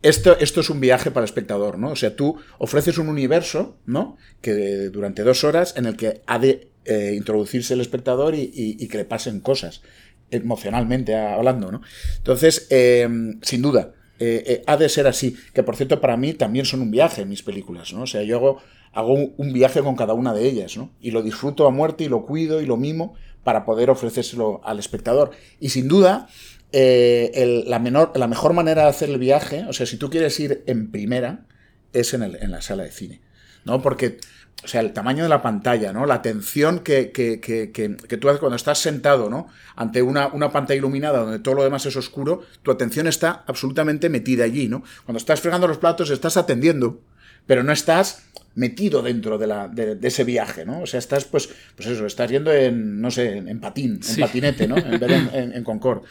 Esto, 0.00 0.38
esto 0.38 0.60
es 0.60 0.70
un 0.70 0.78
viaje 0.78 1.10
para 1.10 1.24
el 1.24 1.28
espectador, 1.28 1.76
¿no? 1.76 1.90
O 1.90 1.96
sea, 1.96 2.14
tú 2.14 2.36
ofreces 2.58 2.98
un 2.98 3.08
universo, 3.08 3.78
¿no? 3.84 4.16
Que 4.40 4.90
durante 4.90 5.24
dos 5.24 5.42
horas 5.42 5.74
en 5.76 5.86
el 5.86 5.96
que 5.96 6.22
ha 6.26 6.38
de 6.38 6.68
eh, 6.90 7.12
introducirse 7.14 7.74
el 7.74 7.82
espectador 7.82 8.34
y, 8.34 8.88
que 8.88 8.96
le 8.96 9.04
pasen 9.04 9.40
cosas, 9.40 9.82
emocionalmente 10.30 11.16
hablando, 11.16 11.72
¿no? 11.72 11.82
Entonces, 12.16 12.66
em, 12.70 13.40
sin 13.42 13.62
duda, 13.62 13.94
eh, 14.18 14.42
eh, 14.46 14.62
ha 14.66 14.76
de 14.76 14.88
ser 14.88 15.06
así. 15.06 15.36
Que 15.52 15.62
por 15.62 15.76
cierto, 15.76 16.00
para 16.00 16.16
mí 16.16 16.34
también 16.34 16.64
son 16.64 16.82
un 16.82 16.90
viaje 16.90 17.24
mis 17.24 17.42
películas, 17.42 17.92
¿no? 17.92 18.02
O 18.02 18.06
sea, 18.06 18.22
yo 18.22 18.36
hago, 18.36 18.58
hago 18.92 19.14
un, 19.14 19.52
viaje 19.52 19.80
con 19.82 19.96
cada 19.96 20.14
una 20.14 20.34
de 20.34 20.46
ellas, 20.46 20.76
¿no? 20.76 20.90
Y 21.00 21.10
lo 21.10 21.22
disfruto 21.22 21.66
a 21.66 21.70
muerte 21.70 22.04
y 22.04 22.08
lo 22.08 22.24
cuido 22.24 22.60
y 22.60 22.66
lo 22.66 22.76
mimo 22.76 23.14
para 23.44 23.64
poder 23.64 23.90
ofrecérselo 23.90 24.60
al 24.64 24.78
espectador. 24.78 25.30
Y 25.60 25.70
sin 25.70 25.88
duda, 25.88 26.28
la, 26.72 27.78
menor, 27.78 28.12
la 28.14 28.26
mejor 28.26 28.52
manera 28.52 28.82
de 28.82 28.88
hacer 28.88 29.08
el 29.08 29.18
viaje, 29.18 29.64
o 29.68 29.72
sea, 29.72 29.86
si 29.86 29.96
tú 29.96 30.10
quieres 30.10 30.38
ir 30.40 30.62
en 30.66 30.90
primera, 30.90 31.46
es 31.92 32.12
en, 32.12 32.22
el, 32.22 32.36
en 32.36 32.50
la 32.50 32.60
sala 32.60 32.82
de 32.82 32.90
cine. 32.90 33.27
¿No? 33.64 33.82
Porque 33.82 34.18
o 34.64 34.66
sea, 34.66 34.80
el 34.80 34.92
tamaño 34.92 35.22
de 35.22 35.28
la 35.28 35.40
pantalla, 35.40 35.92
¿no? 35.92 36.04
La 36.04 36.14
atención 36.14 36.80
que, 36.80 37.12
que, 37.12 37.40
que, 37.40 37.70
que 37.72 38.16
tú 38.16 38.28
haces 38.28 38.40
cuando 38.40 38.56
estás 38.56 38.78
sentado, 38.80 39.30
¿no? 39.30 39.46
Ante 39.76 40.02
una, 40.02 40.26
una, 40.28 40.50
pantalla 40.50 40.78
iluminada 40.78 41.20
donde 41.20 41.38
todo 41.38 41.54
lo 41.54 41.64
demás 41.64 41.86
es 41.86 41.94
oscuro, 41.94 42.42
tu 42.62 42.72
atención 42.72 43.06
está 43.06 43.44
absolutamente 43.46 44.08
metida 44.08 44.44
allí, 44.44 44.66
¿no? 44.66 44.82
Cuando 45.04 45.18
estás 45.18 45.40
fregando 45.40 45.68
los 45.68 45.78
platos 45.78 46.10
estás 46.10 46.36
atendiendo, 46.36 47.00
pero 47.46 47.62
no 47.62 47.72
estás 47.72 48.24
metido 48.56 49.00
dentro 49.00 49.38
de, 49.38 49.46
la, 49.46 49.68
de, 49.68 49.96
ese 50.02 50.24
viaje, 50.24 50.66
¿no? 50.66 50.80
O 50.80 50.86
sea, 50.86 50.98
estás, 50.98 51.24
pues, 51.24 51.48
pues 51.76 51.88
eso, 51.88 52.04
estás 52.04 52.28
yendo 52.28 52.52
en, 52.52 53.00
no 53.00 53.12
sé, 53.12 53.36
en, 53.36 53.60
patín, 53.60 54.00
en 54.08 54.16
patinete, 54.20 54.66
¿no? 54.66 54.76
En 54.76 54.98
vez 54.98 55.30
de 55.32 55.38
en, 55.54 55.62
Concord. 55.62 56.02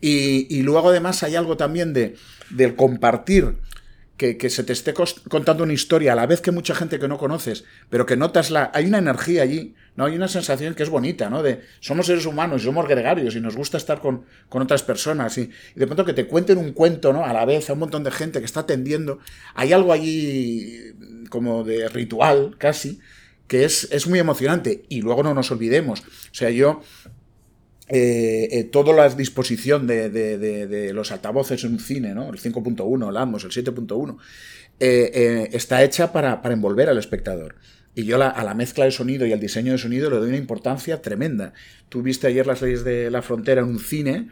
Y, 0.00 0.46
y, 0.56 0.62
luego 0.62 0.90
además 0.90 1.24
hay 1.24 1.34
algo 1.34 1.56
también 1.56 1.92
de, 1.92 2.14
del 2.50 2.76
compartir 2.76 3.56
que, 4.16 4.48
se 4.48 4.64
te 4.64 4.72
esté 4.72 4.94
contando 5.28 5.62
una 5.62 5.74
historia 5.74 6.12
a 6.12 6.16
la 6.16 6.26
vez 6.26 6.40
que 6.40 6.50
mucha 6.50 6.74
gente 6.74 6.98
que 6.98 7.06
no 7.06 7.18
conoces, 7.18 7.64
pero 7.90 8.06
que 8.06 8.16
notas 8.16 8.50
la. 8.50 8.70
Hay 8.72 8.86
una 8.86 8.98
energía 8.98 9.42
allí, 9.42 9.74
¿no? 9.94 10.06
Hay 10.06 10.16
una 10.16 10.28
sensación 10.28 10.74
que 10.74 10.82
es 10.82 10.88
bonita, 10.88 11.28
¿no? 11.28 11.42
De 11.42 11.60
somos 11.80 12.06
seres 12.06 12.24
humanos, 12.24 12.62
somos 12.62 12.88
gregarios 12.88 13.36
y 13.36 13.40
nos 13.40 13.56
gusta 13.56 13.76
estar 13.76 14.00
con, 14.00 14.24
otras 14.48 14.82
personas. 14.82 15.36
Y, 15.36 15.50
de 15.74 15.86
pronto 15.86 16.04
que 16.04 16.14
te 16.14 16.26
cuenten 16.26 16.56
un 16.56 16.72
cuento, 16.72 17.12
¿no? 17.12 17.26
A 17.26 17.32
la 17.34 17.44
vez 17.44 17.68
a 17.68 17.74
un 17.74 17.80
montón 17.80 18.04
de 18.04 18.10
gente 18.10 18.38
que 18.38 18.46
está 18.46 18.60
atendiendo. 18.60 19.18
Hay 19.54 19.74
algo 19.74 19.92
allí 19.92 20.94
como 21.28 21.62
de 21.62 21.88
ritual, 21.88 22.56
casi, 22.56 23.00
que 23.46 23.64
es, 23.64 23.88
es 23.92 24.06
muy 24.06 24.18
emocionante. 24.18 24.84
Y 24.88 25.02
luego 25.02 25.22
no 25.22 25.34
nos 25.34 25.50
olvidemos. 25.50 26.00
O 26.00 26.34
sea, 26.34 26.48
yo 26.48 26.80
eh, 27.88 28.48
eh, 28.50 28.64
toda 28.64 28.92
la 28.92 29.08
disposición 29.08 29.86
de, 29.86 30.90
los 30.92 31.12
altavoces 31.12 31.62
en 31.64 31.72
un 31.72 31.80
cine, 31.80 32.14
¿no? 32.14 32.30
el 32.30 32.40
5.1, 32.40 33.08
el 33.08 33.16
Atmos, 33.16 33.44
el 33.44 33.50
7.1, 33.50 34.16
eh, 34.80 35.48
está 35.52 35.82
hecha 35.84 36.12
para, 36.12 36.40
envolver 36.44 36.88
al 36.88 36.98
espectador. 36.98 37.56
Y 37.94 38.04
yo 38.04 38.22
a 38.22 38.44
la 38.44 38.54
mezcla 38.54 38.84
de 38.84 38.90
sonido 38.90 39.24
y 39.24 39.32
al 39.32 39.40
diseño 39.40 39.72
de 39.72 39.78
sonido 39.78 40.10
le 40.10 40.16
doy 40.16 40.28
una 40.28 40.36
importancia 40.36 41.00
tremenda. 41.00 41.54
Tú 41.88 42.02
viste 42.02 42.26
ayer 42.26 42.46
las 42.46 42.60
leyes 42.60 42.84
de 42.84 43.10
la 43.10 43.22
frontera 43.22 43.62
en 43.62 43.68
un 43.68 43.78
cine 43.78 44.28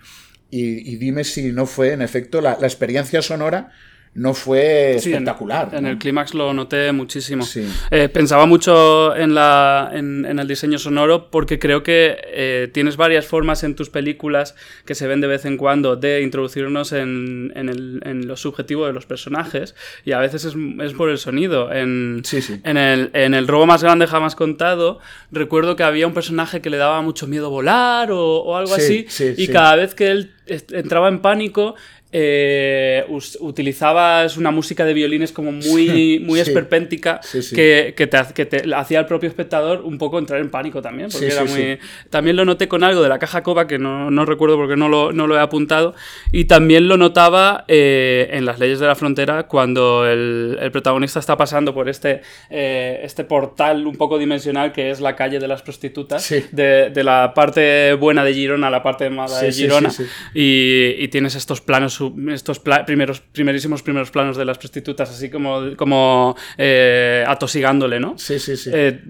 y, 0.50 0.96
dime 0.96 1.24
si 1.24 1.50
no 1.50 1.64
fue, 1.64 1.92
en 1.92 2.02
efecto, 2.02 2.42
la 2.42 2.52
experiencia 2.60 3.22
sonora 3.22 3.72
no 4.14 4.32
fue 4.32 4.94
espectacular. 4.94 5.70
en, 5.72 5.86
el 5.86 5.98
clímax 5.98 6.34
lo 6.34 6.54
noté 6.54 6.92
muchísimo. 6.92 7.44
Eh, 7.90 8.08
pensaba 8.08 8.46
mucho 8.46 9.14
en, 9.16 9.34
la, 9.34 9.90
en, 9.92 10.24
el 10.24 10.46
diseño 10.46 10.78
sonoro 10.78 11.30
porque 11.30 11.58
creo 11.58 11.82
que 11.82 12.16
eh, 12.26 12.70
tienes 12.72 12.96
varias 12.96 13.26
formas 13.26 13.64
en 13.64 13.74
tus 13.74 13.90
películas 13.90 14.54
que 14.84 14.94
se 14.94 15.08
ven 15.08 15.20
de 15.20 15.26
vez 15.26 15.44
en 15.46 15.56
cuando 15.56 15.96
de 15.96 16.22
introducirnos 16.22 16.92
en, 16.92 17.52
el, 17.56 18.00
en 18.04 18.28
lo 18.28 18.36
subjetivo 18.36 18.86
de 18.86 18.92
los 18.92 19.04
personajes 19.04 19.74
y 20.04 20.12
a 20.12 20.20
veces 20.20 20.44
es, 20.44 20.54
es 20.80 20.92
por 20.92 21.10
el 21.10 21.18
sonido. 21.18 21.72
En, 21.72 22.22
En, 22.62 22.76
el, 22.76 23.10
en 23.14 23.34
el 23.34 23.48
robo 23.48 23.66
más 23.66 23.82
grande 23.82 24.06
jamás 24.06 24.36
contado, 24.36 25.00
recuerdo 25.32 25.74
que 25.74 25.82
había 25.82 26.06
un 26.06 26.14
personaje 26.14 26.60
que 26.60 26.70
le 26.70 26.76
daba 26.76 27.02
mucho 27.02 27.26
miedo 27.26 27.50
volar 27.50 28.12
o, 28.12 28.42
o 28.42 28.56
algo 28.56 28.74
así 28.74 29.06
y 29.36 29.48
cada 29.48 29.74
vez 29.74 29.94
que 29.94 30.10
él 30.10 30.34
entraba 30.46 31.08
en 31.08 31.20
pánico, 31.20 31.74
eh, 32.16 33.04
utilizabas 33.40 34.36
una 34.36 34.52
música 34.52 34.84
de 34.84 34.94
violines 34.94 35.32
como 35.32 35.50
muy, 35.50 36.20
muy 36.20 36.38
esperpéntica 36.38 37.20
que, 37.52 37.92
te, 37.92 38.46
te, 38.46 38.72
hacía 38.72 39.00
al 39.00 39.06
propio 39.06 39.28
espectador 39.28 39.80
un 39.80 39.98
poco 39.98 40.20
entrar 40.20 40.40
en 40.40 40.48
pánico 40.48 40.80
también. 40.80 41.08
Porque 41.10 41.26
era 41.26 41.44
muy... 41.44 41.80
También 42.10 42.36
lo 42.36 42.44
noté 42.44 42.68
con 42.68 42.84
algo 42.84 43.02
de 43.02 43.08
la 43.08 43.18
caja 43.18 43.42
Coba 43.42 43.66
que 43.66 43.80
no, 43.80 44.12
no 44.12 44.24
recuerdo 44.24 44.56
porque 44.56 44.76
no 44.76 44.88
lo, 44.88 45.10
no 45.10 45.26
lo, 45.26 45.36
he 45.36 45.40
apuntado. 45.40 45.96
Y 46.30 46.44
también 46.44 46.86
lo 46.86 46.96
notaba 46.96 47.64
eh, 47.66 48.28
en 48.30 48.44
las 48.44 48.60
leyes 48.60 48.78
de 48.78 48.86
la 48.86 48.94
frontera 48.94 49.48
cuando 49.48 50.06
el, 50.06 50.56
el 50.60 50.70
protagonista 50.70 51.18
está 51.18 51.36
pasando 51.36 51.74
por 51.74 51.88
este, 51.88 52.22
eh, 52.48 53.00
este 53.02 53.24
portal 53.24 53.88
un 53.88 53.96
poco 53.96 54.18
dimensional 54.18 54.70
que 54.70 54.92
es 54.92 55.00
la 55.00 55.16
calle 55.16 55.40
de 55.40 55.48
las 55.48 55.62
prostitutas, 55.62 56.32
de, 56.52 56.90
de, 56.90 57.04
la 57.04 57.32
parte 57.34 57.94
buena 57.94 58.22
de 58.22 58.34
Girona 58.34 58.68
a 58.68 58.70
la 58.70 58.84
parte 58.84 59.10
mala 59.10 59.40
de 59.40 59.50
Girona. 59.50 59.90
Y, 60.32 60.94
y 60.98 61.08
tienes 61.08 61.34
estos 61.34 61.60
planos 61.60 62.03
estos 62.32 62.60
primeros, 62.86 63.20
primerísimos 63.20 63.82
primeros 63.82 64.10
planos 64.10 64.36
de 64.36 64.44
las 64.44 64.58
prostitutas, 64.58 65.10
así 65.10 65.30
como, 65.30 65.76
como 65.76 66.36
eh, 66.58 67.24
atosigándole, 67.26 68.00
¿no? 68.00 68.18
Sí, 68.18 68.38
sí, 68.38 68.56
sí. 68.56 68.70
Eh, 68.72 69.02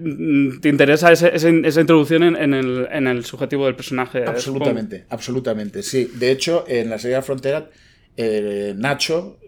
¿Te 0.61 0.69
interesa 0.69 1.11
esa 1.11 1.49
introducción 1.81 2.23
en, 2.23 2.53
el, 2.53 2.87
en, 2.91 3.07
el, 3.07 3.25
subjetivo 3.25 3.65
del 3.65 3.75
personaje? 3.75 4.23
Absolutamente, 4.25 5.05
absolutamente, 5.09 5.83
sí. 5.83 6.11
De 6.15 6.31
hecho, 6.31 6.65
en 6.67 6.89
la 6.89 6.99
serie 6.99 7.17
de 7.17 7.21
Frontera, 7.21 7.69
eh, 8.17 8.73
Nacho 8.77 9.39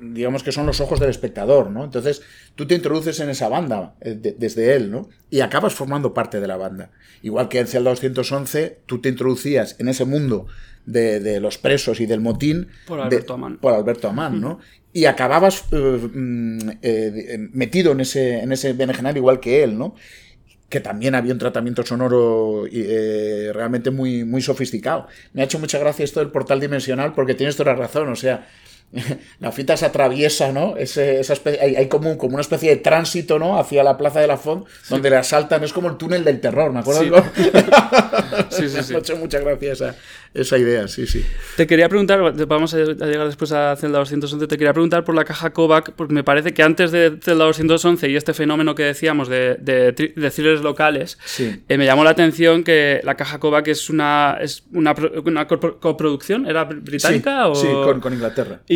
digamos 0.00 0.42
que 0.42 0.52
son 0.52 0.66
los 0.66 0.80
ojos 0.80 1.00
del 1.00 1.10
espectador, 1.10 1.70
¿no? 1.70 1.84
Entonces, 1.84 2.22
tú 2.54 2.66
te 2.66 2.74
introduces 2.74 3.18
en 3.20 3.30
esa 3.30 3.48
banda 3.48 3.94
desde 4.00 4.76
él, 4.76 4.90
¿no? 4.90 5.08
Y 5.30 5.40
acabas 5.40 5.74
formando 5.74 6.14
parte 6.14 6.40
de 6.40 6.46
la 6.46 6.56
banda. 6.56 6.90
Igual 7.22 7.48
que 7.48 7.58
en 7.58 7.66
Celda 7.66 7.90
211, 7.90 8.80
tú 8.86 9.00
te 9.00 9.08
introducías 9.08 9.76
en 9.78 9.88
ese 9.88 10.04
mundo 10.04 10.46
de, 10.86 11.40
los 11.40 11.58
presos 11.58 12.00
y 12.00 12.06
del 12.06 12.20
motín. 12.20 12.68
Por 12.86 13.00
Alberto 13.00 13.34
Amán. 13.34 13.58
Por 13.58 13.74
Alberto 13.74 14.08
Amán, 14.08 14.40
¿no? 14.40 14.60
Y 14.92 15.04
acababas 15.04 15.64
eh, 15.72 15.76
mm, 15.76 16.58
eh, 16.80 17.36
metido 17.52 17.92
en 17.92 18.00
ese, 18.00 18.40
en 18.40 18.52
ese 18.52 18.72
berenjenal 18.72 19.16
igual 19.16 19.40
que 19.40 19.62
él, 19.62 19.76
¿no? 19.76 19.94
que 20.68 20.80
también 20.80 21.14
había 21.14 21.32
un 21.32 21.38
tratamiento 21.38 21.84
sonoro 21.84 22.64
eh, 22.66 23.50
realmente 23.54 23.90
muy, 23.90 24.24
muy 24.24 24.42
sofisticado. 24.42 25.06
Me 25.32 25.42
ha 25.42 25.44
hecho 25.44 25.60
mucha 25.60 25.78
gracia 25.78 26.04
esto 26.04 26.20
del 26.20 26.30
portal 26.30 26.60
dimensional 26.60 27.12
porque 27.14 27.34
tienes 27.34 27.56
toda 27.56 27.72
la 27.72 27.78
razón, 27.78 28.08
o 28.08 28.16
sea, 28.16 28.48
la 29.40 29.52
fita 29.52 29.76
se 29.76 29.86
atraviesa, 29.86 30.52
¿no? 30.52 30.76
Ese, 30.76 31.20
esa 31.20 31.32
especie, 31.32 31.60
hay, 31.60 31.88
como, 31.88 32.16
como, 32.18 32.34
una 32.34 32.40
especie 32.40 32.70
de 32.70 32.76
tránsito, 32.76 33.38
¿no? 33.38 33.58
Hacia 33.58 33.82
la 33.82 33.96
plaza 33.96 34.20
de 34.20 34.26
la 34.26 34.36
Font, 34.36 34.66
donde 34.88 35.10
le 35.10 35.16
asaltan, 35.16 35.64
es 35.64 35.72
como 35.72 35.88
el 35.88 35.96
túnel 35.96 36.24
del 36.24 36.40
terror, 36.40 36.72
¿me 36.72 36.80
acuerdo? 36.80 37.24
Sí, 38.50 38.68
sí, 38.68 38.68
sí. 38.82 38.92
Me 38.92 38.96
ha 38.96 39.00
hecho 39.00 39.16
mucha 39.16 39.40
gracia 39.40 39.72
esa, 39.72 39.94
esa, 40.34 40.58
idea, 40.58 40.88
sí, 40.88 41.06
sí. 41.06 41.24
Te 41.56 41.66
quería 41.66 41.88
preguntar, 41.88 42.20
vamos 42.46 42.74
a 42.74 42.78
llegar 42.78 43.26
después 43.26 43.52
a 43.52 43.76
Zelda 43.76 43.98
211, 43.98 44.46
te 44.46 44.56
quería 44.56 44.72
preguntar 44.72 45.04
por 45.04 45.14
la 45.14 45.24
caja 45.24 45.50
Kovac, 45.52 45.92
porque 45.92 46.14
me 46.14 46.24
parece 46.24 46.54
que 46.54 46.62
antes 46.62 46.92
de 46.92 47.18
Zelda 47.22 47.44
211 47.44 48.08
y 48.08 48.16
este 48.16 48.34
fenómeno 48.34 48.74
que 48.74 48.84
decíamos 48.84 49.28
de, 49.28 49.56
de, 49.60 49.92
de 49.92 50.30
thrillers 50.30 50.62
locales, 50.62 51.18
eh, 51.38 51.76
me 51.76 51.84
llamó 51.84 52.04
la 52.04 52.10
atención 52.10 52.62
que 52.62 53.00
la 53.02 53.16
caja 53.16 53.40
Kovac 53.40 53.66
es 53.68 53.90
una, 53.90 54.38
es 54.40 54.64
una, 54.72 54.94
una 55.24 55.46
coproducción, 55.46 56.46
¿era 56.46 56.64
británica? 56.64 57.48
o... 57.48 57.54
sí 57.54 57.66
con, 57.66 58.00
con 58.00 58.12
Inglaterra 58.12 58.60
y, 58.68 58.75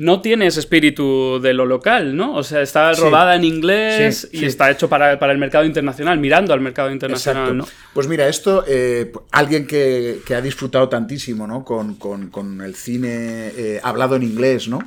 no 0.00 0.20
tiene 0.20 0.46
ese 0.46 0.60
espíritu 0.60 1.40
de 1.40 1.54
lo 1.54 1.66
local, 1.66 2.16
¿no? 2.16 2.34
O 2.34 2.42
sea, 2.42 2.62
está 2.62 2.92
rodada 2.92 3.34
en 3.34 3.44
inglés 3.44 4.28
y 4.32 4.44
está 4.44 4.70
hecho 4.70 4.88
para, 4.88 5.12
el 5.12 5.38
mercado 5.38 5.64
internacional, 5.64 6.18
mirando 6.18 6.52
al 6.52 6.60
mercado 6.60 6.90
internacional, 6.90 7.56
¿no? 7.56 7.66
Pues 7.92 8.08
mira, 8.08 8.28
esto, 8.28 8.64
eh, 8.66 9.12
alguien 9.32 9.66
que, 9.66 10.20
ha 10.34 10.40
disfrutado 10.40 10.88
tantísimo, 10.88 11.46
¿no? 11.46 11.64
Con, 11.64 12.60
el 12.60 12.74
cine 12.74 13.52
eh, 13.56 13.80
hablado 13.82 14.16
en 14.16 14.22
inglés, 14.22 14.68
¿no? 14.68 14.78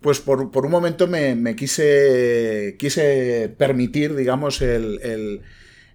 Pues 0.00 0.20
por, 0.20 0.40
un 0.40 0.70
momento 0.70 1.06
me, 1.06 1.56
quise, 1.56 2.76
quise 2.78 3.52
permitir, 3.56 4.14
digamos, 4.14 4.62
el, 4.62 5.42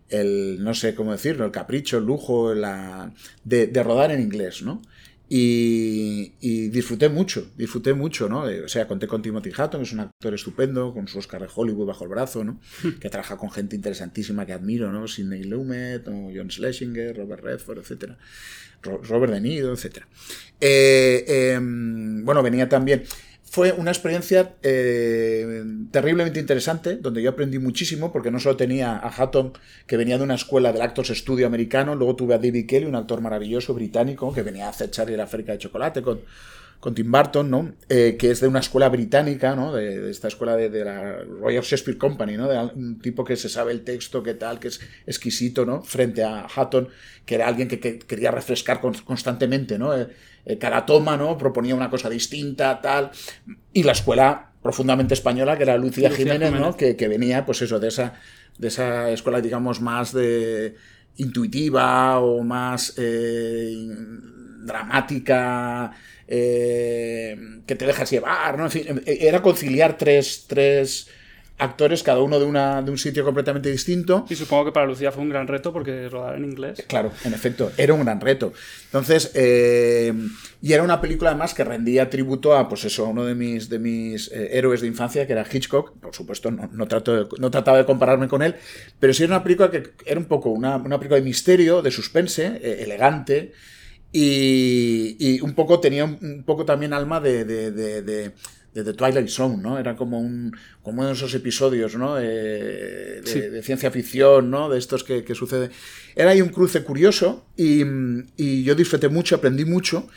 no 0.09 0.73
sé 0.73 0.93
cómo 0.95 1.11
decirlo, 1.11 1.45
el 1.45 1.51
capricho, 1.51 1.97
el 1.97 2.05
lujo, 2.05 2.53
la, 2.53 3.11
de, 3.43 3.67
de 3.67 3.83
rodar 3.83 4.11
en 4.11 4.21
inglés, 4.21 4.61
¿no? 4.61 4.81
Y, 5.29 6.69
disfruté 6.69 7.09
mucho, 7.09 7.51
disfruté 7.57 7.93
mucho, 7.93 8.29
¿no? 8.29 8.41
O 8.41 8.67
sea, 8.67 8.87
conté 8.87 9.07
con 9.07 9.21
Timothy 9.21 9.49
Hutton, 9.49 9.81
que 9.81 9.83
es 9.83 9.93
un 9.93 10.01
actor 10.01 10.33
estupendo, 10.33 10.93
con 10.93 11.07
su 11.07 11.17
Oscar 11.17 11.41
de 11.41 11.47
Hollywood 11.53 11.87
bajo 11.87 12.03
el 12.03 12.09
brazo, 12.09 12.43
¿no? 12.43 12.59
que 12.99 13.09
trabaja 13.09 13.37
con 13.37 13.49
gente 13.49 13.75
interesantísima 13.75 14.45
que 14.45 14.53
admiro, 14.53 14.91
¿no? 14.91 15.07
Sidney 15.07 15.43
Lumet, 15.43 16.05
John 16.05 16.51
Schlesinger, 16.51 17.17
Robert 17.17 17.43
Redford, 17.43 17.79
etc. 17.79 18.13
Robert 18.83 19.33
De 19.33 19.41
Niro, 19.41 19.73
etc. 19.73 20.03
Eh, 20.59 21.53
em, 21.55 22.23
bueno, 22.25 22.43
venía 22.43 22.67
también 22.69 23.03
fue 23.53 23.71
una 23.71 23.91
experiencia 23.91 24.55
eh, 24.63 25.63
terriblemente 25.91 26.39
interesante, 26.39 26.95
donde 26.95 27.21
yo 27.21 27.29
aprendí 27.29 27.59
muchísimo, 27.59 28.11
porque 28.11 28.31
no 28.31 28.39
solo 28.39 28.57
tenía 28.57 28.97
a 28.97 29.09
Hatton, 29.09 29.53
que 29.85 29.95
venía 29.95 30.17
de 30.17 30.23
una 30.23 30.33
escuela 30.33 30.73
del 30.73 30.81
Actors 30.81 31.09
Studio 31.09 31.45
americano, 31.45 31.93
luego 31.93 32.15
tuve 32.15 32.33
a 32.33 32.39
David 32.39 32.65
Kelly, 32.67 32.87
un 32.87 32.95
actor 32.95 33.21
maravilloso 33.21 33.75
británico, 33.75 34.33
que 34.33 34.41
venía 34.41 34.65
a 34.65 34.69
hacer 34.69 34.89
Charlie 34.89 35.15
la 35.15 35.27
fábrica 35.27 35.51
de 35.51 35.59
chocolate 35.59 36.01
con, 36.01 36.21
con 36.83 36.93
Tim 36.93 37.09
Burton, 37.09 37.49
¿no? 37.49 37.71
Eh, 37.87 38.17
que 38.19 38.29
es 38.31 38.41
de 38.41 38.49
una 38.49 38.59
escuela 38.59 38.89
británica, 38.89 39.55
¿no? 39.55 39.71
De, 39.71 40.11
esta 40.11 40.27
escuela 40.27 40.57
de, 40.57 40.83
la 40.83 41.23
Royal 41.23 41.63
Shakespeare 41.63 41.97
Company, 41.97 42.35
¿no? 42.35 42.49
De 42.49 42.57
un 42.57 42.99
tipo 42.99 43.23
que 43.23 43.37
se 43.37 43.47
sabe 43.47 43.71
el 43.71 43.85
texto, 43.85 44.21
que 44.21 44.33
tal, 44.33 44.59
que 44.59 44.67
es 44.67 44.81
exquisito, 45.07 45.65
¿no? 45.65 45.81
Frente 45.81 46.25
a 46.25 46.45
Hatton, 46.45 46.89
que 47.25 47.35
era 47.35 47.47
alguien 47.47 47.69
que, 47.69 47.79
quería 47.79 48.31
refrescar 48.31 48.81
constantemente, 48.81 49.79
¿no? 49.79 49.97
Eh, 49.97 50.09
eh, 50.45 50.57
cada 50.57 50.85
toma, 50.85 51.15
¿no? 51.15 51.37
Proponía 51.37 51.73
una 51.73 51.89
cosa 51.89 52.09
distinta, 52.09 52.81
tal. 52.81 53.11
Y 53.71 53.83
la 53.83 53.93
escuela 53.93 54.51
profundamente 54.61 55.13
española, 55.13 55.55
que 55.55 55.63
era 55.63 55.77
Lucía, 55.77 56.11
Jiménez, 56.11 56.51
¿no? 56.51 56.75
Que, 56.75 56.95
venía, 57.07 57.45
pues 57.45 57.61
eso, 57.61 57.79
de 57.79 57.87
esa, 57.87 58.15
de 58.57 58.67
esa 58.67 59.09
escuela, 59.09 59.39
digamos, 59.39 59.79
más 59.79 60.11
de 60.11 60.75
intuitiva 61.15 62.19
o 62.19 62.43
más 62.43 62.93
dramática, 64.63 65.91
eh, 66.27 67.37
que 67.65 67.75
te 67.75 67.85
dejas 67.85 68.09
llevar, 68.09 68.57
¿no? 68.57 68.67
era 69.05 69.41
conciliar 69.41 69.97
tres, 69.97 70.45
tres 70.47 71.09
actores, 71.57 72.03
cada 72.03 72.21
uno 72.21 72.39
de, 72.39 72.45
una, 72.45 72.81
de 72.81 72.91
un 72.91 72.97
sitio 72.97 73.23
completamente 73.23 73.69
distinto. 73.69 74.25
Y 74.29 74.35
supongo 74.35 74.65
que 74.65 74.71
para 74.71 74.85
Lucía 74.85 75.11
fue 75.11 75.23
un 75.23 75.29
gran 75.29 75.47
reto 75.47 75.71
porque 75.71 76.09
rodar 76.09 76.35
en 76.35 76.45
inglés. 76.45 76.83
Claro, 76.87 77.11
en 77.23 77.33
efecto, 77.33 77.71
era 77.77 77.93
un 77.93 78.03
gran 78.03 78.19
reto. 78.19 78.53
Entonces, 78.85 79.31
eh, 79.35 80.13
y 80.61 80.73
era 80.73 80.83
una 80.83 80.99
película 80.99 81.31
además 81.31 81.53
que 81.53 81.63
rendía 81.63 82.09
tributo 82.09 82.55
a, 82.55 82.67
pues 82.67 82.85
eso, 82.85 83.05
uno 83.05 83.25
de 83.25 83.35
mis, 83.35 83.69
de 83.69 83.79
mis 83.79 84.31
eh, 84.31 84.57
héroes 84.57 84.81
de 84.81 84.87
infancia, 84.87 85.25
que 85.25 85.33
era 85.33 85.45
Hitchcock. 85.49 85.93
Por 85.99 86.13
supuesto, 86.13 86.51
no, 86.51 86.87
trato 86.87 87.29
no 87.39 87.51
trataba 87.51 87.77
de 87.77 87.85
compararme 87.85 88.27
con 88.27 88.41
él, 88.41 88.55
pero 88.99 89.13
sí 89.13 89.23
era 89.23 89.35
una 89.35 89.43
película 89.43 89.71
que 89.71 89.91
era 90.05 90.19
un 90.19 90.25
poco 90.25 90.49
una, 90.49 90.77
una 90.77 90.97
película 90.97 91.19
de 91.19 91.25
misterio, 91.25 91.81
de 91.81 91.91
suspense, 91.91 92.83
elegante. 92.83 93.53
Y, 94.15 95.41
un 95.41 95.53
poco 95.55 95.79
tenía 95.79 96.05
un 96.05 96.43
poco 96.45 96.65
también 96.65 96.93
alma 96.93 97.19
de, 97.19 97.45
de, 97.45 97.71
de, 97.71 98.31
The 98.73 98.93
Twilight 98.93 99.27
Zone, 99.27 99.57
¿no? 99.57 99.79
Era 99.79 99.95
como 99.95 100.19
un 100.19 100.55
como 100.83 101.01
uno 101.01 101.09
de 101.09 101.15
esos 101.15 101.33
episodios, 101.33 101.95
¿no? 101.95 102.15
de, 102.15 103.21
ciencia 103.63 103.89
ficción, 103.89 104.51
¿no? 104.51 104.69
De 104.69 104.77
estos 104.77 105.03
que, 105.03 105.23
que 105.23 105.33
sucede. 105.33 105.71
Era 106.15 106.31
ahí 106.31 106.41
un 106.41 106.49
cruce 106.49 106.83
curioso 106.83 107.45
y, 107.57 107.83
y, 108.37 108.63
yo 108.63 108.75
disfruté 108.75 109.09
mucho, 109.09 109.35
aprendí 109.35 109.65
mucho 109.65 110.07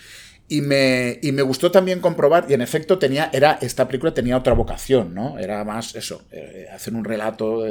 y 0.48 0.60
me, 0.60 1.18
y 1.22 1.32
me 1.32 1.42
gustó 1.42 1.70
también 1.72 2.00
comprobar, 2.00 2.46
y 2.48 2.54
en 2.54 2.60
efecto 2.60 2.98
tenía, 2.98 3.30
era, 3.32 3.58
esta 3.60 3.88
película 3.88 4.14
tenía 4.14 4.36
otra 4.36 4.52
vocación, 4.52 5.12
¿no? 5.12 5.38
Era 5.38 5.64
más 5.64 5.96
eso, 5.96 6.22
eh, 6.30 6.66
hacer 6.72 6.94
un 6.94 7.04
relato, 7.04 7.64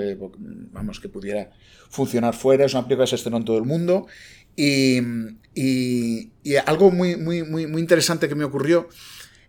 vamos, 0.74 1.00
que 1.00 1.08
pudiera 1.08 1.52
funcionar 1.90 2.34
fuera, 2.36 2.66
es 2.66 2.74
una 2.74 2.84
película 2.84 3.06
que 3.06 3.12
se 3.12 3.16
estrenó 3.16 3.38
en 3.38 3.46
todo 3.46 3.58
el 3.58 3.64
mundo 3.64 4.08
y, 4.56 5.00
algo 6.66 6.92
muy, 6.92 7.16
muy, 7.16 7.44
muy, 7.44 7.68
muy 7.68 7.82
interesante 7.82 8.28
que 8.28 8.36
me 8.36 8.44
ocurrió 8.44 8.90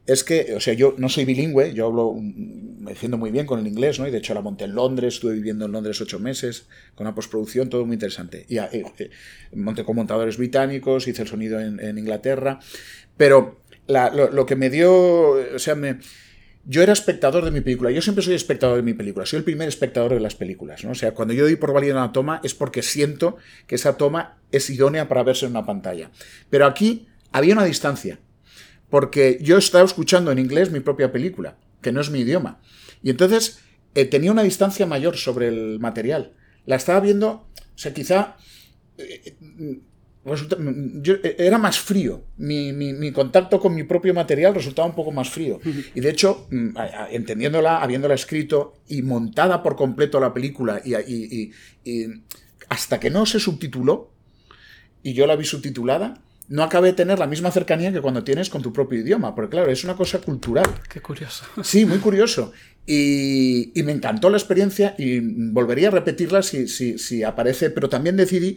es 0.06 0.22
que, 0.22 0.54
o 0.54 0.60
sea, 0.60 0.72
yo 0.74 0.94
no 0.98 1.08
soy 1.08 1.24
bilingüe, 1.24 1.74
yo 1.74 1.86
hablo, 1.86 2.14
me 2.14 2.92
defiendo 2.92 3.18
muy 3.18 3.32
bien 3.32 3.44
con 3.44 3.58
el 3.58 3.66
inglés, 3.66 3.98
¿no? 3.98 4.06
Y 4.06 4.12
de 4.12 4.18
hecho 4.18 4.34
la 4.34 4.40
monté 4.40 4.64
en 4.64 4.74
Londres, 4.74 5.14
estuve 5.14 5.34
viviendo 5.34 5.64
en 5.64 5.72
Londres 5.72 6.00
ocho 6.00 6.20
meses, 6.20 6.68
con 6.94 7.06
la 7.06 7.14
postproducción, 7.14 7.68
todo 7.68 7.84
muy 7.84 7.94
interesante. 7.94 8.46
Y 8.48 8.58
eh, 8.58 8.84
eh, 8.98 9.10
monté 9.54 9.84
con 9.84 9.96
montadores 9.96 10.36
británicos, 10.38 11.08
hice 11.08 11.22
el 11.22 11.28
sonido 11.28 11.60
en, 11.60 11.98
Inglaterra, 11.98 12.60
pero 13.16 13.62
lo, 13.88 14.46
que 14.46 14.54
me 14.54 14.70
dio, 14.70 15.30
o 15.32 15.58
sea, 15.58 15.74
me, 15.74 15.98
yo 16.68 16.82
era 16.82 16.92
espectador 16.92 17.44
de 17.44 17.52
mi 17.52 17.60
película. 17.60 17.92
Yo 17.92 18.02
siempre 18.02 18.24
soy 18.24 18.34
espectador 18.34 18.76
de 18.76 18.82
mi 18.82 18.92
película. 18.92 19.24
Soy 19.24 19.38
el 19.38 19.44
primer 19.44 19.68
espectador 19.68 20.12
de 20.14 20.20
las 20.20 20.34
películas. 20.34 20.84
¿no? 20.84 20.90
O 20.90 20.94
sea, 20.94 21.14
cuando 21.14 21.32
yo 21.32 21.44
doy 21.44 21.54
por 21.54 21.72
válida 21.72 21.94
una 21.94 22.12
toma 22.12 22.40
es 22.42 22.54
porque 22.54 22.82
siento 22.82 23.36
que 23.68 23.76
esa 23.76 23.96
toma 23.96 24.38
es 24.50 24.68
idónea 24.68 25.08
para 25.08 25.22
verse 25.22 25.46
en 25.46 25.52
una 25.52 25.64
pantalla. 25.64 26.10
Pero 26.50 26.66
aquí 26.66 27.06
había 27.30 27.54
una 27.54 27.64
distancia. 27.64 28.18
Porque 28.90 29.38
yo 29.40 29.58
estaba 29.58 29.84
escuchando 29.84 30.32
en 30.32 30.40
inglés 30.40 30.72
mi 30.72 30.80
propia 30.80 31.12
película, 31.12 31.56
que 31.82 31.92
no 31.92 32.00
es 32.00 32.10
mi 32.10 32.20
idioma. 32.20 32.60
Y 33.02 33.10
entonces 33.10 33.60
eh, 33.94 34.04
tenía 34.04 34.32
una 34.32 34.42
distancia 34.42 34.86
mayor 34.86 35.16
sobre 35.16 35.48
el 35.48 35.78
material. 35.78 36.32
La 36.64 36.76
estaba 36.76 36.98
viendo, 36.98 37.28
o 37.28 37.78
sea, 37.78 37.94
quizá 37.94 38.36
eh, 38.98 39.36
era 41.38 41.58
más 41.58 41.78
frío. 41.78 42.24
Mi, 42.36 43.12
contacto 43.12 43.60
con 43.60 43.74
mi 43.74 43.84
propio 43.84 44.12
material 44.12 44.54
resultaba 44.54 44.88
un 44.88 44.94
poco 44.94 45.12
más 45.12 45.30
frío. 45.30 45.60
Y 45.94 46.00
de 46.00 46.10
hecho, 46.10 46.48
entendiéndola, 47.10 47.80
habiéndola 47.82 48.14
escrito 48.14 48.74
y 48.88 49.02
montada 49.02 49.62
por 49.62 49.76
completo 49.76 50.18
la 50.18 50.34
película, 50.34 50.82
y, 50.84 51.50
hasta 52.68 52.98
que 52.98 53.10
no 53.10 53.26
se 53.26 53.38
subtituló, 53.38 54.10
y 55.02 55.12
yo 55.12 55.26
la 55.26 55.36
vi 55.36 55.44
subtitulada, 55.44 56.20
no 56.48 56.62
acabé 56.62 56.88
de 56.88 56.94
tener 56.94 57.18
la 57.18 57.26
misma 57.26 57.50
cercanía 57.50 57.92
que 57.92 58.00
cuando 58.00 58.22
tienes 58.22 58.50
con 58.50 58.62
tu 58.62 58.72
propio 58.72 59.00
idioma, 59.00 59.34
porque 59.34 59.50
claro, 59.50 59.70
es 59.70 59.84
una 59.84 59.96
cosa 59.96 60.20
cultural. 60.20 60.66
Qué 60.88 61.00
curioso. 61.00 61.44
Sí, 61.62 61.84
muy 61.84 61.98
curioso. 61.98 62.52
Y, 62.86 63.72
me 63.84 63.92
encantó 63.92 64.30
la 64.30 64.36
experiencia 64.36 64.94
y 64.98 65.20
volvería 65.20 65.88
a 65.88 65.90
repetirla 65.92 66.42
si, 66.42 66.66
si, 66.68 66.98
si 66.98 67.22
aparece, 67.22 67.70
pero 67.70 67.88
también 67.88 68.16
decidí 68.16 68.56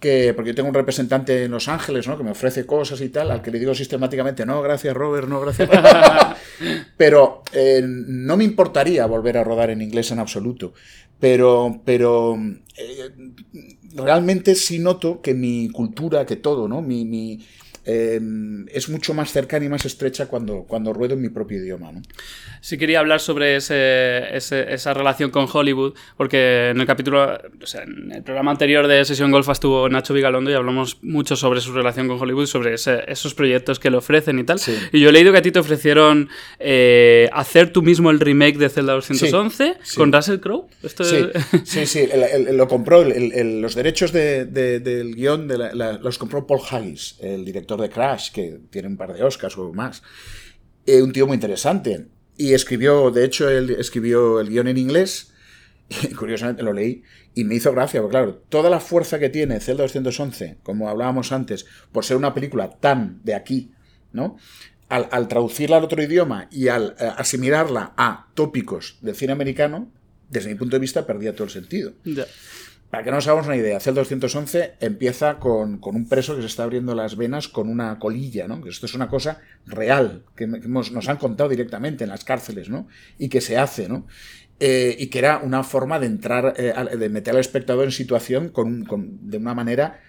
que, 0.00 0.32
porque 0.34 0.50
yo 0.50 0.54
tengo 0.54 0.68
un 0.68 0.74
representante 0.74 1.44
en 1.44 1.50
Los 1.50 1.68
Ángeles, 1.68 2.06
¿no? 2.06 2.16
Que 2.16 2.24
me 2.24 2.30
ofrece 2.30 2.66
cosas 2.66 3.00
y 3.00 3.08
tal, 3.08 3.30
al 3.30 3.42
que 3.42 3.50
le 3.50 3.58
digo 3.58 3.74
sistemáticamente, 3.74 4.46
no, 4.46 4.62
gracias 4.62 4.94
Robert, 4.94 5.28
no, 5.28 5.40
gracias. 5.40 5.68
pero 6.96 7.42
eh, 7.52 7.82
no 7.84 8.36
me 8.36 8.44
importaría 8.44 9.06
volver 9.06 9.38
a 9.38 9.44
rodar 9.44 9.70
en 9.70 9.82
inglés 9.82 10.10
en 10.10 10.20
absoluto. 10.20 10.72
Pero, 11.18 11.80
pero 11.84 12.38
eh, 12.76 13.10
realmente 13.94 14.54
sí 14.54 14.78
noto 14.78 15.20
que 15.20 15.34
mi 15.34 15.68
cultura, 15.70 16.24
que 16.24 16.36
todo, 16.36 16.68
¿no? 16.68 16.80
Mi, 16.80 17.04
mi, 17.04 17.40
Em, 17.90 18.66
es 18.68 18.90
mucho 18.90 19.14
más 19.14 19.32
cercana 19.32 19.64
y 19.64 19.70
más 19.70 19.86
estrecha 19.86 20.26
cuando, 20.26 20.64
cuando 20.64 20.92
ruedo 20.92 21.14
en 21.14 21.22
mi 21.22 21.30
propio 21.30 21.56
idioma. 21.56 21.90
¿no? 21.90 22.02
Sí 22.60 22.78
quería 22.78 23.00
hablar 23.00 23.20
sobre 23.20 23.56
ese, 23.56 24.34
esa 24.34 24.94
relación 24.94 25.30
con 25.30 25.46
Hollywood, 25.52 25.94
porque 26.16 26.70
en 26.70 26.80
el 26.80 26.86
capítulo, 26.86 27.38
o 27.62 27.66
sea, 27.66 27.82
en 27.82 28.12
el 28.12 28.22
programa 28.22 28.50
anterior 28.50 28.86
de 28.86 29.04
Sesión 29.04 29.30
Golfa 29.30 29.52
estuvo 29.52 29.88
Nacho 29.88 30.14
Vigalondo 30.14 30.50
y 30.50 30.54
hablamos 30.54 30.98
mucho 31.02 31.36
sobre 31.36 31.60
su 31.60 31.72
relación 31.72 32.08
con 32.08 32.20
Hollywood, 32.20 32.46
sobre 32.46 32.74
esos 32.74 33.34
proyectos 33.34 33.78
que 33.78 33.90
le 33.90 33.96
ofrecen 33.96 34.38
y 34.38 34.44
tal. 34.44 34.60
Y 34.92 35.00
yo 35.00 35.10
he 35.10 35.12
leído 35.12 35.32
que 35.32 35.38
a 35.38 35.42
ti 35.42 35.52
te 35.52 35.58
ofrecieron 35.58 36.28
eh, 36.58 37.28
hacer 37.32 37.72
tú 37.72 37.82
mismo 37.82 38.10
el 38.10 38.20
remake 38.20 38.58
de 38.58 38.68
Zelda 38.68 38.94
211 38.94 39.76
con 39.96 40.12
Russell 40.12 40.38
Crowe. 40.38 40.66
sí, 41.64 41.86
sí, 41.86 42.08
lo 42.52 42.68
compró, 42.68 43.04
los 43.04 43.74
derechos 43.74 44.12
del 44.12 45.14
guion 45.14 45.48
de 45.48 45.58
los 46.00 46.18
compró 46.18 46.46
Paul 46.46 46.60
Haggis, 46.68 47.16
el 47.20 47.44
director 47.44 47.80
de 47.80 47.88
Crash, 47.88 48.30
que 48.30 48.58
tiene 48.70 48.88
un 48.88 48.96
par 48.96 49.12
de 49.12 49.22
Oscars 49.22 49.56
o 49.56 49.72
más. 49.72 50.02
Eh, 50.86 51.02
un 51.02 51.12
tío 51.12 51.26
muy 51.26 51.34
interesante. 51.34 52.06
Y 52.38 52.54
escribió, 52.54 53.10
de 53.10 53.26
hecho, 53.26 53.50
él 53.50 53.68
escribió 53.70 54.40
el 54.40 54.48
guion 54.48 54.68
en 54.68 54.78
inglés. 54.78 55.34
Y 56.02 56.14
curiosamente 56.14 56.62
lo 56.62 56.74
leí 56.74 57.02
y 57.38 57.44
me 57.44 57.54
hizo 57.54 57.70
gracia, 57.72 58.00
porque 58.00 58.14
claro, 58.14 58.34
toda 58.48 58.68
la 58.68 58.80
fuerza 58.80 59.20
que 59.20 59.28
tiene 59.28 59.60
Zelda 59.60 59.84
211, 59.84 60.58
como 60.64 60.88
hablábamos 60.88 61.30
antes, 61.30 61.66
por 61.92 62.04
ser 62.04 62.16
una 62.16 62.34
película 62.34 62.68
tan 62.80 63.20
de 63.22 63.36
aquí, 63.36 63.70
¿no? 64.12 64.38
Al, 64.88 65.28
traducirla 65.28 65.76
al 65.76 65.84
otro 65.84 66.02
idioma 66.02 66.48
y 66.50 66.66
al 66.66 66.96
eh, 66.98 67.08
asimilarla 67.16 67.92
a 67.96 68.26
tópicos 68.34 68.98
del 69.02 69.14
cine 69.14 69.32
americano, 69.32 69.92
desde 70.28 70.48
mi 70.48 70.56
punto 70.56 70.74
de 70.74 70.80
vista 70.80 71.06
perdía 71.06 71.32
todo 71.32 71.44
el 71.44 71.50
sentido. 71.50 71.92
Para 72.90 73.04
que 73.04 73.10
no 73.10 73.18
hagamos 73.18 73.46
una 73.46 73.56
idea, 73.56 73.80
CEL 73.80 73.94
211 73.94 74.76
empieza 74.80 75.38
con, 75.38 75.78
un 75.82 76.08
preso 76.08 76.34
que 76.34 76.40
se 76.40 76.46
está 76.46 76.62
abriendo 76.62 76.94
las 76.94 77.16
venas 77.16 77.46
con 77.48 77.68
una 77.68 77.98
colilla, 77.98 78.48
¿no? 78.48 78.66
Esto 78.66 78.86
es 78.86 78.94
una 78.94 79.08
cosa 79.08 79.42
real, 79.66 80.22
que, 80.34 80.46
nos 80.46 81.08
han 81.08 81.18
contado 81.18 81.50
directamente 81.50 82.04
en 82.04 82.10
las 82.10 82.24
cárceles, 82.24 82.70
¿no? 82.70 82.88
Y 83.18 83.28
que 83.28 83.42
se 83.42 83.58
hace, 83.58 83.90
¿no? 83.90 84.06
Eh, 84.60 84.96
y 84.98 85.08
que 85.08 85.18
era 85.18 85.38
una 85.38 85.62
forma 85.64 86.00
de 86.00 86.06
entrar, 86.06 86.54
eh, 86.56 86.72
de 86.96 87.08
meter 87.10 87.34
al 87.34 87.40
espectador 87.40 87.84
en 87.84 87.92
situación 87.92 88.48
con, 88.48 88.86
de 89.22 89.36
una 89.36 89.54
manera 89.54 90.00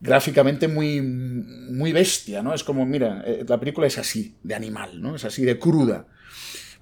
gráficamente 0.00 0.68
muy, 0.68 1.00
muy 1.00 1.92
bestia, 1.92 2.42
¿no? 2.42 2.52
Es 2.52 2.62
como, 2.62 2.84
mira, 2.84 3.24
eh, 3.26 3.44
la 3.48 3.58
película 3.58 3.86
es 3.86 3.96
así, 3.96 4.36
de 4.42 4.54
animal, 4.54 5.00
¿no? 5.00 5.16
Es 5.16 5.24
así 5.24 5.42
de 5.44 5.58
cruda. 5.58 6.06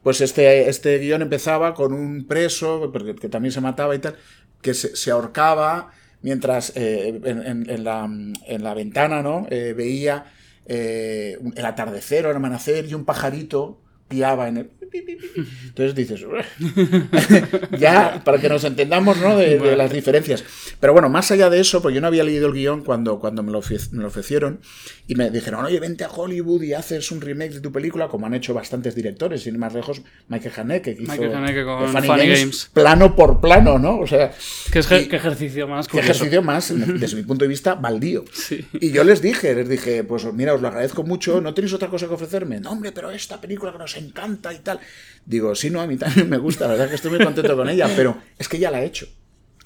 Pues 0.02 0.20
este, 0.20 0.68
este 0.68 0.98
guion 0.98 1.22
empezaba 1.22 1.74
con 1.74 1.92
un 1.92 2.26
preso, 2.26 2.90
porque, 2.92 3.14
que 3.14 3.28
también 3.28 3.52
se 3.52 3.60
mataba 3.60 3.94
y 3.94 4.00
tal, 4.00 4.16
que 4.62 4.74
se, 4.74 5.10
ahorcaba 5.10 5.90
mientras 6.22 6.72
eh, 6.76 7.20
en, 7.24 7.84
la, 7.84 8.74
ventana 8.74 9.22
¿no? 9.22 9.46
Eh, 9.50 9.74
veía 9.76 10.32
eh, 10.66 11.38
el 11.56 11.66
atardecer 11.66 12.26
o 12.26 12.30
el 12.30 12.36
amanecer 12.36 12.86
y 12.86 12.94
un 12.94 13.04
pajarito 13.04 13.80
piaba 14.12 14.48
en 14.48 14.56
el... 14.58 14.70
Entonces 15.66 15.94
dices, 15.94 16.20
ya, 17.78 18.20
para 18.24 18.38
que 18.38 18.48
nos 18.48 18.62
entendamos 18.64 19.16
¿no? 19.18 19.36
de, 19.38 19.58
de, 19.58 19.76
las 19.76 19.90
diferencias. 19.90 20.44
Pero 20.80 20.92
bueno, 20.92 21.08
más 21.08 21.30
allá 21.30 21.48
de 21.48 21.60
eso, 21.60 21.80
pues 21.80 21.94
yo 21.94 22.00
no 22.02 22.08
había 22.08 22.24
leído 22.24 22.46
el 22.46 22.52
guion 22.52 22.84
cuando, 22.84 23.18
cuando 23.18 23.42
me, 23.42 23.50
lo 23.52 23.62
me, 23.92 24.02
lo 24.02 24.08
ofrecieron 24.08 24.60
y 25.06 25.14
me 25.14 25.30
dijeron, 25.30 25.64
oye, 25.64 25.80
vente 25.80 26.04
a 26.04 26.10
Hollywood 26.10 26.62
y 26.62 26.74
haces 26.74 27.10
un 27.10 27.20
remake 27.22 27.54
de 27.54 27.60
tu 27.60 27.72
película, 27.72 28.08
como 28.08 28.26
han 28.26 28.34
hecho 28.34 28.52
bastantes 28.52 28.94
directores, 28.94 29.42
sin 29.44 29.58
más 29.58 29.72
lejos, 29.72 30.02
Michael 30.28 30.52
Haneke, 30.56 30.94
que 30.94 31.02
hizo 31.02 31.12
Michael 31.12 31.34
Haneke 31.36 31.64
con 31.64 31.88
Funny, 31.88 32.06
Funny 32.06 32.22
Games, 32.26 32.40
Games. 32.40 32.70
plano 32.74 33.16
por 33.16 33.40
plano, 33.40 33.78
¿no? 33.78 33.98
O 33.98 34.06
sea, 34.06 34.32
¿Qué, 34.70 34.78
es, 34.80 34.92
y- 34.92 35.08
qué 35.08 35.16
ejercicio 35.16 35.66
más 35.66 35.86
qué 35.86 35.92
curioso. 35.92 36.12
ejercicio 36.12 36.42
más, 36.42 36.72
desde 37.00 37.16
mi 37.16 37.22
punto 37.22 37.44
de 37.44 37.48
vista, 37.48 37.74
baldío. 37.74 38.24
Sí. 38.32 38.66
Y 38.74 38.90
yo 38.92 39.04
les 39.04 39.22
dije, 39.22 39.54
les 39.54 39.68
dije, 39.68 40.04
pues 40.04 40.30
mira, 40.34 40.52
os 40.52 40.60
lo 40.60 40.68
agradezco 40.68 41.02
mucho, 41.02 41.40
¿no 41.40 41.54
tenéis 41.54 41.72
otra 41.72 41.88
cosa 41.88 42.08
que 42.08 42.14
ofrecerme? 42.14 42.60
No, 42.60 42.72
hombre, 42.72 42.92
pero 42.92 43.10
esta 43.10 43.40
película 43.40 43.72
que 43.72 43.78
nos 43.78 43.96
encanta 44.02 44.52
y 44.52 44.58
tal. 44.58 44.80
Digo, 45.24 45.54
sí, 45.54 45.70
no, 45.70 45.80
a 45.80 45.86
mí 45.86 45.96
también 45.96 46.28
me 46.28 46.38
gusta, 46.38 46.66
la 46.66 46.72
verdad 46.72 46.88
que 46.88 46.96
estoy 46.96 47.10
muy 47.12 47.24
contento 47.24 47.56
con 47.56 47.68
ella, 47.68 47.88
pero 47.94 48.16
es 48.38 48.48
que 48.48 48.58
ya 48.58 48.70
la 48.70 48.82
he 48.82 48.86
hecho. 48.86 49.06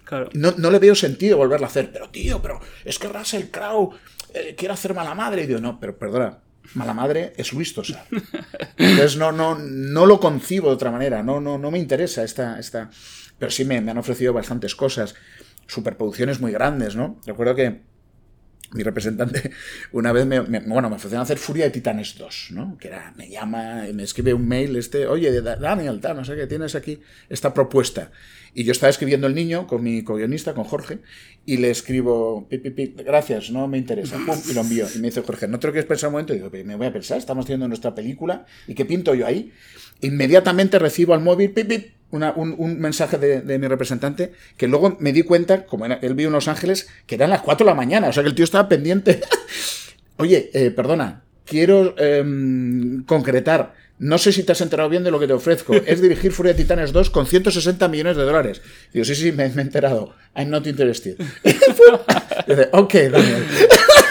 Claro. 0.05 0.29
No, 0.35 0.55
no 0.57 0.71
le 0.71 0.79
veo 0.79 0.95
sentido 0.95 1.37
volverla 1.37 1.67
a 1.67 1.71
hacer. 1.71 1.91
Pero 1.93 2.11
tío, 2.11 2.41
pero 2.41 2.61
es 2.85 2.99
que 2.99 3.09
Russell 3.09 3.47
Crowe 3.51 3.97
eh, 4.35 4.55
quiere 4.57 4.75
hacer 4.75 4.95
mala 4.95 5.15
madre. 5.15 5.43
Y 5.43 5.47
digo, 5.47 5.61
no, 5.61 5.81
pero 5.81 5.99
perdona, 5.99 6.39
mala 6.75 6.95
madre 6.95 7.33
es 7.37 7.53
Luis 7.53 7.75
Tosar. 7.75 8.07
Entonces 8.77 9.17
no, 9.17 9.33
no, 9.33 9.59
no 9.59 10.07
lo 10.07 10.21
concibo 10.21 10.69
de 10.69 10.75
otra 10.75 10.93
manera. 10.93 11.25
No, 11.25 11.41
no, 11.41 11.59
no 11.59 11.71
me 11.71 11.79
interesa 11.79 12.23
esta. 12.23 12.59
esta... 12.61 12.89
Pero 13.39 13.51
sí 13.51 13.65
me, 13.65 13.81
me 13.81 13.91
han 13.91 13.99
ofrecido 13.99 14.33
bastantes 14.33 14.77
cosas. 14.77 15.17
Superproducciones 15.67 16.41
muy 16.41 16.53
grandes, 16.53 16.95
¿no? 16.95 17.21
Recuerdo 17.27 17.57
que 17.57 17.81
mi 18.73 18.83
representante 18.83 19.51
una 19.93 20.13
vez 20.13 20.27
me, 20.27 20.43
me- 20.43 20.61
bueno, 20.61 20.89
me 20.91 20.97
ofrecieron 20.97 21.23
hacer 21.23 21.39
Furia 21.39 21.65
de 21.67 21.71
Titanes 21.71 22.17
2, 22.19 22.49
¿no? 22.51 22.77
Que 22.79 22.89
era, 22.89 23.13
me 23.17 23.29
llama, 23.29 23.85
me 23.95 24.03
escribe 24.03 24.35
un 24.35 24.47
mail 24.47 24.77
este, 24.77 25.07
oye, 25.07 25.41
Da- 25.41 25.57
Daniel, 25.57 26.01
no 26.03 26.25
sé 26.25 26.37
qué, 26.37 26.47
tienes 26.47 26.75
aquí 26.75 27.01
esta 27.29 27.55
propuesta. 27.55 28.11
Y 28.55 28.65
yo 28.65 28.73
estaba 28.73 28.89
escribiendo 28.89 29.27
el 29.27 29.35
niño 29.35 29.67
con 29.67 29.83
mi 29.83 30.03
co-guionista, 30.03 30.55
con 30.55 30.65
Jorge, 30.65 31.01
y 31.45 31.59
le 31.59 31.71
escribo, 31.71 32.49
pi, 32.49 32.57
pi, 32.57 32.71
pi, 32.71 32.95
gracias, 33.05 33.51
no 33.51 33.69
me 33.69 33.77
interesa, 33.77 34.17
pum, 34.25 34.35
y 34.51 34.55
lo 34.55 34.63
envío. 34.63 34.87
Y 34.95 34.99
me 34.99 35.09
dice 35.09 35.21
Jorge, 35.21 35.47
¿no 35.47 35.59
te 35.61 35.67
lo 35.67 35.73
quieres 35.75 35.87
pensar 35.87 36.09
un 36.09 36.13
momento? 36.13 36.33
Y 36.33 36.39
digo, 36.39 36.51
me 36.65 36.75
voy 36.75 36.87
a 36.87 36.93
pensar, 36.93 37.19
estamos 37.19 37.45
haciendo 37.45 37.69
nuestra 37.69 37.95
película, 37.95 38.47
¿y 38.67 38.75
qué 38.75 38.87
pinto 38.87 39.15
yo 39.15 39.27
ahí? 39.27 39.53
Inmediatamente 40.01 40.79
recibo 40.79 41.13
al 41.15 41.21
móvil, 41.21 41.51
pip, 41.53 41.69
pip, 41.69 41.89
una- 42.17 42.33
un, 42.33 42.55
un 42.59 42.79
mensaje 42.81 43.19
de, 43.19 43.41
de 43.43 43.59
mi 43.59 43.69
representante 43.69 44.33
que 44.57 44.67
luego 44.67 44.97
me 45.01 45.13
di 45.13 45.23
cuenta, 45.23 45.65
como 45.67 45.87
era- 45.87 45.99
él 46.03 46.15
vive 46.15 46.27
en 46.29 46.33
Los 46.33 46.49
Ángeles, 46.49 46.89
que 47.07 47.15
eran 47.15 47.31
las 47.31 47.43
4 47.43 47.65
de 47.65 47.71
la 47.71 47.77
mañana. 47.77 48.09
O 48.09 48.13
sea 48.13 48.23
que 48.23 48.29
el 48.31 48.35
tío 48.35 48.45
estaba 48.45 48.69
pendiente. 48.69 49.21
Oye, 50.17 50.51
eh, 50.55 50.71
perdona, 50.71 51.23
quiero 51.45 51.95
em, 51.99 53.05
concretar. 53.05 53.75
No 53.99 54.19
sé 54.19 54.31
si 54.31 54.43
te 54.43 54.53
has 54.53 54.61
enterado 54.61 54.91
bien 54.91 55.05
de 55.05 55.11
lo 55.11 55.19
que 55.19 55.27
te 55.27 55.33
ofrezco. 55.33 55.75
Es 55.87 56.01
dirigir 56.03 56.33
Furia 56.33 56.53
de 56.53 56.63
Titanes 56.63 56.93
2 56.93 57.09
con 57.11 57.27
160 57.27 57.89
millones 57.89 58.17
de 58.17 58.25
dólares. 58.25 58.61
Digo, 58.93 59.05
sí, 59.05 59.15
sí, 59.15 59.33
me, 59.33 59.49
me 59.51 59.63
he 59.63 59.65
enterado. 59.65 60.15
I'm 60.35 60.51
not 60.51 60.67
interested. 60.67 61.17
Dice, 62.47 62.69
ok, 62.73 62.95
Daniel. 63.11 63.45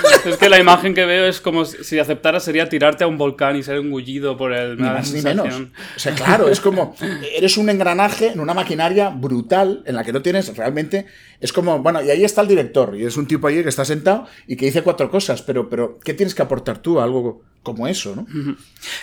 Es 0.25 0.37
que 0.37 0.49
la 0.49 0.59
imagen 0.59 0.93
que 0.93 1.05
veo 1.05 1.27
es 1.27 1.39
como 1.39 1.65
si 1.65 1.83
si 1.83 1.99
aceptara 1.99 2.39
sería 2.39 2.67
tirarte 2.67 3.03
a 3.03 3.07
un 3.07 3.17
volcán 3.17 3.55
y 3.55 3.63
ser 3.63 3.77
engullido 3.77 4.37
por 4.37 4.53
el. 4.53 4.77
Ni 4.77 4.83
más 4.83 5.11
ni 5.11 5.21
menos. 5.21 5.47
O 5.95 5.99
sea, 5.99 6.13
claro, 6.13 6.49
es 6.49 6.59
como, 6.59 6.95
eres 7.35 7.57
un 7.57 7.69
engranaje 7.69 8.27
en 8.27 8.39
una 8.39 8.53
maquinaria 8.53 9.09
brutal 9.09 9.83
en 9.85 9.95
la 9.95 10.03
que 10.03 10.13
no 10.13 10.21
tienes 10.21 10.55
realmente, 10.57 11.05
es 11.39 11.53
como, 11.53 11.79
bueno, 11.79 12.03
y 12.03 12.09
ahí 12.09 12.23
está 12.23 12.41
el 12.41 12.47
director, 12.47 12.95
y 12.97 13.05
es 13.05 13.17
un 13.17 13.27
tipo 13.27 13.47
ahí 13.47 13.61
que 13.61 13.69
está 13.69 13.85
sentado 13.85 14.25
y 14.47 14.55
que 14.55 14.65
dice 14.65 14.81
cuatro 14.81 15.09
cosas, 15.09 15.41
pero, 15.41 15.69
pero 15.69 15.99
¿qué 16.03 16.13
tienes 16.13 16.35
que 16.35 16.41
aportar 16.41 16.79
tú 16.79 16.99
a 16.99 17.03
algo 17.03 17.43
como 17.66 17.88
eso, 17.88 18.16
no? 18.16 18.26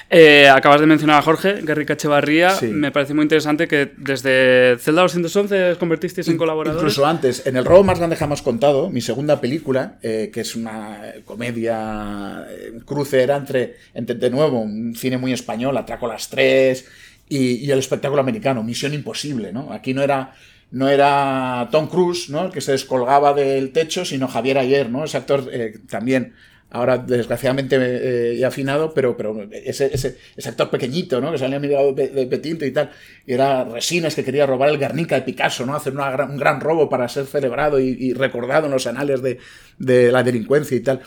Eh, 0.09 0.49
acabas 0.49 0.81
de 0.81 0.87
mencionar 0.87 1.19
a 1.19 1.23
Jorge, 1.23 1.61
Guerrica 1.63 1.93
Echevarría. 1.95 2.51
Sí. 2.51 2.69
Me 2.69 2.91
parece 2.91 3.13
muy 3.13 3.25
interesante 3.25 3.69
que 3.69 3.93
desde 3.99 4.79
Zelda 4.79 5.03
211 5.03 5.73
os 5.73 5.79
convertisteis 5.79 6.29
en 6.29 6.39
colaboradores. 6.39 6.81
Incluso 6.81 7.05
antes, 7.05 7.47
en 7.47 7.57
El 7.57 7.67
robo 7.67 7.85
más 7.85 7.99
grande 7.99 8.17
jamás 8.17 8.41
contado, 8.41 8.89
mi 8.89 9.03
segunda 9.03 9.41
película, 9.41 9.99
eh, 10.01 10.31
que 10.33 10.41
es 10.41 10.57
una 10.57 11.03
comedia, 11.27 12.47
eh, 12.49 12.71
un 12.73 12.81
cruce 12.81 13.23
era 13.23 13.37
entre, 13.37 13.77
entre, 13.93 14.15
de 14.15 14.31
nuevo, 14.31 14.61
un 14.61 14.95
cine 14.95 15.19
muy 15.19 15.33
español, 15.33 15.77
Atraco 15.77 16.07
a 16.07 16.11
las 16.15 16.31
tres, 16.31 16.87
y, 17.29 17.57
y 17.57 17.71
el 17.71 17.81
espectáculo 17.81 18.23
americano, 18.23 18.63
Misión 18.63 18.95
Imposible, 18.95 19.53
¿no? 19.53 19.73
Aquí 19.73 19.93
no 19.93 20.03
era, 20.03 20.35
no 20.71 20.89
era 20.89 21.69
Tom 21.73 21.89
Cruise, 21.89 22.31
¿no? 22.31 22.47
El 22.47 22.53
que 22.53 22.61
se 22.61 22.73
descolgaba 22.73 23.35
del 23.35 23.73
techo, 23.73 24.05
sino 24.05 24.29
Javier 24.29 24.59
Ayer, 24.59 24.89
¿no? 24.89 25.05
Ese 25.05 25.17
actor 25.17 25.49
eh, 25.53 25.75
también 25.91 26.35
ahora 26.73 26.99
desgraciadamente 26.99 27.77
eh, 27.79 28.37
ya 28.39 28.49
afinado, 28.49 28.93
pero, 28.95 29.17
pero 29.17 29.47
ese, 29.53 29.91
ese, 29.95 30.17
ese 30.37 30.49
actor 30.49 30.71
pequeñito, 30.71 31.21
¿no? 31.21 31.31
Que 31.31 31.39
salía 31.39 31.59
mirado 31.61 31.93
de, 31.93 32.09
de 32.09 32.27
petinto 32.27 32.65
y 32.65 32.71
tal, 32.73 32.91
y 33.27 33.35
era 33.35 33.65
Resines 33.65 34.15
que 34.15 34.25
quería 34.25 34.47
robar 34.47 34.71
el 34.71 34.79
Guernica 34.79 35.15
de 35.17 35.23
Picasso, 35.23 35.65
¿no? 35.67 35.75
Hacer 35.77 35.93
una 35.93 36.11
gran- 36.11 36.31
un 36.31 36.37
gran 36.39 36.61
robo 36.61 36.89
para 36.89 37.09
ser 37.09 37.27
celebrado 37.27 37.79
y, 37.79 37.97
y 37.99 38.13
recordado 38.15 38.67
en 38.67 38.73
los 38.73 38.87
anales 38.87 39.23
de, 39.23 39.39
de 39.79 40.11
la 40.11 40.23
delincuencia 40.23 40.77
y 40.77 40.81
tal. 40.81 41.01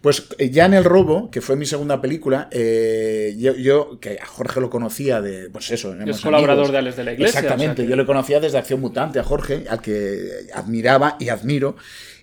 Pues 0.00 0.26
eh, 0.38 0.50
ya 0.50 0.66
en 0.66 0.74
El 0.74 0.84
Robo, 0.84 1.30
que 1.30 1.40
fue 1.40 1.54
mi 1.56 1.66
segunda 1.66 2.00
película, 2.00 2.48
eh, 2.50 3.34
yo, 3.38 3.54
yo, 3.54 3.98
que 4.00 4.18
a 4.20 4.26
Jorge 4.26 4.60
lo 4.60 4.70
conocía 4.70 5.20
de, 5.20 5.48
pues 5.50 5.70
eso, 5.70 5.94
éramos 5.94 6.20
colaborador 6.20 6.64
amigos. 6.66 6.72
de 6.72 6.78
Alex 6.78 6.96
de 6.96 7.04
la 7.04 7.12
Iglesia, 7.12 7.40
Exactamente, 7.40 7.72
o 7.72 7.76
sea 7.76 7.84
que- 7.84 7.90
yo 7.90 7.96
le 7.96 8.06
conocía 8.06 8.40
desde 8.40 8.58
Acción 8.58 8.80
Mutante 8.80 9.18
a 9.20 9.22
Jorge, 9.24 9.64
al 9.68 9.80
que 9.80 10.28
admiraba 10.54 11.16
y 11.20 11.28
admiro. 11.28 11.76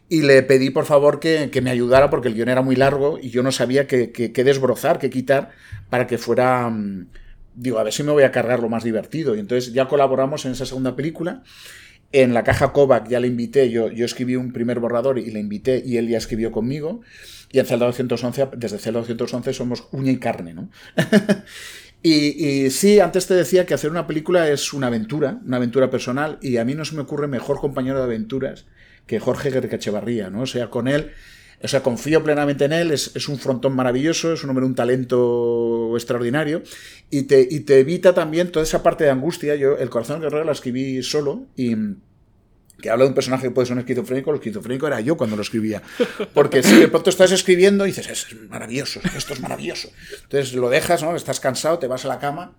Y 0.10 0.24
le 0.24 0.42
pedí, 0.44 0.72
por 0.72 0.86
favor, 0.86 1.20
que, 1.20 1.50
que 1.52 1.62
me 1.62 1.70
ayudara 1.70 2.10
porque 2.10 2.28
el 2.30 2.34
guion 2.34 2.50
era 2.50 2.64
muy 2.64 2.76
largo 2.76 3.20
y 3.22 3.30
yo 3.30 3.44
no 3.44 3.52
sabía 3.52 3.88
qué 3.88 4.10
desbrozar, 4.44 5.00
qué 5.00 5.10
quitar 5.10 5.52
para 5.90 6.08
que 6.08 6.18
fuera... 6.18 6.70
mm, 6.70 7.08
Digo, 7.56 7.78
a 7.78 7.84
ver 7.84 7.92
si 7.92 8.04
me 8.04 8.12
voy 8.14 8.24
a 8.24 8.32
cargar 8.32 8.62
lo 8.62 8.70
más 8.70 8.86
divertido. 8.86 9.36
Y 9.36 9.40
entonces 9.40 9.74
ya 9.74 9.88
colaboramos 9.88 10.46
en 10.46 10.54
esa 10.54 10.66
segunda 10.66 10.96
película. 10.96 11.44
En 12.12 12.34
la 12.34 12.44
caja 12.44 12.74
Kovac 12.74 13.08
ya 13.10 13.20
le 13.20 13.28
invité, 13.28 13.70
yo, 13.70 13.92
yo 13.92 14.06
escribí 14.06 14.36
un 14.36 14.54
primer 14.54 14.80
borrador 14.80 15.20
y 15.20 15.30
le 15.30 15.40
invité 15.40 15.84
y 15.86 15.98
él 15.98 16.08
ya 16.08 16.18
escribió 16.18 16.52
conmigo. 16.52 17.02
Y 17.52 17.60
en 17.60 17.66
Zelda 17.66 17.86
211, 17.88 18.50
desde 18.58 18.78
Zelda 18.80 19.02
211 19.02 19.54
somos 19.54 19.88
uña 19.92 20.12
y 20.12 20.18
carne, 20.20 20.54
¿no? 20.54 20.70
Y, 22.02 22.66
y 22.66 22.70
sí, 22.70 23.02
antes 23.02 23.28
te 23.28 23.34
decía 23.34 23.66
que 23.66 23.74
hacer 23.74 23.92
una 23.92 24.08
película 24.08 24.50
es 24.50 24.72
una 24.72 24.88
aventura, 24.88 25.42
una 25.46 25.58
aventura 25.58 25.90
personal, 25.90 26.38
y 26.42 26.56
a 26.56 26.64
mí 26.64 26.74
no 26.74 26.86
se 26.86 26.96
me 26.96 27.02
ocurre 27.02 27.28
mejor 27.28 27.60
compañero 27.60 27.98
de 27.98 28.06
aventuras 28.06 28.66
que 29.10 29.20
Jorge 29.20 29.50
Guerrica 29.50 29.78
Echevarría, 29.78 30.30
¿no? 30.30 30.42
O 30.42 30.46
sea, 30.46 30.70
con 30.70 30.88
él, 30.88 31.12
o 31.64 31.68
sea, 31.68 31.82
confío 31.82 32.24
plenamente 32.24 32.66
en 32.66 32.74
él, 32.74 32.92
es, 32.92 33.16
es 33.16 33.28
un 33.28 33.40
frontón 33.40 33.76
maravilloso, 33.76 34.32
es 34.34 34.44
un 34.44 34.52
hombre, 34.52 34.68
un 34.68 34.76
talento 34.76 35.94
extraordinario, 35.96 36.62
y 37.10 37.24
te, 37.24 37.48
y 37.50 37.62
te 37.62 37.80
evita 37.80 38.14
también 38.14 38.52
toda 38.52 38.62
esa 38.62 38.84
parte 38.84 39.06
de 39.06 39.10
angustia. 39.10 39.56
Yo, 39.56 39.80
El 39.80 39.90
corazón 39.90 40.22
guerrero 40.22 40.44
la 40.44 40.52
escribí 40.52 41.02
solo, 41.02 41.48
y 41.56 41.76
que 42.80 42.92
habla 42.92 43.06
de 43.06 43.10
un 43.10 43.16
personaje 43.16 43.48
que 43.48 43.52
puede 43.52 43.66
ser 43.66 43.74
un 43.74 43.80
esquizofrénico, 43.80 44.30
el 44.30 44.36
esquizofrénico 44.36 44.86
era 44.86 45.02
yo 45.02 45.18
cuando 45.18 45.36
lo 45.36 45.42
escribía. 45.42 45.82
Porque 46.36 46.62
si 46.62 46.76
de 46.80 46.88
pronto 46.88 47.10
estás 47.10 47.32
escribiendo 47.32 47.88
y 47.88 47.90
dices, 47.90 48.10
es 48.10 48.28
maravilloso, 48.48 49.02
esto 49.18 49.34
es 49.34 49.40
maravilloso. 49.40 49.90
Entonces 50.22 50.54
lo 50.54 50.70
dejas, 50.70 51.02
¿no? 51.02 51.16
Estás 51.16 51.40
cansado, 51.40 51.80
te 51.80 51.88
vas 51.88 52.06
a 52.06 52.10
la 52.10 52.20
cama, 52.20 52.56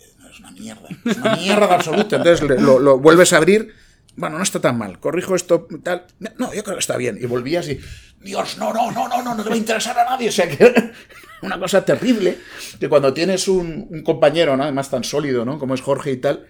es 0.00 0.40
una 0.40 0.50
mierda, 0.50 0.88
es 1.04 1.16
una 1.16 1.36
mierda 1.36 1.72
absoluta. 1.72 2.16
Entonces 2.16 2.42
lo 2.60 2.98
vuelves 2.98 3.32
a 3.32 3.36
abrir, 3.36 3.72
bueno, 4.16 4.38
no 4.38 4.42
está 4.42 4.60
tan 4.60 4.78
mal, 4.78 4.98
corrijo 4.98 5.34
esto, 5.34 5.68
tal. 5.82 6.06
No, 6.38 6.52
yo 6.54 6.64
creo 6.64 6.76
que 6.76 6.80
está 6.80 6.96
bien. 6.96 7.18
Y 7.20 7.26
volvías 7.26 7.68
y, 7.68 7.78
Dios, 8.20 8.56
no, 8.58 8.72
no, 8.72 8.90
no, 8.90 9.08
no, 9.08 9.22
no, 9.22 9.34
no 9.34 9.42
te 9.42 9.50
va 9.50 9.54
a 9.54 9.58
interesar 9.58 9.98
a 9.98 10.04
nadie. 10.04 10.30
O 10.30 10.32
sea 10.32 10.48
que 10.48 10.92
una 11.42 11.58
cosa 11.58 11.84
terrible, 11.84 12.38
que 12.80 12.88
cuando 12.88 13.12
tienes 13.12 13.46
un, 13.46 14.02
compañero, 14.02 14.56
¿no? 14.56 14.62
además 14.62 14.90
tan 14.90 15.04
sólido, 15.04 15.44
¿no? 15.44 15.58
Como 15.58 15.74
es 15.74 15.82
Jorge 15.82 16.12
y 16.12 16.16
tal, 16.16 16.46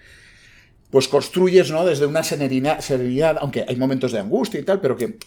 pues 0.89 1.09
construyes, 1.09 1.69
¿no? 1.71 1.85
Desde 1.85 2.05
una 2.05 2.23
serenidad, 2.23 3.37
aunque 3.41 3.65
hay 3.67 3.75
momentos 3.75 4.11
de 4.11 4.19
angustia 4.19 4.59
y 4.59 4.63
tal, 4.63 4.81
pero 4.81 4.95
que... 4.95 5.17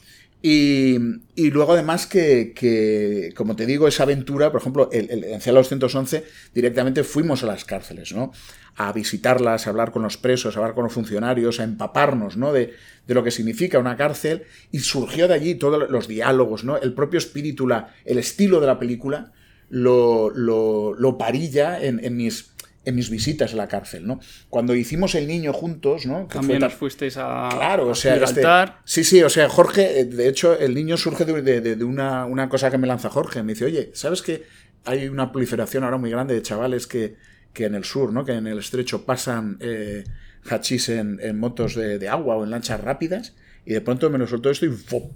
Y, 0.43 0.97
luego 1.37 1.75
además 1.75 2.07
que, 2.07 2.55
que, 2.55 3.35
como 3.37 3.57
te 3.57 3.67
digo, 3.67 3.87
esa 3.87 4.05
aventura, 4.05 4.51
por 4.51 4.63
ejemplo, 4.63 4.89
en 4.91 5.39
Cela 5.43 5.61
211 5.61 6.25
directamente 6.55 7.05
fuimos 7.05 7.43
a 7.43 7.47
las 7.47 7.67
cárceles, 7.67 8.13
¿no? 8.13 8.33
A 8.77 8.93
visitarlas, 8.93 9.67
a 9.67 9.71
hablar 9.71 9.91
con 9.93 10.03
los 10.03 10.17
presos, 10.17 10.57
a 10.57 10.61
hablar 10.61 10.75
con 10.75 10.85
los 10.85 10.93
funcionarios, 10.93 11.61
a 11.61 11.65
empaparnos, 11.65 12.37
¿no? 12.37 12.53
De, 12.53 12.75
de 13.07 13.15
lo 13.15 13.23
que 13.25 13.31
significa 13.31 13.79
una 13.79 13.97
cárcel 13.97 14.45
y 14.73 14.79
surgió 14.81 15.29
de 15.29 15.35
allí 15.35 15.55
todos 15.57 15.91
los 15.91 16.09
diálogos, 16.09 16.65
¿no? 16.65 16.77
El 16.79 16.93
propio 16.95 17.19
espíritu, 17.19 17.67
la, 17.69 17.93
el 18.05 18.19
estilo 18.19 18.61
de 18.61 18.67
la 18.67 18.79
película 18.79 19.33
lo, 19.69 20.31
lo, 20.31 20.95
lo 20.95 21.19
parilla 21.19 21.83
en, 21.83 22.03
en 22.05 22.17
mis 22.17 22.53
en 22.83 22.95
mis 22.95 23.11
visitas 23.11 23.53
a 23.53 23.57
la 23.57 23.69
cárcel, 23.69 24.07
¿no? 24.07 24.21
Cuando 24.49 24.75
hicimos 24.75 25.15
El 25.15 25.27
Niño 25.29 25.53
juntos, 25.53 26.07
¿no? 26.07 26.27
Que 26.29 26.35
También 26.39 26.61
fue 26.61 26.69
os 26.69 26.75
fuisteis 26.75 27.17
a 27.19 27.51
Claro, 27.53 27.89
o 27.89 27.95
sea, 27.95 28.15
este- 28.25 28.41
sí, 28.87 29.05
sí, 29.05 29.23
o 29.23 29.29
sea, 29.29 29.51
Jorge, 29.51 30.01
eh, 30.01 30.05
de 30.07 30.29
hecho, 30.29 30.59
el 30.59 30.75
niño 30.75 30.97
surge 30.97 31.27
de, 31.27 31.43
de- 31.43 31.61
de- 31.61 31.77
de 31.77 31.85
una, 31.85 32.25
una 32.25 32.49
cosa 32.49 32.71
que 32.71 32.79
me 32.79 32.87
lanza 32.87 33.11
Jorge. 33.11 33.43
Me 33.43 33.53
dice, 33.53 33.67
oye, 33.67 33.91
¿sabes 33.93 34.23
que 34.23 34.45
hay 34.87 35.09
una 35.09 35.31
proliferación 35.31 35.85
ahora 35.85 35.99
muy 35.99 36.09
grande 36.11 36.33
de 36.33 36.41
chavales 36.41 36.87
que, 36.87 37.17
que 37.53 37.65
en 37.65 37.75
el 37.75 37.85
sur, 37.85 38.13
¿no? 38.13 38.25
Que 38.25 38.33
en 38.33 38.47
el 38.47 38.59
estrecho 38.59 39.05
pasan 39.05 39.57
eh, 39.61 40.05
hachís 40.49 40.89
en, 40.89 41.39
motos 41.39 41.75
de, 41.75 42.09
agua 42.09 42.37
o 42.37 42.45
en 42.45 42.51
lanchas 42.51 42.81
rápidas 42.81 43.35
y 43.65 43.73
de 43.73 43.81
pronto 43.81 44.09
me 44.11 44.19
lo 44.19 44.27
soltó 44.27 44.51
esto 44.51 44.67
y 44.67 44.71
¡fop! 44.71 45.11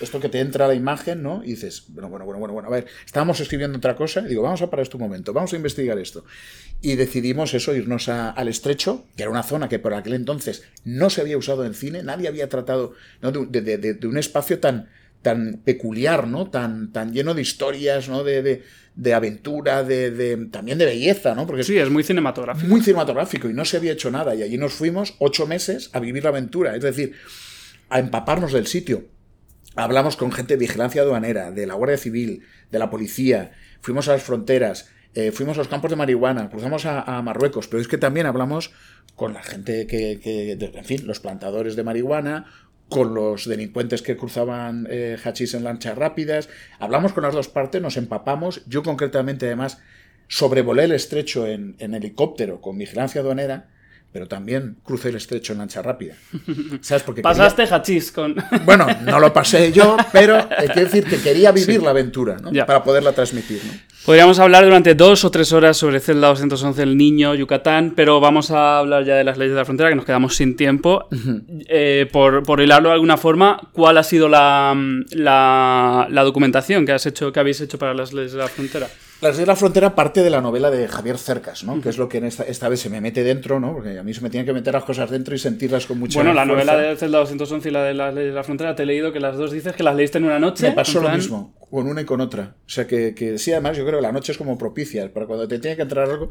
esto 0.00 0.20
que 0.20 0.28
te 0.28 0.40
entra 0.40 0.66
la 0.66 0.74
imagen, 0.74 1.22
¿no? 1.22 1.42
Y 1.44 1.50
dices, 1.50 1.84
bueno, 1.88 2.08
bueno, 2.08 2.24
bueno, 2.24 2.38
bueno, 2.38 2.54
bueno, 2.54 2.68
a 2.68 2.70
ver, 2.70 2.86
estábamos 3.04 3.40
escribiendo 3.40 3.78
otra 3.78 3.96
cosa, 3.96 4.20
y 4.20 4.28
digo, 4.28 4.42
vamos 4.42 4.62
a 4.62 4.70
parar 4.70 4.82
esto 4.82 4.96
un 4.96 5.02
momento, 5.02 5.32
vamos 5.32 5.52
a 5.52 5.56
investigar 5.56 5.98
esto. 5.98 6.24
Y 6.80 6.96
decidimos 6.96 7.52
eso, 7.54 7.74
irnos 7.74 8.08
al 8.08 8.48
estrecho, 8.48 9.04
que 9.16 9.22
era 9.22 9.30
una 9.30 9.42
zona 9.42 9.68
que 9.68 9.78
por 9.78 9.92
aquel 9.94 10.14
entonces 10.14 10.64
no 10.84 11.10
se 11.10 11.20
había 11.20 11.36
usado 11.36 11.64
en 11.64 11.74
cine, 11.74 12.02
nadie 12.02 12.28
había 12.28 12.48
tratado 12.48 12.94
de, 13.20 13.98
un 14.06 14.18
espacio 14.18 14.58
tan, 14.58 14.88
tan 15.22 15.60
peculiar, 15.64 16.26
¿no? 16.26 16.50
Tan, 16.50 16.92
tan 16.92 17.12
lleno 17.12 17.34
de 17.34 17.42
historias, 17.42 18.08
¿no? 18.08 18.24
De, 18.24 18.62
de 18.94 19.14
aventura, 19.14 19.82
de, 19.82 20.48
también 20.50 20.78
de 20.78 20.86
belleza, 20.86 21.34
¿no? 21.34 21.46
Porque 21.46 21.64
sí, 21.64 21.78
es 21.78 21.90
muy 21.90 22.02
cinematográfico. 22.02 22.68
Muy 22.68 22.82
cinematográfico 22.82 23.48
y 23.48 23.54
no 23.54 23.64
se 23.64 23.76
había 23.76 23.92
hecho 23.92 24.10
nada. 24.10 24.34
Y 24.34 24.42
allí 24.42 24.58
nos 24.58 24.72
fuimos 24.72 25.14
ocho 25.18 25.46
meses 25.46 25.90
a 25.92 26.00
vivir 26.00 26.24
la 26.24 26.30
aventura, 26.30 26.76
es 26.76 26.82
decir, 26.82 27.14
a 27.88 27.98
empaparnos 27.98 28.52
del 28.52 28.66
sitio. 28.66 29.06
Hablamos 29.76 30.16
con 30.16 30.32
gente 30.32 30.54
de 30.54 30.60
vigilancia 30.60 31.02
aduanera, 31.02 31.50
de 31.50 31.66
la 31.66 31.74
Guardia 31.74 31.96
Civil, 31.96 32.42
de 32.70 32.78
la 32.78 32.90
policía, 32.90 33.52
fuimos 33.80 34.08
a 34.08 34.12
las 34.12 34.22
fronteras, 34.22 34.90
eh, 35.14 35.32
fuimos 35.32 35.56
a 35.56 35.60
los 35.60 35.68
campos 35.68 35.90
de 35.90 35.96
marihuana, 35.96 36.50
cruzamos 36.50 36.86
a, 36.86 37.22
Marruecos, 37.22 37.68
pero 37.68 37.80
es 37.80 37.88
que 37.88 37.98
también 37.98 38.26
hablamos 38.26 38.72
con 39.14 39.32
la 39.32 39.42
gente 39.42 39.86
que, 39.86 40.18
que, 40.20 40.52
en 40.52 40.84
fin, 40.84 41.06
los 41.06 41.20
plantadores 41.20 41.76
de 41.76 41.84
marihuana 41.84 42.46
con 42.90 43.14
los 43.14 43.48
delincuentes 43.48 44.02
que 44.02 44.16
cruzaban 44.18 44.86
eh, 44.90 45.16
hachís 45.24 45.54
en 45.54 45.64
lanchas 45.64 45.96
rápidas. 45.96 46.50
Hablamos 46.78 47.14
con 47.14 47.22
las 47.22 47.34
dos 47.34 47.48
partes, 47.48 47.80
nos 47.80 47.96
empapamos. 47.96 48.62
Yo 48.66 48.82
concretamente 48.82 49.46
además 49.46 49.80
sobrevolé 50.28 50.84
el 50.84 50.92
estrecho 50.92 51.46
en, 51.46 51.76
en 51.78 51.94
helicóptero 51.94 52.60
con 52.60 52.76
vigilancia 52.76 53.22
aduanera 53.22 53.70
pero 54.12 54.26
también 54.26 54.76
crucé 54.82 55.10
el 55.10 55.16
estrecho 55.16 55.52
en 55.52 55.58
lancha 55.58 55.82
rápida. 55.82 56.14
¿Sabes? 56.80 57.02
Porque 57.02 57.22
Pasaste 57.22 57.62
hachís 57.62 58.10
con... 58.10 58.34
Bueno, 58.64 58.86
no 59.02 59.20
lo 59.20 59.32
pasé 59.32 59.72
yo, 59.72 59.96
pero 60.12 60.36
hay 60.56 60.68
que 60.68 60.84
decir 60.84 61.04
que 61.04 61.18
quería 61.18 61.52
vivir 61.52 61.82
la 61.82 61.90
aventura, 61.90 62.36
¿no? 62.36 62.50
Para 62.66 62.82
poderla 62.82 63.12
transmitir, 63.12 63.60
¿no? 63.64 63.72
Podríamos 64.04 64.38
hablar 64.38 64.64
durante 64.64 64.94
dos 64.94 65.24
o 65.24 65.30
tres 65.30 65.52
horas 65.52 65.76
sobre 65.76 66.00
Zelda 66.00 66.28
211 66.28 66.82
El 66.82 66.96
Niño, 66.96 67.34
Yucatán, 67.34 67.92
pero 67.94 68.18
vamos 68.18 68.50
a 68.50 68.78
hablar 68.78 69.04
ya 69.04 69.14
de 69.14 69.24
las 69.24 69.36
leyes 69.36 69.52
de 69.52 69.58
la 69.58 69.64
frontera, 69.64 69.90
que 69.90 69.94
nos 69.94 70.04
quedamos 70.04 70.36
sin 70.36 70.56
tiempo. 70.56 71.06
Eh, 71.68 72.08
por, 72.10 72.42
por, 72.42 72.60
hilarlo 72.60 72.88
de 72.88 72.94
alguna 72.94 73.16
forma, 73.16 73.60
¿cuál 73.72 73.98
ha 73.98 74.02
sido 74.02 74.28
la, 74.28 74.74
la, 75.12 76.08
la 76.10 76.22
documentación 76.22 76.86
que, 76.86 76.92
has 76.92 77.06
hecho, 77.06 77.32
que 77.32 77.40
habéis 77.40 77.60
hecho 77.60 77.78
para 77.78 77.92
las 77.94 78.12
leyes 78.12 78.32
de 78.32 78.38
la 78.38 78.48
frontera? 78.48 78.88
Las 79.20 79.36
de 79.36 79.44
la 79.44 79.54
frontera 79.54 79.94
parte 79.94 80.22
de 80.22 80.30
la 80.30 80.40
novela 80.40 80.70
de 80.70 80.88
Javier 80.88 81.18
Cercas, 81.18 81.62
¿no? 81.62 81.80
Que 81.82 81.90
es 81.90 81.98
lo 81.98 82.08
que 82.08 82.18
en 82.18 82.24
esta, 82.24 82.44
esta, 82.44 82.70
vez 82.70 82.80
se 82.80 82.88
me 82.88 83.02
mete 83.02 83.22
dentro, 83.22 83.60
¿no? 83.60 83.74
Porque 83.74 83.98
a 83.98 84.02
mí 84.02 84.14
se 84.14 84.22
me 84.22 84.30
tienen 84.30 84.46
que 84.46 84.54
meter 84.54 84.72
las 84.72 84.84
cosas 84.84 85.10
dentro 85.10 85.34
y 85.34 85.38
sentirlas 85.38 85.86
con 85.86 85.98
mucha 85.98 86.18
Bueno, 86.18 86.32
la 86.32 86.46
novela 86.46 86.74
de 86.76 86.96
Zelda 86.96 87.18
211 87.18 87.68
y 87.68 87.72
la 87.72 87.84
de 87.84 87.92
leyes 87.92 88.14
de 88.14 88.32
la 88.32 88.44
frontera, 88.44 88.74
te 88.74 88.84
he 88.84 88.86
leído 88.86 89.12
que 89.12 89.20
las 89.20 89.36
dos 89.36 89.52
dices 89.52 89.74
que 89.74 89.82
las 89.82 89.94
leíste 89.94 90.18
en 90.18 90.24
una 90.24 90.38
noche. 90.38 90.68
Me 90.68 90.72
pasó 90.72 91.02
lo 91.02 91.10
mismo, 91.10 91.54
con 91.70 91.86
una 91.86 92.00
y 92.00 92.04
con 92.06 92.22
otra. 92.22 92.54
O 92.64 92.68
sea, 92.68 92.86
que, 92.86 93.14
que, 93.14 93.36
sí, 93.36 93.52
además 93.52 93.76
yo 93.76 93.84
creo 93.84 93.98
que 93.98 94.02
la 94.02 94.12
noche 94.12 94.32
es 94.32 94.38
como 94.38 94.56
propicia 94.56 95.12
para 95.12 95.26
cuando 95.26 95.46
te 95.46 95.58
tiene 95.58 95.76
que 95.76 95.82
entrar 95.82 96.08
algo. 96.08 96.30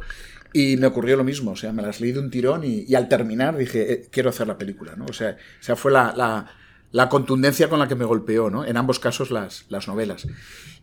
Y 0.51 0.77
me 0.77 0.87
ocurrió 0.87 1.15
lo 1.15 1.23
mismo, 1.23 1.51
o 1.51 1.55
sea, 1.55 1.71
me 1.71 1.83
las 1.83 2.01
leí 2.01 2.11
de 2.11 2.19
un 2.19 2.31
tirón 2.31 2.63
y, 2.63 2.95
al 2.95 3.07
terminar 3.07 3.55
dije, 3.55 3.93
eh, 3.93 4.07
quiero 4.09 4.29
hacer 4.29 4.47
la 4.47 4.57
película, 4.57 4.95
¿no? 4.95 5.05
O 5.05 5.13
sea, 5.13 5.37
o 5.37 5.63
sea 5.63 5.75
fue 5.75 5.91
la, 5.91 6.11
la, 6.17 6.47
la 6.91 7.07
contundencia 7.07 7.69
con 7.69 7.77
la 7.77 7.87
que 7.87 7.93
me 7.93 8.05
golpeó, 8.05 8.49
¿no? 8.49 8.65
En 8.65 8.77
ambos 8.77 8.99
casos 8.99 9.29
las, 9.29 9.65
las 9.69 9.87
novelas. 9.87 10.25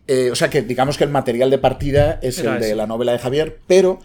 Eh, 0.07 0.31
o 0.31 0.35
sea 0.35 0.49
que 0.49 0.61
digamos 0.61 0.97
que 0.97 1.03
el 1.03 1.09
material 1.09 1.49
de 1.49 1.57
partida 1.57 2.19
es 2.21 2.39
el 2.39 2.59
de 2.59 2.75
la 2.75 2.87
novela 2.87 3.11
de 3.11 3.19
Javier, 3.19 3.59
pero 3.67 3.99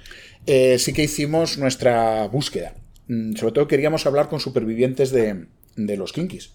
eh, 0.47 0.79
sí 0.79 0.93
que 0.93 1.05
hicimos 1.05 1.59
nuestra 1.59 2.27
búsqueda. 2.27 2.75
Mm, 3.07 3.35
sobre 3.37 3.53
todo 3.53 3.69
queríamos 3.69 4.05
hablar 4.07 4.29
con 4.29 4.41
supervivientes 4.41 5.11
de, 5.11 5.47
los 5.77 6.13
kinkis. 6.13 6.55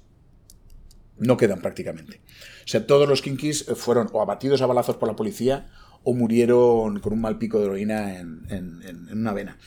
No 1.17 1.37
quedan 1.37 1.61
prácticamente. 1.61 2.21
O 2.65 2.67
sea, 2.67 2.85
todos 2.85 3.07
los 3.07 3.21
kinkis 3.21 3.65
fueron 3.75 4.09
o 4.11 4.21
abatidos 4.21 4.61
a 4.61 4.65
balazos 4.65 4.97
por 4.97 5.07
la 5.07 5.15
policía 5.15 5.67
o 6.03 6.13
murieron 6.13 6.99
con 6.99 7.13
un 7.13 7.21
mal 7.21 7.37
pico 7.37 7.59
de 7.59 7.65
heroína 7.65 8.19
en, 8.19 8.45
en 8.49 9.17
una 9.17 9.33
vena. 9.33 9.57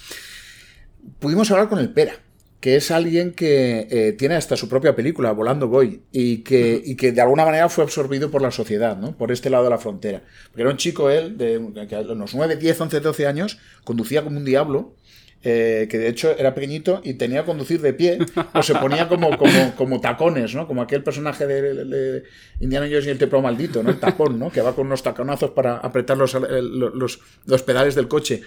Pudimos 1.19 1.51
hablar 1.51 1.69
con 1.69 1.79
el 1.79 1.91
Pera, 1.93 2.15
que 2.61 2.77
es 2.77 2.91
alguien 2.91 3.33
que 3.33 3.89
eh, 3.91 4.13
tiene 4.13 4.35
hasta 4.35 4.57
su 4.57 4.69
propia 4.69 4.95
película, 4.95 5.33
Volando 5.33 5.69
Voy, 5.69 6.03
y 6.13 6.39
que, 6.39 6.81
y 6.85 6.95
que 6.95 7.11
de 7.11 7.21
alguna 7.23 7.47
manera 7.47 7.71
fue 7.71 7.85
absorbido 7.85 8.31
por 8.31 8.43
la 8.43 8.51
sociedad, 8.51 8.99
¿no? 8.99 9.17
por 9.17 9.33
este 9.33 9.49
lado 9.49 9.65
de 9.65 9.71
la 9.71 9.79
frontera. 9.79 10.23
Porque 10.49 10.63
era 10.63 10.71
un 10.71 10.77
chico, 10.77 11.09
él, 11.09 11.39
de 11.39 11.87
que 11.89 11.97
a 11.97 12.01
unos 12.01 12.35
9, 12.35 12.57
10, 12.57 12.81
11, 12.83 13.01
12 13.01 13.27
años, 13.27 13.59
conducía 13.85 14.23
como 14.23 14.37
un 14.37 14.45
diablo, 14.45 14.95
eh, 15.43 15.89
que 15.91 15.97
de 15.97 16.09
hecho 16.09 16.37
era 16.37 16.55
pequeñito 16.55 17.01
y 17.03 17.15
tenía 17.15 17.41
que 17.41 17.47
conducir 17.47 17.81
de 17.81 17.95
pie, 17.95 18.19
o 18.55 18.63
se 18.63 18.75
ponía 18.75 19.09
como, 19.09 19.39
como, 19.39 19.75
como 19.75 19.99
tacones, 20.03 20.55
¿no? 20.55 20.67
Como 20.67 20.83
aquel 20.83 21.03
personaje 21.03 21.47
de, 21.47 22.25
Indiana 22.61 22.87
Jones 22.91 23.07
y 23.07 23.09
el 23.09 23.17
templo 23.17 23.41
maldito, 23.41 23.83
¿no? 23.83 23.89
El 23.89 23.99
tapón, 23.99 24.39
¿no? 24.39 24.53
Que 24.53 24.61
va 24.61 24.75
con 24.75 24.87
unos 24.87 25.03
taconazos 25.03 25.53
para 25.53 25.79
apretar 25.79 26.19
los, 26.19 26.35
los, 26.35 27.21
los 27.47 27.63
pedales 27.63 27.95
del 27.95 28.07
coche. 28.07 28.43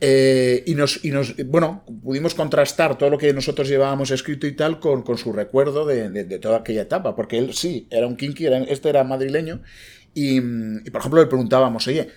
Eh, 0.00 0.64
y, 0.66 0.74
nos, 0.74 1.04
y 1.04 1.10
nos, 1.10 1.36
bueno, 1.46 1.84
pudimos 2.02 2.34
contrastar 2.34 2.98
todo 2.98 3.10
lo 3.10 3.18
que 3.18 3.32
nosotros 3.32 3.68
llevábamos 3.68 4.10
escrito 4.10 4.46
y 4.46 4.52
tal 4.52 4.80
con, 4.80 5.02
con 5.02 5.16
su 5.16 5.32
recuerdo 5.32 5.86
de, 5.86 6.10
de, 6.10 6.38
toda 6.38 6.58
aquella 6.58 6.82
etapa, 6.82 7.14
porque 7.14 7.38
él 7.38 7.54
sí, 7.54 7.86
era 7.90 8.06
un 8.06 8.16
kinky, 8.16 8.46
este 8.68 8.88
era 8.88 9.04
madrileño, 9.04 9.62
y, 10.12 10.38
y, 10.38 10.90
por 10.90 11.00
ejemplo 11.00 11.20
le 11.20 11.26
preguntábamos, 11.26 11.86
oye, 11.86 12.10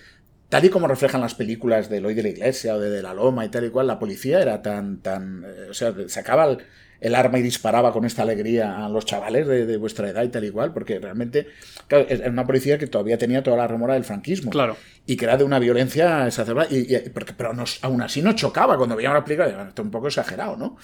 tal 0.48 0.64
y 0.64 0.70
como 0.70 0.88
reflejan 0.88 1.20
las 1.20 1.34
películas 1.34 1.88
de 1.88 1.98
Eloy 1.98 2.14
de 2.14 2.24
la 2.24 2.28
Iglesia 2.30 2.74
o 2.74 2.80
de, 2.80 2.90
de 2.90 3.02
La 3.02 3.14
Loma 3.14 3.44
y 3.44 3.48
tal 3.48 3.64
y 3.64 3.70
cual, 3.70 3.86
la 3.86 3.98
policía 3.98 4.42
era 4.42 4.60
tan, 4.60 5.00
tan, 5.00 5.44
eh, 5.46 5.68
o 5.70 5.74
sea, 5.74 5.94
sacaba 6.08 6.44
el, 6.46 6.58
el 7.00 7.14
arma 7.14 7.38
y 7.38 7.42
disparaba 7.42 7.92
con 7.92 8.04
esta 8.04 8.22
alegría 8.22 8.84
a 8.84 8.88
los 8.88 9.04
chavales 9.04 9.46
de, 9.46 9.76
vuestra 9.76 10.08
edad 10.08 10.24
y 10.24 10.28
tal 10.28 10.44
igual, 10.44 10.72
porque 10.72 10.98
realmente 10.98 11.46
claro, 11.86 12.06
era 12.08 12.28
una 12.28 12.46
policía 12.46 12.78
que 12.78 12.86
todavía 12.86 13.18
tenía 13.18 13.42
toda 13.42 13.56
la 13.56 13.66
remora 13.66 13.94
del 13.94 14.04
franquismo. 14.04 14.50
Claro. 14.50 14.76
Y 15.06 15.16
que 15.16 15.24
era 15.24 15.36
de 15.36 15.44
una 15.44 15.58
violencia 15.58 16.26
exacerbada. 16.26 16.68
Y, 16.70 16.86
pero 17.36 17.52
nos, 17.52 17.82
aún 17.82 18.02
así 18.02 18.20
nos 18.22 18.34
chocaba 18.34 18.76
cuando 18.76 18.96
veíamos 18.96 19.18
la 19.18 19.24
película. 19.24 19.66
Esto 19.68 19.82
un 19.82 19.90
poco 19.90 20.08
exagerado, 20.08 20.56
¿no? 20.56 20.76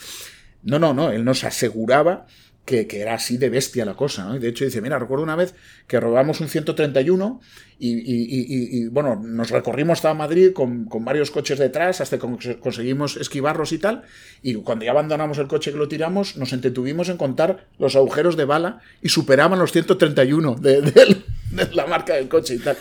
No, 0.62 0.78
no, 0.78 0.94
no. 0.94 1.10
Él 1.10 1.24
nos 1.24 1.44
aseguraba 1.44 2.26
que, 2.64 2.86
era 2.90 3.14
así 3.14 3.36
de 3.36 3.50
bestia 3.50 3.84
la 3.84 3.94
cosa, 3.94 4.24
¿no? 4.24 4.36
Y 4.36 4.38
de 4.38 4.48
hecho 4.48 4.64
dice, 4.64 4.80
mira, 4.80 4.98
recuerdo 4.98 5.22
una 5.22 5.36
vez 5.36 5.54
que 5.86 6.00
robamos 6.00 6.40
un 6.40 6.48
131 6.48 7.40
y, 7.78 8.78
y, 8.78 8.88
bueno, 8.88 9.16
nos 9.16 9.50
recorrimos 9.50 9.98
hasta 9.98 10.14
Madrid 10.14 10.52
con, 10.54 10.88
varios 11.04 11.30
coches 11.30 11.58
detrás 11.58 12.00
hasta 12.00 12.18
que 12.18 12.56
conseguimos 12.58 13.16
esquivarlos 13.16 13.72
y 13.72 13.78
tal, 13.78 14.02
y 14.42 14.54
cuando 14.54 14.86
ya 14.86 14.92
abandonamos 14.92 15.36
el 15.38 15.48
coche 15.48 15.72
que 15.72 15.76
lo 15.76 15.88
tiramos, 15.88 16.36
nos 16.36 16.52
entretuvimos 16.52 17.08
en 17.10 17.18
contar 17.18 17.66
los 17.78 17.96
agujeros 17.96 18.36
de 18.36 18.46
bala 18.46 18.80
y 19.02 19.10
superaban 19.10 19.58
los 19.58 19.72
131 19.72 20.54
de, 20.54 20.80
de, 20.82 21.24
la 21.74 21.86
marca 21.86 22.14
del 22.14 22.28
coche 22.28 22.54
y 22.54 22.58
tal. 22.58 22.78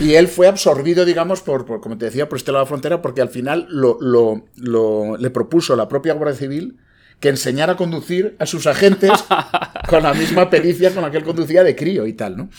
Y 0.00 0.14
él 0.14 0.26
fue 0.26 0.48
absorbido, 0.48 1.04
digamos, 1.04 1.40
por, 1.40 1.66
como 1.80 1.96
te 1.98 2.06
decía, 2.06 2.28
por 2.28 2.38
este 2.38 2.50
lado 2.50 2.64
de 2.64 2.66
la 2.66 2.68
frontera, 2.68 3.02
porque 3.02 3.20
al 3.20 3.28
final 3.28 3.66
lo, 3.70 3.98
lo, 4.00 5.16
le 5.16 5.30
propuso 5.30 5.76
la 5.76 5.88
propia 5.88 6.14
Guardia 6.14 6.36
Civil 6.36 6.78
que 7.20 7.28
enseñara 7.28 7.74
a 7.74 7.76
conducir 7.76 8.36
a 8.38 8.46
sus 8.46 8.66
agentes 8.66 9.10
con 9.88 10.02
la 10.02 10.14
misma 10.14 10.50
pericia 10.50 10.92
con 10.92 11.02
la 11.02 11.10
que 11.10 11.18
él 11.18 11.24
conducía 11.24 11.64
de 11.64 11.74
crío 11.76 12.06
y 12.06 12.12
tal, 12.12 12.36
¿no? 12.36 12.50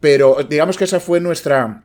Pero 0.00 0.38
digamos 0.48 0.76
que 0.76 0.84
esa 0.84 1.00
fue 1.00 1.20
nuestra... 1.20 1.84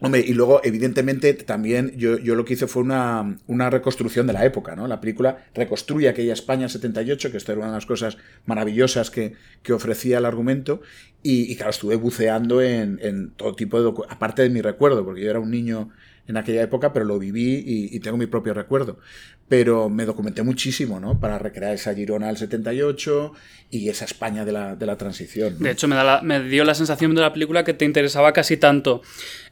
Hombre, 0.00 0.20
y 0.24 0.32
luego, 0.32 0.60
evidentemente, 0.62 1.34
también 1.34 1.90
yo, 1.96 2.18
yo 2.18 2.36
lo 2.36 2.44
que 2.44 2.52
hice 2.52 2.68
fue 2.68 2.84
una, 2.84 3.36
una, 3.48 3.68
reconstrucción 3.68 4.28
de 4.28 4.32
la 4.32 4.44
época, 4.44 4.76
¿no? 4.76 4.86
La 4.86 5.00
película 5.00 5.44
reconstruye 5.54 6.08
aquella 6.08 6.34
España 6.34 6.68
78, 6.68 7.32
que 7.32 7.36
esto 7.36 7.50
era 7.50 7.62
una 7.62 7.70
de 7.72 7.78
las 7.78 7.86
cosas 7.86 8.16
maravillosas 8.46 9.10
que, 9.10 9.32
que 9.64 9.72
ofrecía 9.72 10.18
el 10.18 10.24
argumento, 10.24 10.82
y, 11.20 11.56
claro, 11.56 11.70
estuve 11.70 11.96
buceando 11.96 12.62
en, 12.62 13.00
en 13.02 13.32
todo 13.32 13.56
tipo 13.56 13.82
de... 13.82 13.92
aparte 14.08 14.42
de 14.42 14.50
mi 14.50 14.62
recuerdo, 14.62 15.04
porque 15.04 15.22
yo 15.22 15.30
era 15.30 15.40
un 15.40 15.50
niño 15.50 15.90
en 16.28 16.36
aquella 16.36 16.62
época, 16.62 16.92
pero 16.92 17.06
lo 17.06 17.18
viví 17.18 17.64
y, 17.66 17.98
tengo 18.00 18.18
mi 18.18 18.26
propio 18.26 18.54
recuerdo. 18.54 18.98
Pero 19.48 19.88
me 19.88 20.04
documenté 20.04 20.42
muchísimo, 20.42 21.00
¿no? 21.00 21.18
Para 21.18 21.38
recrear 21.38 21.74
esa 21.74 21.94
Girona 21.94 22.26
del 22.26 22.36
78 22.36 23.32
y 23.70 23.88
esa 23.88 24.04
España 24.04 24.44
de 24.44 24.52
la, 24.52 24.76
de 24.76 24.86
la 24.86 24.96
transición. 24.96 25.58
De 25.58 25.70
hecho, 25.70 25.88
me, 25.88 25.96
da 25.96 26.20
me 26.22 26.42
dio 26.42 26.64
la 26.64 26.74
sensación 26.74 27.14
de 27.14 27.22
la 27.22 27.32
película 27.32 27.64
que 27.64 27.72
te 27.72 27.86
interesaba 27.86 28.34
casi 28.34 28.58
tanto 28.58 29.00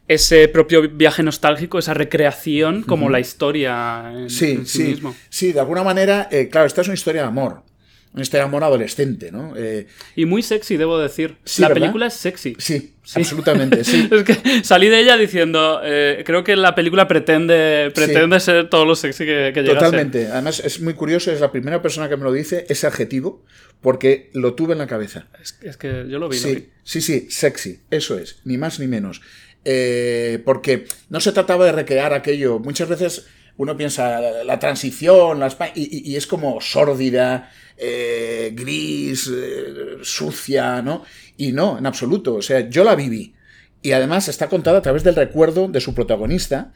ese 0.07 0.49
propio 0.49 0.89
viaje 0.89 1.22
nostálgico, 1.22 1.79
esa 1.79 1.95
recreación, 1.95 2.83
como 2.83 3.09
la 3.09 3.20
historia 3.20 4.12
en, 4.14 4.31
sí, 4.31 4.61
sí, 4.66 4.85
mismo. 4.85 5.16
Sí, 5.31 5.53
de 5.53 5.61
alguna 5.61 5.83
manera, 5.83 6.29
eh, 6.31 6.49
claro, 6.49 6.66
esta 6.66 6.83
es 6.83 6.89
una 6.89 6.95
historia 6.95 7.22
de 7.22 7.29
amor 7.29 7.62
este 8.14 8.40
amor 8.40 8.64
adolescente, 8.64 9.30
¿no? 9.30 9.54
Eh, 9.57 9.86
y 10.14 10.24
muy 10.24 10.42
sexy, 10.42 10.76
debo 10.76 10.98
decir. 10.98 11.36
la 11.59 11.72
película 11.72 12.07
es 12.07 12.14
sexy. 12.14 12.57
Sí, 12.59 12.94
absolutamente, 13.14 13.84
sí. 13.84 14.09
es 14.12 14.22
que 14.24 14.64
salí 14.64 14.88
de 14.88 15.00
ella 15.00 15.16
diciendo, 15.16 15.80
eh, 15.84 16.22
creo 16.24 16.42
que 16.42 16.57
la 16.57 16.74
película 16.74 17.07
pretende, 17.07 17.90
pretende 17.94 18.40
ser 18.40 18.70
todo 18.70 18.84
lo 18.84 18.94
sexy 18.94 19.26
que, 19.26 19.50
que 19.52 19.62
llega 19.62 19.74
Totalmente. 19.74 20.28
Además, 20.28 20.61
es 20.61 20.80
muy 20.80 20.94
curioso, 20.94 21.30
es 21.30 21.40
la 21.40 21.52
primera 21.52 21.82
persona 21.82 22.09
que 22.09 22.16
me 22.16 22.24
lo 22.24 22.32
dice, 22.32 22.64
ese 22.68 22.86
adjetivo, 22.86 23.44
porque 23.80 24.30
lo 24.32 24.54
tuve 24.54 24.72
en 24.72 24.78
la 24.78 24.86
cabeza. 24.86 25.26
Es, 25.62 25.76
que 25.76 26.07
yo 26.09 26.18
lo 26.18 26.28
vi. 26.28 26.38
Sí, 26.38 26.70
sí, 26.84 27.00
sí, 27.00 27.26
sexy, 27.30 27.80
eso 27.90 28.18
es, 28.18 28.40
ni 28.44 28.57
más 28.57 28.80
ni 28.80 28.86
menos. 28.86 29.20
Eh, 29.68 30.40
porque 30.44 30.86
no 31.11 31.20
se 31.20 31.32
trataba 31.32 31.66
de 31.66 31.72
recrear 31.72 32.14
aquello. 32.14 32.61
Muchas 32.61 32.88
veces 32.88 33.26
uno 33.59 33.76
piensa 33.76 34.20
la 34.20 34.59
transición, 34.59 35.40
la 35.40 35.46
España, 35.46 35.72
y, 35.74 36.14
es 36.16 36.26
como 36.26 36.61
sórdida, 36.61 37.50
eh, 37.76 38.52
gris, 38.54 39.30
eh, 39.32 39.98
sucia, 40.02 40.82
¿no? 40.82 41.04
Y 41.36 41.52
no, 41.52 41.78
en 41.78 41.86
absoluto. 41.86 42.34
O 42.34 42.42
sea, 42.42 42.68
yo 42.68 42.84
la 42.84 42.94
viví. 42.94 43.34
Y 43.82 43.92
además 43.92 44.28
está 44.28 44.48
contada 44.48 44.78
a 44.78 44.82
través 44.82 45.04
del 45.04 45.14
recuerdo 45.14 45.68
de 45.68 45.80
su 45.80 45.94
protagonista, 45.94 46.72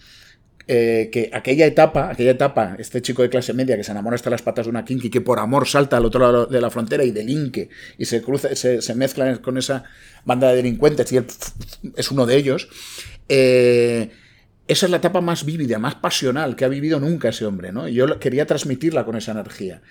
eh, 0.72 1.08
que 1.10 1.30
aquella 1.32 1.66
etapa, 1.66 2.10
aquella 2.10 2.30
etapa, 2.30 2.76
este 2.78 3.02
chico 3.02 3.22
de 3.22 3.28
clase 3.28 3.52
media 3.52 3.76
que 3.76 3.82
se 3.82 3.90
enamora 3.90 4.14
hasta 4.14 4.30
las 4.30 4.42
patas 4.42 4.66
de 4.66 4.70
una 4.70 4.84
kinky, 4.84 5.10
que 5.10 5.20
por 5.20 5.40
amor 5.40 5.66
salta 5.66 5.96
al 5.96 6.04
otro 6.04 6.20
lado 6.20 6.46
de 6.46 6.60
la 6.60 6.70
frontera 6.70 7.02
y 7.02 7.10
delinque 7.10 7.70
y 7.98 8.04
se 8.04 8.22
cruza, 8.22 8.54
se, 8.54 8.94
mezcla 8.94 9.36
con 9.38 9.58
esa 9.58 9.82
banda 10.24 10.50
de 10.50 10.56
delincuentes 10.56 11.10
y 11.12 11.16
él 11.16 11.26
es 11.96 12.10
uno 12.12 12.24
de 12.24 12.36
ellos. 12.36 12.68
Eh, 13.28 14.10
esa 14.70 14.86
es 14.86 14.90
la 14.90 14.98
etapa 14.98 15.20
más 15.20 15.44
vívida, 15.44 15.80
más 15.80 15.96
pasional 15.96 16.54
que 16.54 16.64
ha 16.64 16.68
vivido 16.68 17.00
nunca 17.00 17.30
ese 17.30 17.44
hombre, 17.44 17.72
¿no? 17.72 17.88
Yo 17.88 18.20
quería 18.20 18.46
transmitirla 18.46 19.04
con 19.04 19.16
esa 19.16 19.32
energía. 19.32 19.82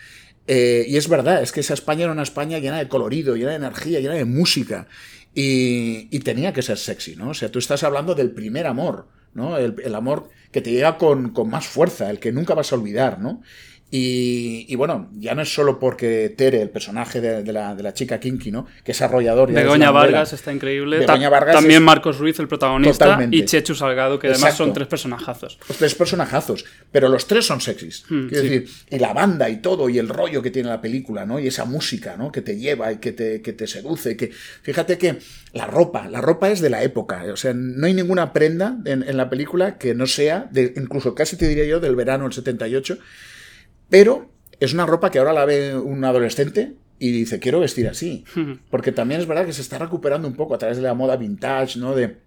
Eh, 0.47 0.85
y 0.87 0.95
es 0.95 1.09
verdad, 1.09 1.43
es 1.43 1.51
que 1.51 1.59
esa 1.59 1.73
España 1.73 2.03
era 2.03 2.13
una 2.13 2.23
España 2.23 2.59
llena 2.59 2.77
de 2.77 2.87
colorido, 2.87 3.35
llena 3.35 3.49
de 3.49 3.57
energía, 3.57 3.99
llena 3.99 4.13
de 4.13 4.23
música. 4.23 4.87
Y, 5.35 6.17
tenía 6.19 6.53
que 6.53 6.61
ser 6.61 6.77
sexy, 6.77 7.17
¿no? 7.17 7.31
O 7.31 7.33
sea, 7.33 7.51
tú 7.51 7.59
estás 7.59 7.83
hablando 7.83 8.15
del 8.15 8.31
primer 8.31 8.67
amor 8.67 9.07
¿no? 9.33 9.57
El, 9.57 9.95
amor 9.95 10.29
que 10.51 10.61
te 10.61 10.71
llega 10.71 10.97
con, 10.97 11.31
con, 11.31 11.49
más 11.49 11.67
fuerza, 11.67 12.09
el 12.09 12.19
que 12.19 12.31
nunca 12.31 12.55
vas 12.55 12.71
a 12.71 12.75
olvidar, 12.75 13.19
¿no? 13.19 13.41
Y, 13.91 14.75
bueno, 14.75 15.09
ya 15.13 15.33
no 15.33 15.41
es 15.41 15.51
solo 15.51 15.79
porque 15.79 16.29
Tere, 16.29 16.61
el 16.61 16.69
personaje 16.69 17.21
de, 17.21 17.51
la, 17.51 17.93
chica 17.93 18.19
Kinky, 18.19 18.51
¿no? 18.51 18.67
Que 18.83 18.91
es 18.91 19.01
arrollador. 19.01 19.51
Begoña 19.51 19.89
Vargas 19.89 20.31
está 20.33 20.53
increíble. 20.53 21.05
también 21.05 21.81
Marcos 21.81 22.19
Ruiz, 22.19 22.39
el 22.39 22.47
protagonista. 22.47 23.27
Y 23.31 23.45
Chechu 23.45 23.73
Salgado, 23.73 24.19
que 24.19 24.27
además 24.27 24.55
son 24.55 24.73
tres 24.73 24.87
personajazos. 24.87 25.57
tres 25.79 25.95
personajazos. 25.95 26.65
Pero 26.91 27.09
los 27.09 27.25
tres 27.25 27.45
son 27.45 27.61
sexys. 27.61 28.05
Hmm, 28.09 28.27
decir, 28.27 28.69
y 28.89 28.99
la 28.99 29.13
banda 29.13 29.49
y 29.49 29.57
todo, 29.57 29.89
y 29.89 29.97
el 29.97 30.07
rollo 30.07 30.41
que 30.43 30.51
tiene 30.51 30.69
la 30.69 30.81
película, 30.81 31.25
¿no? 31.25 31.39
Y 31.39 31.47
esa 31.47 31.65
música, 31.65 32.15
¿no? 32.15 32.31
Que 32.31 32.41
te 32.41 32.57
lleva 32.57 32.91
y 32.91 32.97
que 32.97 33.11
te, 33.11 33.41
que 33.41 33.53
te 33.53 33.65
seduce. 33.65 34.15
Que... 34.15 34.31
Fíjate 34.61 34.99
que 34.99 35.17
la 35.53 35.65
ropa, 35.65 36.07
la 36.07 36.21
ropa 36.21 36.49
es 36.49 36.61
de 36.61 36.69
la 36.69 36.83
época. 36.83 37.23
O 37.33 37.37
sea, 37.37 37.53
no 37.55 37.87
hay 37.87 37.95
ninguna 37.95 38.33
prenda 38.33 38.77
en, 38.85 39.01
en 39.01 39.17
la 39.17 39.31
película 39.31 39.79
que 39.79 39.95
no 39.95 40.05
sea, 40.05 40.47
de, 40.51 40.73
incluso 40.77 41.15
casi 41.15 41.37
te 41.37 41.47
diría 41.47 41.65
yo, 41.65 41.79
del 41.79 41.95
verano 41.95 42.25
del 42.25 42.33
78 42.33 42.99
pero 43.89 44.29
es 44.59 44.73
una 44.73 44.85
ropa 44.85 45.11
que 45.11 45.19
ahora 45.19 45.33
la 45.33 45.45
ve 45.45 45.75
un 45.77 46.03
adolescente 46.03 46.73
y 46.99 47.11
dice, 47.11 47.39
quiero 47.39 47.59
vestir 47.61 47.87
así. 47.87 48.25
Porque 48.69 48.91
también 48.91 49.21
es 49.21 49.27
verdad 49.27 49.45
que 49.45 49.53
se 49.53 49.61
está 49.61 49.77
recuperando 49.77 50.27
un 50.27 50.35
poco 50.35 50.55
a 50.55 50.57
través 50.57 50.77
de 50.77 50.83
la 50.83 50.93
moda 50.93 51.15
vintage, 51.15 51.79
¿no? 51.79 51.95
De 51.95 52.17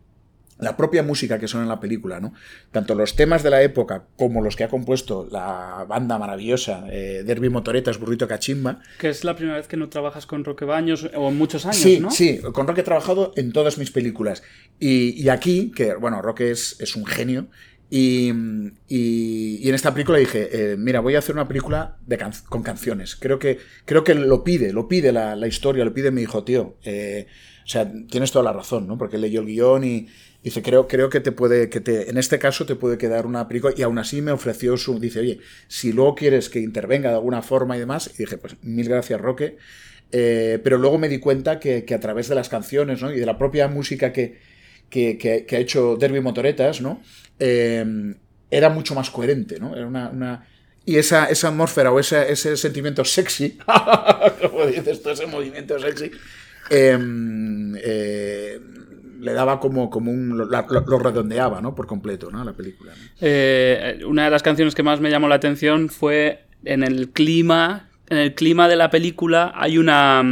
la 0.63 0.77
propia 0.77 1.03
música 1.03 1.39
que 1.39 1.49
son 1.49 1.63
en 1.63 1.69
la 1.69 1.81
película, 1.81 2.21
¿no? 2.21 2.33
Tanto 2.71 2.95
los 2.95 3.17
temas 3.17 3.43
de 3.43 3.51
la 3.51 3.63
época 3.63 4.05
como 4.17 4.43
los 4.43 4.55
que 4.55 4.65
ha 4.65 4.69
compuesto 4.69 5.27
la 5.31 5.85
banda 5.89 6.19
maravillosa 6.19 6.85
eh, 6.91 7.25
Derby 7.27 7.49
Motoretas, 7.49 7.99
Burrito 7.99 8.29
Cachimba. 8.29 8.81
Que 8.99 9.09
es 9.09 9.25
la 9.25 9.35
primera 9.35 9.57
vez 9.57 9.67
que 9.67 9.77
no 9.77 9.89
trabajas 9.89 10.25
con 10.25 10.45
Roque 10.45 10.65
Baños, 10.65 11.11
o 11.15 11.29
en 11.29 11.37
muchos 11.37 11.67
años, 11.67 11.77
sí, 11.77 11.99
¿no? 11.99 12.11
Sí, 12.11 12.41
con 12.53 12.69
Roque 12.69 12.83
he 12.83 12.85
trabajado 12.85 13.33
en 13.37 13.53
todas 13.53 13.77
mis 13.77 13.91
películas. 13.91 14.43
Y, 14.79 15.29
aquí, 15.29 15.73
que, 15.75 15.95
bueno, 15.95 16.23
Roque 16.23 16.51
es, 16.51 16.81
es 16.81 16.97
un 16.97 17.07
genio, 17.07 17.49
y, 17.95 18.31
en 19.69 19.75
esta 19.75 19.93
película 19.93 20.17
dije, 20.17 20.49
eh, 20.51 20.77
mira, 20.79 21.01
voy 21.01 21.15
a 21.15 21.19
hacer 21.19 21.35
una 21.35 21.47
película 21.47 21.99
con 22.49 22.63
canciones. 22.63 23.17
Creo 23.17 23.39
que, 23.39 23.59
creo 23.85 24.03
que 24.03 24.15
lo 24.15 24.43
pide, 24.43 24.73
lo 24.73 24.89
pide 24.89 25.13
la, 25.13 25.47
historia, 25.47 25.85
lo 25.85 25.93
pide 25.93 26.11
mi 26.11 26.23
hijo, 26.23 26.43
tío. 26.43 26.79
Eh, 26.85 27.27
o 27.63 27.69
sea, 27.69 27.93
tienes 28.09 28.33
toda 28.33 28.47
la 28.47 28.55
razón, 28.55 28.87
¿no? 28.87 28.97
Porque 28.97 29.19
leyó 29.19 29.41
el 29.41 29.47
guion 29.47 29.85
y 29.85 30.09
dice, 30.43 30.63
creo, 30.63 30.89
creo 30.89 31.11
que 31.11 31.21
te 31.21 31.33
puede, 31.33 31.69
que 31.69 31.81
te, 31.81 32.09
en 32.09 32.17
este 32.17 32.39
caso 32.39 32.65
te 32.65 32.77
puede 32.77 32.97
quedar 32.97 33.27
una 33.27 33.47
película. 33.47 33.75
Y 33.77 33.83
aún 33.83 33.99
así 33.99 34.23
me 34.23 34.33
ofreció 34.33 34.79
su, 34.79 34.99
dice, 34.99 35.21
oye, 35.21 35.41
si 35.69 35.93
luego 35.93 36.15
quieres 36.15 36.49
que 36.49 36.61
intervenga 36.61 37.11
de 37.11 37.17
alguna 37.17 37.43
forma 37.43 37.77
y 37.77 37.81
demás, 37.81 38.11
y 38.15 38.23
dije, 38.23 38.39
pues 38.39 38.57
mil 38.63 38.89
gracias, 38.89 39.21
Roque. 39.21 39.59
Eh, 40.13 40.61
pero 40.65 40.79
luego 40.79 40.97
me 40.97 41.11
di 41.11 41.19
cuenta 41.19 41.61
que, 41.61 41.85
que, 41.85 41.93
a 41.93 42.01
través 42.01 42.29
de 42.29 42.37
las 42.37 42.49
canciones, 42.49 43.03
¿no? 43.03 43.13
Y 43.13 43.21
de 43.21 43.27
la 43.27 43.37
propia 43.37 43.69
música 43.69 44.15
que, 44.15 44.39
que, 44.93 45.47
ha 45.51 45.59
hecho 45.59 45.97
Derby 45.97 46.21
Motoretas, 46.21 46.81
¿no? 46.81 47.01
Eh, 47.45 48.15
era 48.53 48.69
mucho 48.69 48.95
más 48.95 49.11
coherente, 49.11 49.59
¿no? 49.59 49.75
Era 49.75 49.87
una, 49.89 50.47
Y 50.85 50.97
esa, 50.97 51.27
esa 51.27 51.49
atmósfera 51.49 51.91
o 51.91 51.99
ese, 51.99 52.31
ese 52.31 52.57
sentimiento 52.57 53.05
sexy, 53.05 53.59
como 54.43 54.67
dices 54.67 55.03
tú, 55.03 55.11
ese 55.11 55.27
movimiento 55.27 55.77
sexy, 55.81 56.13
em, 56.71 57.75
eh, 57.83 58.61
le 59.21 59.33
daba 59.33 59.59
como, 59.59 59.91
como 59.91 60.13
un. 60.13 60.37
Lo, 60.37 60.99
redondeaba, 60.99 61.61
¿no? 61.61 61.75
Por 61.75 61.87
completo, 61.87 62.31
¿no? 62.31 62.45
La 62.45 62.53
película. 62.53 62.93
Eh, 63.21 64.01
una 64.07 64.27
de 64.27 64.31
las 64.31 64.43
canciones 64.43 64.75
que 64.75 64.85
más 64.85 65.01
me 65.01 65.11
llamó 65.11 65.27
la 65.27 65.37
atención 65.37 65.89
fue 65.89 66.45
en 66.65 66.85
el 66.85 67.11
clima. 67.11 67.89
En 68.09 68.19
el 68.19 68.35
clima 68.35 68.69
de 68.69 68.77
la 68.77 68.91
película 68.91 69.53
hay 69.57 69.79
una 69.79 70.23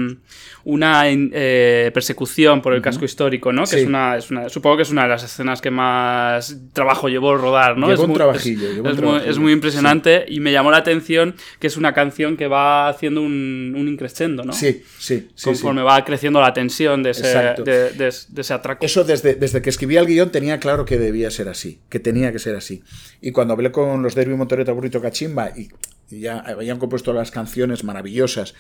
una 0.65 1.05
eh, 1.07 1.91
persecución 1.93 2.63
por 2.63 2.75
el 2.75 2.83
casco 2.83 3.05
histórico, 3.05 3.53
¿no? 3.53 3.65
Que 3.65 3.81
es, 3.81 3.87
una, 3.87 4.17
es, 4.17 4.31
una, 4.31 4.49
supongo 4.49 4.77
que 4.77 4.83
es 4.83 4.91
una 4.91 5.03
de 5.03 5.09
las 5.09 5.23
escenas 5.23 5.61
que 5.61 5.71
más 5.71 6.57
trabajo 6.73 7.09
llevó 7.09 7.37
rodar, 7.37 7.77
¿no? 7.77 7.91
es 7.91 7.99
un 7.99 8.09
muy, 8.09 8.17
trabajillo. 8.17 8.69
Es, 9.25 9.39
muy, 9.39 9.53
impresionante 9.53 10.25
y 10.29 10.41
me 10.41 10.53
llamó 10.53 10.71
la 10.71 10.79
atención 10.79 11.35
que 11.59 11.67
es 11.67 11.77
una 11.77 11.93
canción 11.93 12.37
que 12.37 12.47
va 12.47 12.89
haciendo 12.89 13.21
un, 13.23 13.75
un 13.77 13.89
increscendo, 13.89 14.45
¿no? 14.45 14.53
Sí, 14.53 14.83
sí. 14.99 15.29
Conforme 15.43 15.83
va 15.83 16.05
creciendo 16.05 16.41
la 16.41 16.53
tensión 16.53 17.03
de 17.03 17.11
ese, 17.11 17.27
de, 17.65 17.91
de, 17.91 18.09
ese 18.09 18.55
atraco. 18.55 18.85
Eso 18.85 19.05
desde, 19.05 19.35
desde 19.35 19.63
que 19.63 19.71
escribía 19.71 20.01
el 20.01 20.07
guion 20.07 20.31
tenía 20.31 20.61
claro 20.61 20.85
que 20.85 20.99
debía 20.99 21.31
ser 21.31 21.49
así, 21.49 21.81
que 21.89 22.01
tenía 22.01 22.33
que 22.33 22.39
ser 22.39 22.57
así. 22.57 22.83
Y 23.21 23.33
cuando 23.33 23.55
hablé 23.55 23.71
con 23.73 24.03
los 24.03 24.15
Derby 24.15 24.35
Motoreta 24.35 24.73
Burrito 24.73 25.01
Cachimba 25.01 25.51
y 25.57 25.69
ya 26.11 26.39
habían 26.41 26.79
compuesto 26.79 27.13
las 27.13 27.31
canciones 27.31 27.85
maravillosas 27.85 28.55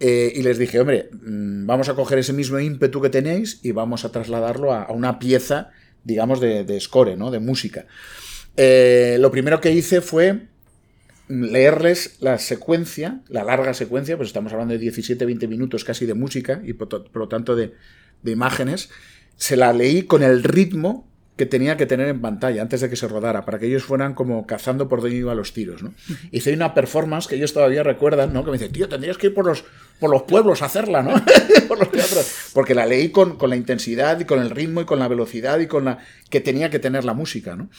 eh, 0.00 0.32
y 0.34 0.42
les 0.42 0.58
dije, 0.58 0.80
hombre, 0.80 1.10
mm, 1.12 1.66
vamos 1.66 1.88
a 1.88 1.94
coger 1.94 2.18
ese 2.18 2.32
mismo 2.32 2.58
ímpetu 2.58 3.00
que 3.00 3.10
tenéis 3.10 3.60
y 3.62 3.72
vamos 3.72 4.04
a 4.04 4.12
trasladarlo 4.12 4.72
a, 4.72 4.90
una 4.92 5.18
pieza, 5.18 5.70
digamos, 6.04 6.40
de, 6.40 6.80
score, 6.80 7.16
¿no? 7.16 7.30
De 7.30 7.38
música. 7.38 7.86
Eh, 8.56 9.16
lo 9.20 9.30
primero 9.30 9.60
que 9.60 9.72
hice 9.72 10.00
fue 10.00 10.48
leerles 11.28 12.16
la 12.20 12.38
secuencia, 12.38 13.22
la 13.28 13.44
larga 13.44 13.74
secuencia, 13.74 14.16
pues 14.16 14.28
estamos 14.28 14.52
hablando 14.52 14.76
de 14.76 14.80
17-20 14.80 15.48
minutos 15.48 15.84
casi 15.84 16.04
de 16.04 16.14
música 16.14 16.60
y 16.64 16.72
por, 16.72 17.16
lo 17.16 17.28
tanto 17.28 17.54
de, 17.56 17.74
de 18.22 18.30
imágenes, 18.30 18.90
se 19.36 19.56
la 19.56 19.72
leí 19.72 20.02
con 20.02 20.22
el 20.22 20.42
ritmo 20.42 21.11
que 21.36 21.46
tenía 21.46 21.76
que 21.76 21.86
tener 21.86 22.08
en 22.08 22.20
pantalla 22.20 22.60
antes 22.60 22.82
de 22.82 22.90
que 22.90 22.96
se 22.96 23.08
rodara, 23.08 23.44
para 23.44 23.58
que 23.58 23.66
ellos 23.66 23.84
fueran 23.84 24.14
como 24.14 24.46
cazando 24.46 24.88
por 24.88 25.00
donde 25.00 25.16
iban 25.16 25.36
los 25.36 25.52
tiros, 25.52 25.82
¿no? 25.82 25.94
Hice 26.30 26.52
una 26.52 26.74
performance 26.74 27.26
que 27.26 27.36
ellos 27.36 27.54
todavía 27.54 27.82
recuerdan, 27.82 28.32
¿no? 28.32 28.44
Que 28.44 28.50
me 28.50 28.58
dice, 28.58 28.70
tío, 28.70 28.88
tendrías 28.88 29.16
que 29.16 29.28
ir 29.28 29.34
por 29.34 29.46
los, 29.46 29.64
por 29.98 30.10
los 30.10 30.22
pueblos 30.24 30.60
a 30.60 30.66
hacerla, 30.66 31.02
¿no? 31.02 31.14
por 31.68 31.78
los 31.78 31.90
teatros. 31.90 32.50
Porque 32.52 32.74
la 32.74 32.84
leí 32.84 33.08
con, 33.08 33.36
con, 33.36 33.48
la 33.48 33.56
intensidad 33.56 34.20
y 34.20 34.26
con 34.26 34.40
el 34.40 34.50
ritmo 34.50 34.82
y 34.82 34.84
con 34.84 34.98
la 34.98 35.08
velocidad 35.08 35.58
y 35.60 35.66
con 35.66 35.86
la 35.86 35.98
que 36.28 36.40
tenía 36.40 36.68
que 36.68 36.78
tener 36.78 37.04
la 37.04 37.14
música, 37.14 37.56
¿no? 37.56 37.70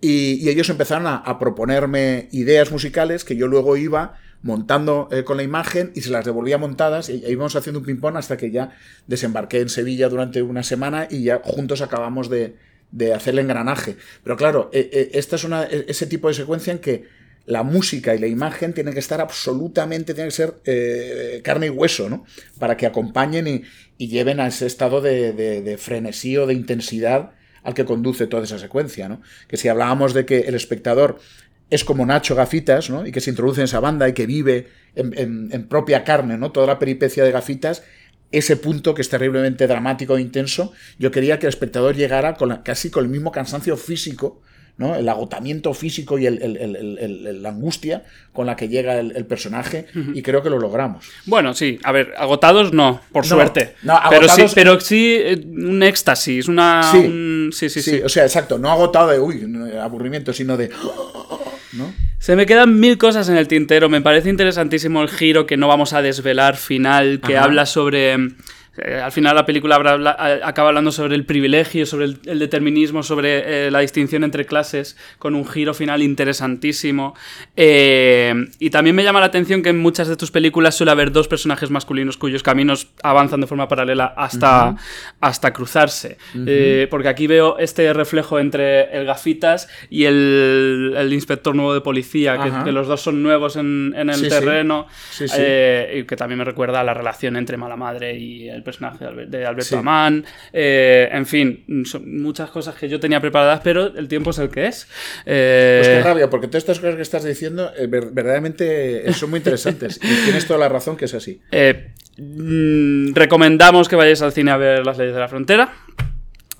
Y, 0.00 0.48
ellos 0.48 0.68
empezaron 0.68 1.06
a, 1.06 1.38
proponerme 1.38 2.28
ideas 2.32 2.70
musicales 2.70 3.24
que 3.24 3.36
yo 3.36 3.46
luego 3.46 3.76
iba 3.76 4.14
montando 4.42 5.08
eh, 5.10 5.24
con 5.24 5.38
la 5.38 5.42
imagen 5.42 5.92
y 5.94 6.02
se 6.02 6.10
las 6.10 6.24
devolvía 6.24 6.58
montadas 6.58 7.08
y, 7.08 7.24
íbamos 7.26 7.56
haciendo 7.56 7.80
un 7.80 7.86
ping-pong 7.86 8.16
hasta 8.16 8.36
que 8.36 8.50
ya 8.50 8.76
desembarqué 9.06 9.60
en 9.60 9.68
Sevilla 9.68 10.08
durante 10.08 10.42
una 10.42 10.62
semana 10.62 11.08
y 11.10 11.22
ya 11.22 11.40
juntos 11.42 11.80
acabamos 11.80 12.28
de 12.28 12.56
de 12.90 13.12
hacer 13.12 13.34
el 13.34 13.40
engranaje. 13.40 13.96
Pero 14.22 14.36
claro, 14.36 14.70
e, 14.72 14.90
e, 14.92 15.18
esta 15.18 15.36
es 15.36 15.44
una, 15.44 15.64
e, 15.64 15.86
ese 15.88 16.06
tipo 16.06 16.28
de 16.28 16.34
secuencia 16.34 16.72
en 16.72 16.78
que 16.78 17.04
la 17.46 17.62
música 17.62 18.14
y 18.14 18.18
la 18.18 18.26
imagen 18.26 18.72
tienen 18.72 18.92
que 18.92 19.00
estar 19.00 19.20
absolutamente, 19.20 20.14
tienen 20.14 20.30
que 20.30 20.36
ser 20.36 20.54
eh, 20.64 21.40
carne 21.44 21.66
y 21.66 21.70
hueso, 21.70 22.10
¿no? 22.10 22.24
Para 22.58 22.76
que 22.76 22.86
acompañen 22.86 23.46
y, 23.46 23.62
lleven 24.08 24.40
a 24.40 24.48
ese 24.48 24.66
estado 24.66 25.00
de, 25.00 25.76
frenesí 25.78 26.36
o 26.36 26.46
de 26.46 26.54
intensidad 26.54 27.32
al 27.62 27.74
que 27.74 27.84
conduce 27.84 28.26
toda 28.26 28.44
esa 28.44 28.58
secuencia, 28.58 29.08
¿no? 29.08 29.22
Que 29.48 29.56
si 29.56 29.68
hablábamos 29.68 30.12
de 30.12 30.26
que 30.26 30.40
el 30.40 30.54
espectador 30.54 31.18
es 31.70 31.84
como 31.84 32.04
Nacho 32.04 32.34
Gafitas, 32.34 32.90
¿no? 32.90 33.06
Y 33.06 33.12
que 33.12 33.20
se 33.20 33.30
introduce 33.30 33.60
en 33.60 33.64
esa 33.64 33.80
banda 33.80 34.08
y 34.08 34.12
que 34.12 34.26
vive 34.26 34.68
en, 34.94 35.48
en 35.52 35.68
propia 35.68 36.04
carne, 36.04 36.36
¿no? 36.36 36.52
Toda 36.52 36.66
la 36.66 36.78
peripecia 36.78 37.24
de 37.24 37.32
Gafitas, 37.32 37.82
ese 38.32 38.56
punto 38.56 38.94
que 38.94 39.02
es 39.02 39.08
terriblemente 39.08 39.66
dramático 39.66 40.16
e 40.16 40.20
intenso, 40.20 40.72
yo 40.98 41.10
quería 41.10 41.38
que 41.38 41.46
el 41.46 41.50
espectador 41.50 41.94
llegara 41.94 42.34
con 42.34 42.56
casi 42.62 42.90
con 42.90 43.04
el 43.04 43.10
mismo 43.10 43.32
cansancio 43.32 43.76
físico, 43.76 44.42
¿no? 44.78 44.94
el 44.94 45.08
agotamiento 45.08 45.72
físico 45.72 46.18
y 46.18 46.28
la 46.28 47.48
angustia 47.48 48.04
con 48.32 48.46
la 48.46 48.56
que 48.56 48.68
llega 48.68 48.98
el, 48.98 49.26
personaje, 49.26 49.86
y 50.14 50.22
creo 50.22 50.42
que 50.42 50.50
lo 50.50 50.58
logramos. 50.58 51.06
Bueno, 51.24 51.54
sí, 51.54 51.78
a 51.82 51.92
ver, 51.92 52.14
agotados 52.18 52.72
no, 52.72 53.00
por 53.12 53.24
suerte. 53.24 53.74
pero, 54.10 54.28
sí, 54.28 54.44
pero 54.54 54.80
sí 54.80 55.16
eh, 55.18 55.42
un 55.46 55.82
éxtasis, 55.82 56.48
una... 56.48 56.82
Sí, 56.92 57.48
sí, 57.52 57.70
sí, 57.70 57.82
sí, 57.82 58.00
O 58.04 58.08
sea, 58.08 58.24
exacto, 58.24 58.58
no 58.58 58.70
agotado 58.70 59.08
de, 59.08 59.18
uy, 59.18 59.72
aburrimiento, 59.80 60.32
sino 60.32 60.56
de... 60.56 60.68
¿no? 61.72 62.05
Se 62.18 62.34
me 62.34 62.46
quedan 62.46 62.80
mil 62.80 62.98
cosas 62.98 63.28
en 63.28 63.36
el 63.36 63.46
tintero. 63.46 63.88
Me 63.88 64.00
parece 64.00 64.30
interesantísimo 64.30 65.02
el 65.02 65.08
giro 65.08 65.46
que 65.46 65.56
no 65.56 65.68
vamos 65.68 65.92
a 65.92 66.02
desvelar 66.02 66.56
final, 66.56 67.20
que 67.20 67.36
habla 67.36 67.66
sobre 67.66 68.16
Eh, 68.78 69.00
al 69.00 69.12
final 69.12 69.34
la 69.34 69.46
película 69.46 69.76
acaba 70.44 70.68
hablando 70.68 70.92
sobre 70.92 71.14
el 71.14 71.24
privilegio, 71.24 71.86
sobre 71.86 72.06
el, 72.24 72.38
determinismo, 72.38 73.02
sobre 73.02 73.66
eh, 73.66 73.70
la 73.70 73.80
distinción 73.80 74.24
entre 74.24 74.44
clases, 74.44 74.96
con 75.18 75.34
un 75.34 75.46
giro 75.46 75.74
final 75.74 76.02
interesantísimo. 76.02 77.14
Eh, 77.56 78.34
y 78.58 78.70
también 78.70 78.96
me 78.96 79.04
llama 79.04 79.20
la 79.20 79.26
atención 79.26 79.62
que 79.62 79.70
en 79.70 79.78
muchas 79.78 80.08
de 80.08 80.16
tus 80.16 80.30
películas 80.30 80.74
suele 80.74 80.92
haber 80.92 81.12
dos 81.12 81.28
personajes 81.28 81.70
masculinos 81.70 82.16
cuyos 82.16 82.42
caminos 82.42 82.88
avanzan 83.02 83.40
de 83.40 83.46
forma 83.46 83.68
paralela 83.68 84.14
hasta, 84.16 84.76
hasta 85.20 85.52
cruzarse. 85.52 86.18
porque 86.90 87.08
aquí 87.08 87.26
veo 87.26 87.58
este 87.58 87.92
reflejo 87.92 88.38
entre 88.38 88.96
el 88.96 89.06
gafitas 89.06 89.68
y 89.90 90.04
el, 90.04 91.08
inspector 91.12 91.54
nuevo 91.54 91.72
de 91.72 91.80
policía, 91.80 92.38
que, 92.64 92.72
los 92.72 92.88
dos 92.88 93.00
son 93.00 93.22
nuevos 93.22 93.56
en, 93.56 93.94
el 93.96 94.28
terreno, 94.28 94.86
y 95.20 96.04
que 96.04 96.16
también 96.16 96.38
me 96.38 96.44
recuerda 96.44 96.80
a 96.80 96.84
la 96.84 96.94
relación 96.94 97.36
entre 97.36 97.56
mala 97.56 97.76
madre 97.76 98.18
y 98.18 98.48
el 98.48 98.62
personaje 98.66 99.06
de 99.28 99.46
Alberto 99.46 99.78
Amán. 99.78 100.26
Eh, 100.52 101.08
en 101.10 101.24
fin, 101.24 101.84
son 101.86 102.20
muchas 102.20 102.50
cosas 102.50 102.74
que 102.74 102.86
yo 102.88 103.00
tenía 103.00 103.20
preparadas, 103.20 103.60
pero 103.64 103.86
el 103.96 104.08
tiempo 104.08 104.30
es 104.30 104.38
el 104.38 104.50
que 104.50 104.66
es. 104.66 104.86
Eh, 105.24 105.80
pues 105.82 105.96
qué 105.96 106.02
rabia, 106.02 106.28
porque 106.28 106.48
todas 106.48 106.64
estas 106.64 106.78
cosas 106.80 106.96
que 106.96 107.02
estás 107.02 107.24
diciendo 107.24 107.72
eh, 107.78 107.86
verdaderamente 107.86 109.10
son 109.14 109.30
muy 109.30 109.38
interesantes. 109.38 109.98
y 110.02 110.24
tienes 110.24 110.46
toda 110.46 110.60
la 110.60 110.68
razón 110.68 110.98
que 110.98 111.06
es 111.06 111.14
así. 111.14 111.40
Mm, 112.18 113.14
recomendamos 113.14 113.88
que 113.88 113.96
vayáis 113.96 114.22
al 114.22 114.32
cine 114.32 114.50
a 114.50 114.56
ver 114.56 114.86
Las 114.86 114.96
leyes 114.96 115.14
de 115.14 115.20
la 115.20 115.28
frontera 115.28 115.70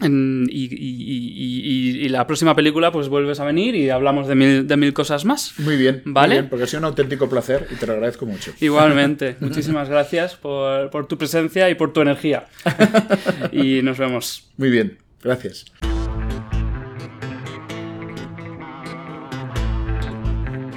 y, 0.01 2.09
la 2.09 2.27
próxima 2.27 2.55
película, 2.55 2.93
pues 2.93 3.09
vuelves 3.09 3.41
a 3.41 3.45
venir 3.45 3.75
y 3.75 3.91
hablamos 3.91 4.29
de 4.29 4.35
mil, 4.35 4.67
de 4.67 4.77
mil 4.77 4.93
cosas 4.93 5.25
más. 5.25 5.59
Muy 5.59 5.77
bien, 5.77 6.03
¿vale? 6.05 6.45
porque 6.45 6.65
ha 6.65 6.67
sido 6.67 6.81
un 6.81 6.87
auténtico 6.87 7.29
placer 7.29 7.67
y 7.71 7.77
te 7.77 7.87
lo 7.87 7.95
agradezco 7.95 8.27
mucho. 8.27 8.53
Igualmente, 8.61 9.37
muchísimas 9.41 9.89
gracias 9.89 10.35
por, 10.35 10.91
por 10.91 11.07
tu 11.07 11.19
presencia 11.19 11.69
y 11.71 11.75
por 11.75 11.93
tu 11.93 12.01
energía. 12.01 12.47
y 13.53 13.83
nos 13.83 13.99
vemos. 13.99 14.49
Muy 14.57 14.71
bien, 14.71 14.99
gracias. 15.23 15.67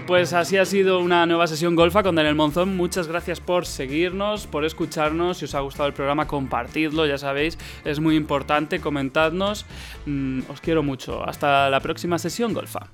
Pues 0.10 0.34
así 0.34 0.57
ha 0.57 0.66
sido 0.66 1.01
una 1.01 1.28
nueva 1.28 1.45
sesión 1.45 1.76
golfa 1.76 2.01
con 2.01 2.16
Daniel 2.16 2.34
Monzón. 2.34 2.76
Muchas 2.76 3.07
gracias 3.07 3.39
por 3.39 3.68
seguirnos, 3.68 4.47
por 4.47 4.66
escucharnos. 4.66 5.38
Si 5.38 5.45
os 5.45 5.53
ha 5.53 5.60
gustado 5.60 5.86
el 5.86 5.93
programa, 5.93 6.26
compartidlo, 6.26 7.05
ya 7.05 7.20
sabéis, 7.20 7.60
es 7.86 7.99
muy 7.99 8.16
importante. 8.16 8.80
Comentadnos. 8.80 9.68
Mm, 10.07 10.39
os 10.49 10.62
quiero 10.62 10.82
mucho. 10.82 11.24
Hasta 11.24 11.70
la 11.70 11.80
próxima 11.80 12.18
sesión 12.18 12.55
golfa. 12.55 12.89